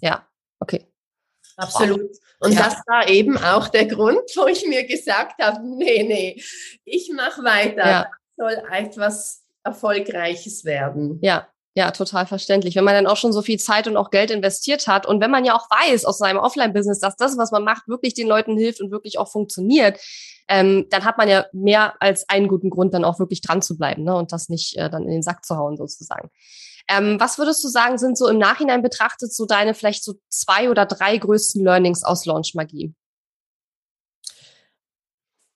Ja, 0.00 0.26
okay. 0.58 0.86
Absolut. 1.56 2.10
Und 2.40 2.52
ja. 2.52 2.64
das 2.64 2.74
war 2.86 3.08
eben 3.08 3.38
auch 3.38 3.68
der 3.68 3.86
Grund, 3.86 4.30
wo 4.36 4.46
ich 4.46 4.66
mir 4.66 4.86
gesagt 4.86 5.40
habe, 5.42 5.60
nee, 5.62 6.02
nee, 6.02 6.42
ich 6.84 7.10
mache 7.14 7.42
weiter. 7.42 7.86
Ja. 7.86 8.10
Soll 8.36 8.62
etwas 8.70 9.44
Erfolgreiches 9.62 10.64
werden. 10.64 11.18
Ja, 11.22 11.48
ja, 11.76 11.90
total 11.90 12.26
verständlich. 12.26 12.76
Wenn 12.76 12.84
man 12.84 12.94
dann 12.94 13.08
auch 13.08 13.16
schon 13.16 13.32
so 13.32 13.42
viel 13.42 13.58
Zeit 13.58 13.88
und 13.88 13.96
auch 13.96 14.10
Geld 14.10 14.30
investiert 14.30 14.86
hat 14.86 15.06
und 15.06 15.20
wenn 15.20 15.30
man 15.30 15.44
ja 15.44 15.56
auch 15.56 15.68
weiß 15.70 16.04
aus 16.04 16.18
seinem 16.18 16.38
Offline-Business, 16.38 17.00
dass 17.00 17.16
das, 17.16 17.36
was 17.36 17.50
man 17.50 17.64
macht, 17.64 17.88
wirklich 17.88 18.14
den 18.14 18.28
Leuten 18.28 18.56
hilft 18.56 18.80
und 18.80 18.92
wirklich 18.92 19.18
auch 19.18 19.30
funktioniert, 19.30 19.98
ähm, 20.46 20.86
dann 20.90 21.04
hat 21.04 21.18
man 21.18 21.28
ja 21.28 21.46
mehr 21.52 21.94
als 22.00 22.28
einen 22.28 22.46
guten 22.46 22.70
Grund, 22.70 22.94
dann 22.94 23.04
auch 23.04 23.18
wirklich 23.18 23.40
dran 23.40 23.60
zu 23.60 23.76
bleiben 23.76 24.04
ne? 24.04 24.14
und 24.14 24.30
das 24.30 24.48
nicht 24.48 24.76
äh, 24.76 24.88
dann 24.88 25.04
in 25.04 25.10
den 25.10 25.22
Sack 25.22 25.44
zu 25.44 25.56
hauen 25.56 25.76
sozusagen. 25.76 26.30
Ähm, 26.88 27.18
was 27.18 27.38
würdest 27.38 27.64
du 27.64 27.68
sagen, 27.68 27.98
sind 27.98 28.16
so 28.16 28.28
im 28.28 28.38
Nachhinein 28.38 28.82
betrachtet 28.82 29.34
so 29.34 29.46
deine 29.46 29.74
vielleicht 29.74 30.04
so 30.04 30.14
zwei 30.28 30.70
oder 30.70 30.86
drei 30.86 31.16
größten 31.16 31.64
Learnings 31.64 32.04
aus 32.04 32.26
Launch 32.26 32.54
Magie? 32.54 32.94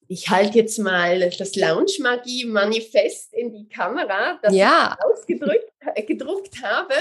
Ich 0.08 0.30
halte 0.30 0.58
jetzt 0.58 0.78
mal 0.78 1.30
das 1.30 1.54
Lounge-Magie-Manifest 1.54 3.34
in 3.34 3.52
die 3.52 3.68
Kamera, 3.68 4.38
das 4.42 4.54
ja. 4.54 4.96
ich 4.98 5.04
ausgedrückt 5.04 5.70
äh, 5.94 6.02
gedruckt 6.02 6.62
habe. 6.62 6.94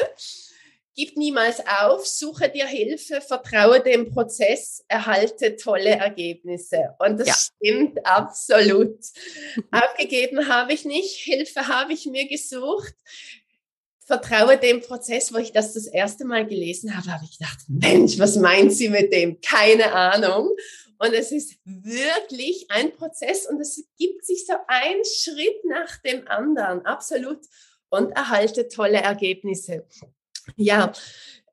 Gib 0.93 1.15
niemals 1.15 1.61
auf, 1.65 2.05
suche 2.07 2.49
dir 2.49 2.65
Hilfe, 2.65 3.21
vertraue 3.21 3.81
dem 3.81 4.09
Prozess, 4.11 4.83
erhalte 4.87 5.55
tolle 5.55 5.91
Ergebnisse. 5.91 6.95
Und 6.99 7.19
das 7.19 7.27
ja. 7.27 7.35
stimmt 7.35 8.05
absolut. 8.05 8.97
Aufgegeben 9.71 10.47
habe 10.49 10.73
ich 10.73 10.85
nicht, 10.85 11.17
Hilfe 11.17 11.67
habe 11.67 11.93
ich 11.93 12.07
mir 12.07 12.27
gesucht. 12.27 12.95
Vertraue 14.05 14.57
dem 14.57 14.81
Prozess, 14.81 15.33
wo 15.33 15.37
ich 15.37 15.51
das 15.51 15.73
das 15.73 15.85
erste 15.85 16.25
Mal 16.25 16.47
gelesen 16.47 16.97
habe, 16.97 17.11
habe 17.11 17.25
ich 17.25 17.37
gedacht, 17.37 17.59
Mensch, 17.67 18.17
was 18.17 18.35
meint 18.37 18.73
sie 18.73 18.89
mit 18.89 19.13
dem? 19.13 19.39
Keine 19.41 19.93
Ahnung. 19.93 20.49
Und 20.99 21.13
es 21.13 21.31
ist 21.31 21.57
wirklich 21.63 22.65
ein 22.69 22.93
Prozess 22.93 23.47
und 23.47 23.59
es 23.61 23.83
gibt 23.97 24.25
sich 24.25 24.45
so 24.45 24.53
ein 24.67 25.03
Schritt 25.05 25.63
nach 25.65 25.97
dem 25.97 26.27
anderen, 26.27 26.85
absolut. 26.85 27.39
Und 27.89 28.11
erhalte 28.11 28.67
tolle 28.67 28.97
Ergebnisse. 28.97 29.87
Ja, 30.55 30.91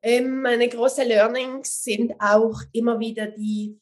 ähm, 0.01 0.41
meine 0.41 0.67
großen 0.67 1.07
Learnings 1.07 1.83
sind 1.83 2.13
auch 2.19 2.61
immer 2.73 2.99
wieder 2.99 3.27
die 3.27 3.79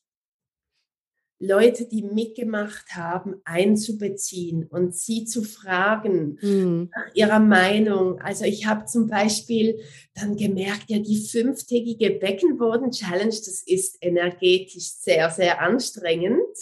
Leute, 1.44 1.86
die 1.86 2.04
mitgemacht 2.04 2.96
haben, 2.96 3.42
einzubeziehen 3.44 4.66
und 4.66 4.96
sie 4.96 5.26
zu 5.26 5.44
fragen 5.44 6.38
mhm. 6.42 6.90
nach 6.96 7.14
ihrer 7.14 7.40
Meinung. 7.40 8.22
Also 8.22 8.46
ich 8.46 8.66
habe 8.66 8.86
zum 8.86 9.08
Beispiel 9.08 9.82
dann 10.16 10.38
gemerkt, 10.38 10.86
ja, 10.88 11.00
die 11.00 11.28
fünftägige 11.28 12.12
Beckenboden-Challenge, 12.12 13.26
das 13.26 13.62
ist 13.66 13.98
energetisch 14.00 14.94
sehr, 14.94 15.30
sehr 15.30 15.62
anstrengend, 15.62 16.58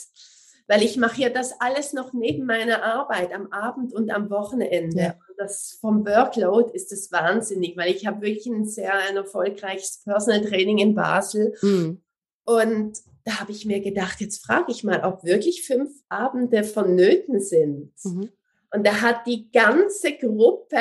weil 0.67 0.81
ich 0.81 0.97
mache 0.97 1.21
ja 1.21 1.29
das 1.29 1.53
alles 1.59 1.93
noch 1.93 2.13
neben 2.13 2.45
meiner 2.45 2.81
Arbeit 2.83 3.33
am 3.33 3.51
Abend 3.51 3.93
und 3.93 4.09
am 4.09 4.31
Wochenende. 4.31 4.97
Ja. 4.97 5.15
Das 5.37 5.77
vom 5.79 6.05
Workload 6.05 6.71
ist 6.73 6.91
das 6.91 7.11
wahnsinnig, 7.11 7.77
weil 7.77 7.93
ich 7.93 8.07
habe 8.07 8.21
wirklich 8.21 8.47
ein 8.47 8.65
sehr 8.65 8.93
ein 8.93 9.15
erfolgreiches 9.15 10.01
Personal 10.03 10.41
Training 10.41 10.79
in 10.79 10.95
Basel. 10.95 11.55
Mhm. 11.61 12.01
Und 12.45 12.93
da 13.25 13.39
habe 13.39 13.51
ich 13.51 13.65
mir 13.65 13.79
gedacht, 13.79 14.21
jetzt 14.21 14.45
frage 14.45 14.71
ich 14.71 14.83
mal, 14.83 15.03
ob 15.03 15.23
wirklich 15.23 15.65
fünf 15.65 15.91
Abende 16.09 16.63
vonnöten 16.63 17.39
sind. 17.39 17.93
Mhm. 18.03 18.29
Und 18.73 18.87
da 18.87 19.01
hat 19.01 19.27
die 19.27 19.51
ganze 19.51 20.13
Gruppe 20.17 20.77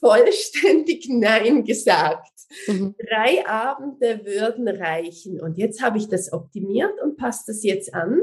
vollständig 0.00 1.06
Nein 1.08 1.64
gesagt. 1.64 2.32
Mhm. 2.66 2.94
Drei 2.98 3.46
Abende 3.46 4.24
würden 4.24 4.68
reichen. 4.68 5.40
Und 5.40 5.58
jetzt 5.58 5.82
habe 5.82 5.98
ich 5.98 6.08
das 6.08 6.32
optimiert 6.32 7.00
und 7.02 7.16
passe 7.16 7.44
das 7.48 7.62
jetzt 7.62 7.92
an. 7.94 8.22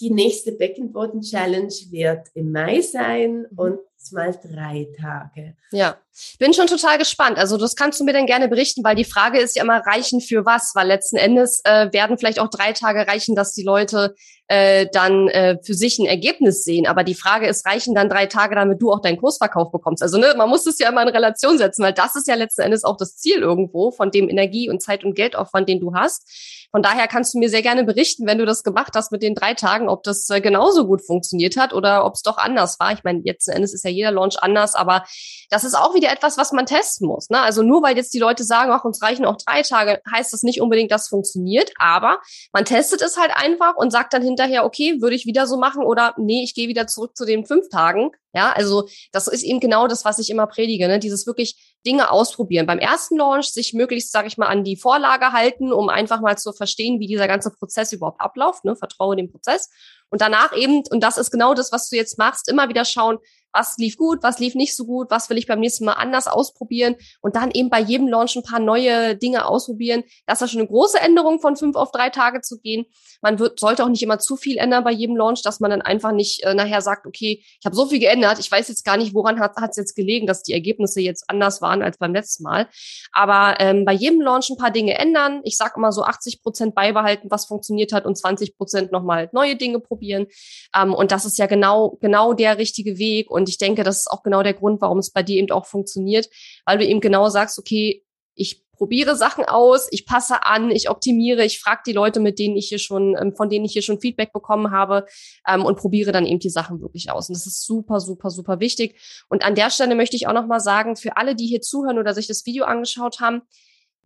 Die 0.00 0.10
nächste 0.10 0.52
Beckenboden-Challenge 0.52 1.74
wird 1.90 2.28
im 2.34 2.52
Mai 2.52 2.80
sein 2.80 3.46
mhm. 3.50 3.58
und 3.58 3.78
mal 4.12 4.32
drei 4.32 4.88
Tage. 5.00 5.56
Ja, 5.70 5.96
bin 6.38 6.54
schon 6.54 6.66
total 6.66 6.98
gespannt. 6.98 7.38
Also 7.38 7.56
das 7.56 7.76
kannst 7.76 8.00
du 8.00 8.04
mir 8.04 8.12
dann 8.12 8.26
gerne 8.26 8.48
berichten, 8.48 8.82
weil 8.84 8.94
die 8.94 9.04
Frage 9.04 9.38
ist 9.38 9.56
ja 9.56 9.62
immer, 9.62 9.78
reichen 9.86 10.20
für 10.20 10.46
was? 10.46 10.72
Weil 10.74 10.86
letzten 10.86 11.16
Endes 11.16 11.60
äh, 11.64 11.92
werden 11.92 12.18
vielleicht 12.18 12.38
auch 12.38 12.48
drei 12.48 12.72
Tage 12.72 13.06
reichen, 13.06 13.34
dass 13.34 13.52
die 13.52 13.64
Leute 13.64 14.14
äh, 14.48 14.86
dann 14.92 15.28
äh, 15.28 15.58
für 15.62 15.74
sich 15.74 15.98
ein 15.98 16.06
Ergebnis 16.06 16.64
sehen. 16.64 16.86
Aber 16.86 17.04
die 17.04 17.14
Frage 17.14 17.46
ist, 17.46 17.66
reichen 17.66 17.94
dann 17.94 18.08
drei 18.08 18.26
Tage, 18.26 18.54
damit 18.54 18.80
du 18.80 18.92
auch 18.92 19.00
deinen 19.00 19.18
Kursverkauf 19.18 19.70
bekommst? 19.72 20.02
Also 20.02 20.18
ne, 20.18 20.34
man 20.36 20.48
muss 20.48 20.64
das 20.64 20.78
ja 20.78 20.88
immer 20.88 21.02
in 21.02 21.08
Relation 21.08 21.58
setzen, 21.58 21.82
weil 21.82 21.92
das 21.92 22.16
ist 22.16 22.28
ja 22.28 22.34
letzten 22.34 22.62
Endes 22.62 22.84
auch 22.84 22.96
das 22.96 23.16
Ziel 23.16 23.38
irgendwo 23.38 23.90
von 23.90 24.10
dem 24.10 24.28
Energie- 24.28 24.70
und 24.70 24.80
Zeit- 24.80 25.04
und 25.04 25.14
Geldaufwand, 25.14 25.68
den 25.68 25.80
du 25.80 25.94
hast. 25.94 26.65
Von 26.70 26.82
daher 26.82 27.08
kannst 27.08 27.34
du 27.34 27.38
mir 27.38 27.48
sehr 27.48 27.62
gerne 27.62 27.84
berichten, 27.84 28.26
wenn 28.26 28.38
du 28.38 28.46
das 28.46 28.62
gemacht 28.62 28.92
hast 28.94 29.12
mit 29.12 29.22
den 29.22 29.34
drei 29.34 29.54
Tagen, 29.54 29.88
ob 29.88 30.02
das 30.02 30.28
äh, 30.30 30.40
genauso 30.40 30.86
gut 30.86 31.04
funktioniert 31.04 31.56
hat 31.56 31.72
oder 31.72 32.04
ob 32.04 32.14
es 32.14 32.22
doch 32.22 32.38
anders 32.38 32.78
war. 32.78 32.92
Ich 32.92 33.04
meine, 33.04 33.22
letzten 33.24 33.52
Endes 33.52 33.74
ist 33.74 33.84
ja 33.84 33.90
jeder 33.90 34.10
Launch 34.10 34.36
anders, 34.40 34.74
aber 34.74 35.04
das 35.50 35.64
ist 35.64 35.74
auch 35.74 35.94
wieder 35.94 36.12
etwas, 36.12 36.38
was 36.38 36.52
man 36.52 36.66
testen 36.66 37.08
muss. 37.08 37.30
Ne? 37.30 37.40
Also 37.40 37.62
nur 37.62 37.82
weil 37.82 37.96
jetzt 37.96 38.12
die 38.12 38.18
Leute 38.18 38.44
sagen, 38.44 38.70
ach, 38.72 38.84
uns 38.84 39.02
reichen 39.02 39.24
auch 39.24 39.36
drei 39.36 39.62
Tage, 39.62 40.00
heißt 40.10 40.32
das 40.32 40.42
nicht 40.42 40.60
unbedingt, 40.60 40.90
dass 40.90 41.08
funktioniert. 41.08 41.72
Aber 41.78 42.20
man 42.52 42.64
testet 42.64 43.02
es 43.02 43.16
halt 43.16 43.30
einfach 43.34 43.76
und 43.76 43.90
sagt 43.90 44.12
dann 44.12 44.22
hinterher, 44.22 44.64
okay, 44.64 45.00
würde 45.00 45.16
ich 45.16 45.26
wieder 45.26 45.46
so 45.46 45.56
machen 45.56 45.84
oder 45.84 46.14
nee, 46.18 46.42
ich 46.42 46.54
gehe 46.54 46.68
wieder 46.68 46.86
zurück 46.86 47.16
zu 47.16 47.24
den 47.24 47.46
fünf 47.46 47.68
Tagen. 47.68 48.10
Ja, 48.36 48.52
also 48.52 48.86
das 49.12 49.28
ist 49.28 49.42
eben 49.42 49.60
genau 49.60 49.88
das, 49.88 50.04
was 50.04 50.18
ich 50.18 50.28
immer 50.28 50.46
predige, 50.46 50.88
ne? 50.88 50.98
dieses 50.98 51.26
wirklich 51.26 51.74
Dinge 51.86 52.10
ausprobieren. 52.10 52.66
Beim 52.66 52.78
ersten 52.78 53.16
Launch 53.16 53.46
sich 53.46 53.72
möglichst, 53.72 54.12
sage 54.12 54.28
ich 54.28 54.36
mal, 54.36 54.48
an 54.48 54.62
die 54.62 54.76
Vorlage 54.76 55.32
halten, 55.32 55.72
um 55.72 55.88
einfach 55.88 56.20
mal 56.20 56.36
zu 56.36 56.52
verstehen, 56.52 57.00
wie 57.00 57.06
dieser 57.06 57.28
ganze 57.28 57.50
Prozess 57.50 57.92
überhaupt 57.92 58.20
abläuft. 58.20 58.66
Ne? 58.66 58.76
Vertraue 58.76 59.16
dem 59.16 59.30
Prozess. 59.30 59.70
Und 60.10 60.20
danach 60.20 60.54
eben, 60.54 60.82
und 60.90 61.02
das 61.02 61.16
ist 61.16 61.30
genau 61.30 61.54
das, 61.54 61.72
was 61.72 61.88
du 61.88 61.96
jetzt 61.96 62.18
machst, 62.18 62.50
immer 62.50 62.68
wieder 62.68 62.84
schauen, 62.84 63.16
was 63.56 63.76
lief 63.78 63.96
gut, 63.96 64.22
was 64.22 64.38
lief 64.38 64.54
nicht 64.54 64.76
so 64.76 64.84
gut, 64.84 65.10
was 65.10 65.30
will 65.30 65.38
ich 65.38 65.46
beim 65.46 65.60
nächsten 65.60 65.84
Mal 65.84 65.94
anders 65.94 66.26
ausprobieren 66.26 66.96
und 67.22 67.36
dann 67.36 67.50
eben 67.50 67.70
bei 67.70 67.80
jedem 67.80 68.06
Launch 68.08 68.36
ein 68.36 68.42
paar 68.42 68.60
neue 68.60 69.16
Dinge 69.16 69.46
ausprobieren. 69.46 70.04
Das 70.26 70.42
ist 70.42 70.50
schon 70.50 70.60
eine 70.60 70.68
große 70.68 71.00
Änderung 71.00 71.40
von 71.40 71.56
fünf 71.56 71.76
auf 71.76 71.90
drei 71.90 72.10
Tage 72.10 72.42
zu 72.42 72.58
gehen. 72.58 72.86
Man 73.22 73.38
wird, 73.38 73.58
sollte 73.58 73.84
auch 73.84 73.88
nicht 73.88 74.02
immer 74.02 74.18
zu 74.18 74.36
viel 74.36 74.58
ändern 74.58 74.84
bei 74.84 74.92
jedem 74.92 75.16
Launch, 75.16 75.42
dass 75.42 75.60
man 75.60 75.70
dann 75.70 75.82
einfach 75.82 76.12
nicht 76.12 76.42
äh, 76.44 76.54
nachher 76.54 76.82
sagt, 76.82 77.06
okay, 77.06 77.42
ich 77.42 77.64
habe 77.64 77.74
so 77.74 77.86
viel 77.86 77.98
geändert, 77.98 78.38
ich 78.38 78.50
weiß 78.50 78.68
jetzt 78.68 78.84
gar 78.84 78.96
nicht, 78.96 79.14
woran 79.14 79.40
hat 79.40 79.56
es 79.70 79.76
jetzt 79.76 79.96
gelegen, 79.96 80.26
dass 80.26 80.42
die 80.42 80.52
Ergebnisse 80.52 81.00
jetzt 81.00 81.24
anders 81.28 81.62
waren 81.62 81.82
als 81.82 81.98
beim 81.98 82.12
letzten 82.12 82.44
Mal. 82.44 82.68
Aber 83.12 83.56
ähm, 83.60 83.84
bei 83.84 83.92
jedem 83.92 84.20
Launch 84.20 84.50
ein 84.50 84.58
paar 84.58 84.70
Dinge 84.70 84.98
ändern. 84.98 85.40
Ich 85.44 85.56
sage 85.56 85.74
immer 85.76 85.92
so 85.92 86.02
80 86.02 86.42
Prozent 86.42 86.74
beibehalten, 86.74 87.30
was 87.30 87.46
funktioniert 87.46 87.92
hat 87.92 88.04
und 88.04 88.16
20 88.16 88.56
Prozent 88.56 88.92
nochmal 88.92 89.30
neue 89.32 89.56
Dinge 89.56 89.80
probieren. 89.80 90.26
Ähm, 90.74 90.94
und 90.94 91.12
das 91.12 91.24
ist 91.24 91.38
ja 91.38 91.46
genau, 91.46 91.96
genau 92.00 92.34
der 92.34 92.58
richtige 92.58 92.98
Weg. 92.98 93.30
Und 93.30 93.45
und 93.46 93.50
ich 93.50 93.58
denke, 93.58 93.84
das 93.84 93.98
ist 93.98 94.10
auch 94.10 94.24
genau 94.24 94.42
der 94.42 94.54
Grund, 94.54 94.80
warum 94.80 94.98
es 94.98 95.12
bei 95.12 95.22
dir 95.22 95.36
eben 95.36 95.52
auch 95.52 95.66
funktioniert, 95.66 96.28
weil 96.64 96.78
du 96.78 96.84
eben 96.84 97.00
genau 97.00 97.28
sagst, 97.28 97.60
okay, 97.60 98.02
ich 98.34 98.64
probiere 98.72 99.14
Sachen 99.14 99.44
aus, 99.44 99.86
ich 99.92 100.04
passe 100.04 100.42
an, 100.42 100.72
ich 100.72 100.90
optimiere, 100.90 101.44
ich 101.44 101.60
frage 101.60 101.82
die 101.86 101.92
Leute, 101.92 102.18
mit 102.18 102.40
denen 102.40 102.56
ich 102.56 102.68
hier 102.68 102.80
schon, 102.80 103.16
ähm, 103.16 103.36
von 103.36 103.48
denen 103.48 103.64
ich 103.64 103.72
hier 103.72 103.82
schon 103.82 104.00
Feedback 104.00 104.32
bekommen 104.32 104.72
habe 104.72 105.06
ähm, 105.46 105.64
und 105.64 105.78
probiere 105.78 106.10
dann 106.10 106.26
eben 106.26 106.40
die 106.40 106.50
Sachen 106.50 106.80
wirklich 106.80 107.08
aus. 107.12 107.28
Und 107.28 107.36
das 107.36 107.46
ist 107.46 107.64
super, 107.64 108.00
super, 108.00 108.30
super 108.30 108.58
wichtig. 108.58 109.00
Und 109.28 109.44
an 109.44 109.54
der 109.54 109.70
Stelle 109.70 109.94
möchte 109.94 110.16
ich 110.16 110.26
auch 110.26 110.34
nochmal 110.34 110.60
sagen, 110.60 110.96
für 110.96 111.16
alle, 111.16 111.36
die 111.36 111.46
hier 111.46 111.60
zuhören 111.60 111.98
oder 112.00 112.14
sich 112.14 112.26
das 112.26 112.44
Video 112.46 112.64
angeschaut 112.64 113.20
haben, 113.20 113.42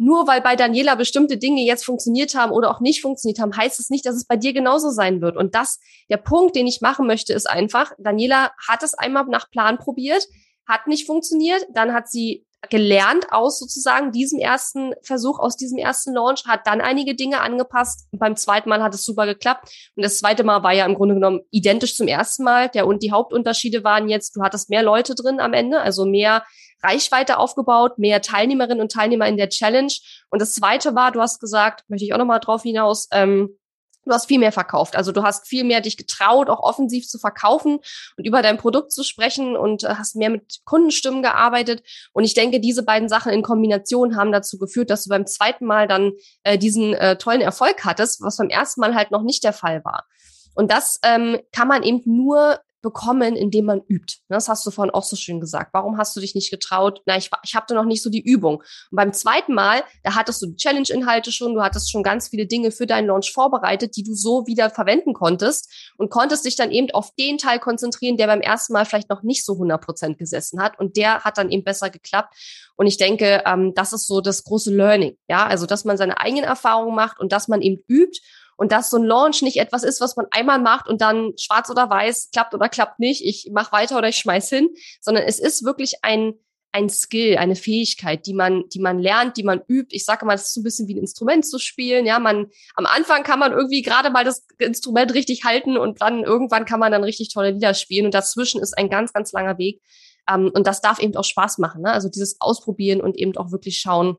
nur 0.01 0.27
weil 0.27 0.41
bei 0.41 0.57
Daniela 0.57 0.95
bestimmte 0.95 1.37
Dinge 1.37 1.63
jetzt 1.63 1.85
funktioniert 1.85 2.35
haben 2.35 2.53
oder 2.53 2.71
auch 2.71 2.81
nicht 2.81 3.03
funktioniert 3.03 3.39
haben, 3.39 3.55
heißt 3.55 3.79
es 3.79 3.91
nicht, 3.91 4.07
dass 4.07 4.17
es 4.17 4.25
bei 4.25 4.37
dir 4.37 4.55
genauso 4.55 4.89
sein 4.89 5.21
wird. 5.21 5.37
Und 5.37 5.55
das, 5.55 5.79
der 6.09 6.17
Punkt, 6.17 6.57
den 6.57 6.67
ich 6.67 6.81
machen 6.81 7.07
möchte, 7.07 7.35
ist 7.35 7.49
einfach, 7.49 7.93
Daniela 7.99 8.51
hat 8.67 8.83
es 8.83 8.95
einmal 8.95 9.27
nach 9.27 9.51
Plan 9.51 9.77
probiert, 9.77 10.27
hat 10.67 10.87
nicht 10.87 11.07
funktioniert, 11.07 11.67
dann 11.75 11.93
hat 11.93 12.09
sie 12.09 12.47
gelernt 12.71 13.27
aus 13.31 13.59
sozusagen 13.59 14.11
diesem 14.11 14.39
ersten 14.39 14.95
Versuch, 15.03 15.39
aus 15.39 15.59
diesem 15.59 15.77
ersten 15.77 16.15
Launch, 16.15 16.45
hat 16.47 16.67
dann 16.67 16.81
einige 16.81 17.15
Dinge 17.15 17.43
angepasst. 17.43 18.09
Beim 18.13 18.37
zweiten 18.37 18.71
Mal 18.71 18.83
hat 18.83 18.95
es 18.95 19.05
super 19.05 19.27
geklappt. 19.27 19.71
Und 19.97 20.03
das 20.03 20.19
zweite 20.19 20.45
Mal 20.45 20.63
war 20.63 20.73
ja 20.73 20.87
im 20.87 20.95
Grunde 20.95 21.15
genommen 21.15 21.41
identisch 21.51 21.95
zum 21.95 22.09
ersten 22.09 22.45
Mal. 22.45 22.71
Der 22.71 22.87
und 22.87 23.03
die 23.03 23.13
Hauptunterschiede 23.13 23.85
waren 23.85 24.09
jetzt, 24.09 24.35
du 24.37 24.43
hattest 24.43 24.71
mehr 24.71 24.83
Leute 24.83 25.15
drin 25.15 25.41
am 25.41 25.53
Ende, 25.53 25.81
also 25.81 26.07
mehr 26.07 26.43
Reichweite 26.83 27.39
aufgebaut, 27.39 27.99
mehr 27.99 28.23
Teilnehmerinnen 28.23 28.81
und 28.81 28.93
Teilnehmer 28.93 29.27
in 29.27 29.37
der 29.37 29.49
Challenge. 29.49 29.93
Und 30.31 30.41
das 30.41 30.55
zweite 30.55 30.95
war, 30.95 31.13
du 31.13 31.21
hast 31.21 31.41
gesagt, 31.41 31.85
möchte 31.89 32.05
ich 32.05 32.15
auch 32.15 32.19
nochmal 32.19 32.41
drauf 32.41 32.63
hinaus, 32.63 33.09
ähm, 33.13 33.57
Du 34.05 34.13
hast 34.13 34.27
viel 34.27 34.39
mehr 34.39 34.53
verkauft. 34.53 34.97
Also 34.97 35.13
du 35.13 35.23
hast 35.23 35.47
viel 35.47 35.63
mehr 35.63 35.81
dich 35.81 35.97
getraut, 35.97 36.49
auch 36.49 36.61
offensiv 36.61 37.07
zu 37.07 37.19
verkaufen 37.19 37.81
und 38.17 38.27
über 38.27 38.41
dein 38.41 38.57
Produkt 38.57 38.93
zu 38.93 39.03
sprechen 39.03 39.57
und 39.57 39.85
äh, 39.85 39.95
hast 39.97 40.17
mehr 40.17 40.31
mit 40.31 40.61
Kundenstimmen 40.65 41.23
gearbeitet. 41.23 41.83
Und 42.13 42.25
ich 42.25 42.35
denke, 42.35 42.61
diese 42.61 42.83
beiden 42.83 43.09
Sachen 43.09 43.33
in 43.33 43.43
Kombination 43.43 44.17
haben 44.17 44.33
dazu 44.33 44.59
geführt, 44.59 44.91
dass 44.91 45.05
du 45.05 45.11
beim 45.11 45.27
zweiten 45.27 45.67
Mal 45.67 45.87
dann 45.87 46.13
äh, 46.45 46.57
diesen 46.57 46.95
äh, 46.95 47.19
tollen 47.19 47.43
Erfolg 47.43 47.85
hattest, 47.85 48.23
was 48.23 48.39
beim 48.39 48.49
ersten 48.49 48.81
Mal 48.81 48.95
halt 48.95 49.11
noch 49.11 49.23
nicht 49.23 49.45
der 49.45 49.53
Fall 49.53 49.85
war. 49.85 50.07
Und 50.55 50.73
das 50.73 50.99
ähm, 51.05 51.39
kann 51.53 51.69
man 51.69 51.83
eben 51.83 52.03
nur 52.05 52.59
bekommen, 52.83 53.37
indem 53.37 53.67
man 53.67 53.83
übt. 53.89 54.19
Das 54.29 54.49
hast 54.49 54.67
du 54.67 54.71
vorhin 54.71 54.93
auch 54.93 55.05
so 55.05 55.17
schön 55.17 55.41
gesagt. 55.41 55.71
Warum 55.73 55.99
hast 55.99 56.17
du 56.17 56.21
dich 56.21 56.35
nicht 56.35 56.51
getraut? 56.51 57.03
Na, 57.07 57.17
ich, 57.17 57.31
ich 57.45 57.55
hatte 57.55 57.75
noch 57.75 57.85
nicht 57.85 58.03
so 58.03 58.11
die 58.11 58.23
Übung. 58.23 58.57
Und 58.57 58.97
beim 58.97 59.13
zweiten 59.13 59.55
Mal, 59.55 59.83
da 60.03 60.15
hattest 60.15 60.43
du 60.43 60.47
die 60.47 60.57
Challenge-Inhalte 60.57 61.33
schon, 61.33 61.55
du 61.55 61.63
hattest 61.63 61.91
schon 61.91 62.03
ganz 62.03 62.29
viele 62.29 62.47
Dinge 62.47 62.71
für 62.71 62.87
deinen 62.87 63.07
Launch 63.07 63.33
vorbereitet, 63.33 63.97
die 63.97 64.03
du 64.03 64.15
so 64.15 64.47
wieder 64.47 64.71
verwenden 64.71 65.13
konntest 65.13 65.71
und 65.97 66.11
konntest 66.11 66.45
dich 66.45 66.57
dann 66.57 66.71
eben 66.71 66.91
auf 66.93 67.15
den 67.19 67.39
Teil 67.39 67.59
konzentrieren, 67.59 68.17
der 68.17 68.27
beim 68.27 68.41
ersten 68.41 68.73
Mal 68.73 68.85
vielleicht 68.85 69.11
noch 69.11 69.23
nicht 69.23 69.45
so 69.45 69.55
100 69.55 69.85
Prozent 69.85 70.19
gesessen 70.19 70.63
hat. 70.63 70.79
Und 70.79 70.97
der 70.97 71.21
hat 71.21 71.39
dann 71.39 71.51
eben 71.51 71.65
besser 71.65 71.91
geklappt. 71.91 72.35
Und 72.77 72.87
ich 72.87 72.97
denke, 72.97 73.43
ähm, 73.45 73.75
das 73.75 73.93
ist 73.93 74.07
so 74.07 74.21
das 74.21 74.45
große 74.45 74.75
Learning. 74.75 75.17
Ja, 75.29 75.47
also, 75.47 75.67
dass 75.67 75.85
man 75.85 75.97
seine 75.97 76.19
eigenen 76.19 76.45
Erfahrungen 76.45 76.95
macht 76.95 77.21
und 77.21 77.33
dass 77.33 77.47
man 77.47 77.61
eben 77.61 77.83
übt 77.89 78.21
und 78.61 78.73
dass 78.73 78.91
so 78.91 78.99
ein 78.99 79.05
Launch 79.05 79.41
nicht 79.41 79.57
etwas 79.57 79.85
ist, 79.85 80.03
was 80.03 80.17
man 80.17 80.27
einmal 80.31 80.59
macht 80.59 80.87
und 80.87 81.01
dann 81.01 81.33
schwarz 81.39 81.71
oder 81.71 81.89
weiß, 81.89 82.29
klappt 82.31 82.53
oder 82.53 82.69
klappt 82.69 82.99
nicht, 82.99 83.25
ich 83.25 83.49
mache 83.53 83.73
weiter 83.73 83.97
oder 83.97 84.09
ich 84.11 84.17
schmeiß 84.17 84.51
hin, 84.51 84.69
sondern 85.01 85.25
es 85.25 85.39
ist 85.39 85.65
wirklich 85.65 85.95
ein 86.03 86.35
ein 86.73 86.89
Skill, 86.89 87.37
eine 87.37 87.57
Fähigkeit, 87.57 88.27
die 88.27 88.35
man, 88.35 88.69
die 88.69 88.79
man 88.79 89.01
lernt, 89.01 89.37
die 89.37 89.43
man 89.43 89.61
übt. 89.67 89.89
Ich 89.91 90.05
sage 90.05 90.25
mal, 90.25 90.35
das 90.35 90.45
ist 90.45 90.55
so 90.55 90.61
ein 90.61 90.63
bisschen 90.63 90.87
wie 90.87 90.95
ein 90.95 90.99
Instrument 90.99 91.45
zu 91.45 91.59
spielen. 91.59 92.07
Ja, 92.07 92.21
man, 92.21 92.47
am 92.77 92.87
Anfang 92.87 93.25
kann 93.25 93.41
man 93.41 93.51
irgendwie 93.51 93.83
gerade 93.83 94.11
mal 94.11 94.25
das 94.25 94.47
Instrument 94.59 95.13
richtig 95.15 95.43
halten 95.43 95.77
und 95.77 96.01
dann 96.01 96.23
irgendwann 96.23 96.67
kann 96.67 96.79
man 96.79 96.93
dann 96.93 97.03
richtig 97.03 97.33
tolle 97.33 97.51
Lieder 97.51 97.75
spielen. 97.75 98.05
Und 98.07 98.15
dazwischen 98.15 98.61
ist 98.61 98.79
ein 98.79 98.89
ganz, 98.89 99.13
ganz 99.13 99.33
langer 99.33 99.59
Weg. 99.59 99.83
Ähm, 100.29 100.53
und 100.55 100.65
das 100.65 100.81
darf 100.81 101.01
eben 101.01 101.17
auch 101.17 101.25
Spaß 101.25 101.59
machen. 101.59 101.83
Ne? 101.83 101.91
Also 101.91 102.09
dieses 102.09 102.41
Ausprobieren 102.41 103.01
und 103.01 103.19
eben 103.19 103.37
auch 103.37 103.51
wirklich 103.51 103.79
schauen, 103.79 104.17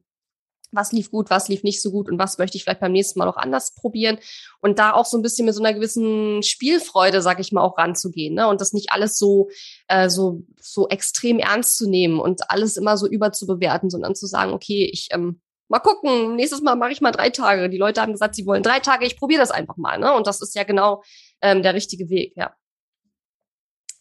was 0.71 0.91
lief 0.91 1.11
gut, 1.11 1.29
was 1.29 1.47
lief 1.47 1.63
nicht 1.63 1.81
so 1.81 1.91
gut 1.91 2.09
und 2.09 2.19
was 2.19 2.37
möchte 2.37 2.57
ich 2.57 2.63
vielleicht 2.63 2.79
beim 2.79 2.91
nächsten 2.91 3.19
Mal 3.19 3.27
auch 3.27 3.37
anders 3.37 3.73
probieren 3.73 4.17
und 4.61 4.79
da 4.79 4.93
auch 4.93 5.05
so 5.05 5.17
ein 5.17 5.21
bisschen 5.21 5.45
mit 5.45 5.55
so 5.55 5.63
einer 5.63 5.73
gewissen 5.73 6.43
Spielfreude, 6.43 7.21
sag 7.21 7.39
ich 7.39 7.51
mal, 7.51 7.61
auch 7.61 7.77
ranzugehen, 7.77 8.35
ne? 8.35 8.47
Und 8.47 8.61
das 8.61 8.73
nicht 8.73 8.91
alles 8.91 9.17
so 9.17 9.49
äh, 9.87 10.09
so 10.09 10.43
so 10.59 10.87
extrem 10.89 11.39
ernst 11.39 11.77
zu 11.77 11.89
nehmen 11.89 12.19
und 12.19 12.49
alles 12.49 12.77
immer 12.77 12.97
so 12.97 13.07
überzubewerten, 13.07 13.89
sondern 13.89 14.15
zu 14.15 14.27
sagen, 14.27 14.53
okay, 14.53 14.89
ich 14.91 15.09
ähm, 15.11 15.41
mal 15.67 15.79
gucken, 15.79 16.35
nächstes 16.35 16.61
Mal 16.61 16.75
mache 16.75 16.91
ich 16.91 17.01
mal 17.01 17.11
drei 17.11 17.29
Tage. 17.29 17.69
Die 17.69 17.77
Leute 17.77 18.01
haben 18.01 18.11
gesagt, 18.11 18.35
sie 18.35 18.45
wollen 18.45 18.63
drei 18.63 18.79
Tage, 18.79 19.05
ich 19.05 19.17
probiere 19.17 19.41
das 19.41 19.51
einfach 19.51 19.77
mal, 19.77 19.97
ne? 19.99 20.13
Und 20.13 20.27
das 20.27 20.41
ist 20.41 20.55
ja 20.55 20.63
genau 20.63 21.03
ähm, 21.41 21.63
der 21.63 21.73
richtige 21.73 22.09
Weg, 22.09 22.33
ja 22.35 22.53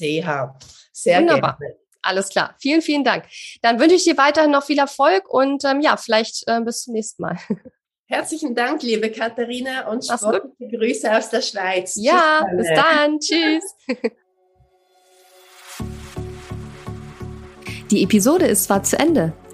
Sehr 0.91 1.21
Wunderbar. 1.21 1.57
gerne. 1.57 1.75
Alles 2.01 2.29
klar. 2.29 2.55
Vielen, 2.59 2.81
vielen 2.81 3.03
Dank. 3.03 3.25
Dann 3.61 3.79
wünsche 3.79 3.95
ich 3.95 4.03
dir 4.03 4.17
weiterhin 4.17 4.51
noch 4.51 4.63
viel 4.63 4.79
Erfolg 4.79 5.29
und 5.29 5.63
ähm, 5.65 5.81
ja, 5.81 5.97
vielleicht 5.97 6.47
äh, 6.47 6.61
bis 6.61 6.83
zum 6.83 6.93
nächsten 6.93 7.21
Mal. 7.21 7.37
Herzlichen 8.05 8.55
Dank, 8.55 8.81
liebe 8.81 9.11
Katharina 9.11 9.87
und 9.87 10.03
sportliche 10.03 10.75
Grüße 10.75 11.15
aus 11.15 11.29
der 11.29 11.41
Schweiz. 11.41 11.95
Ja, 11.95 12.43
Tschüss, 12.43 12.57
bis 12.57 12.67
dann. 12.75 13.19
Tschüss. 13.19 13.63
Die 17.91 18.03
Episode 18.03 18.45
ist 18.47 18.63
zwar 18.65 18.83
zu 18.83 18.97
Ende, 18.97 19.33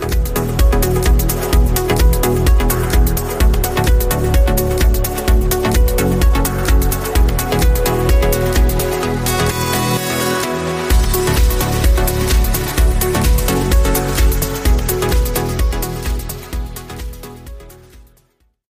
Thank 0.00 0.28
you. 0.28 0.29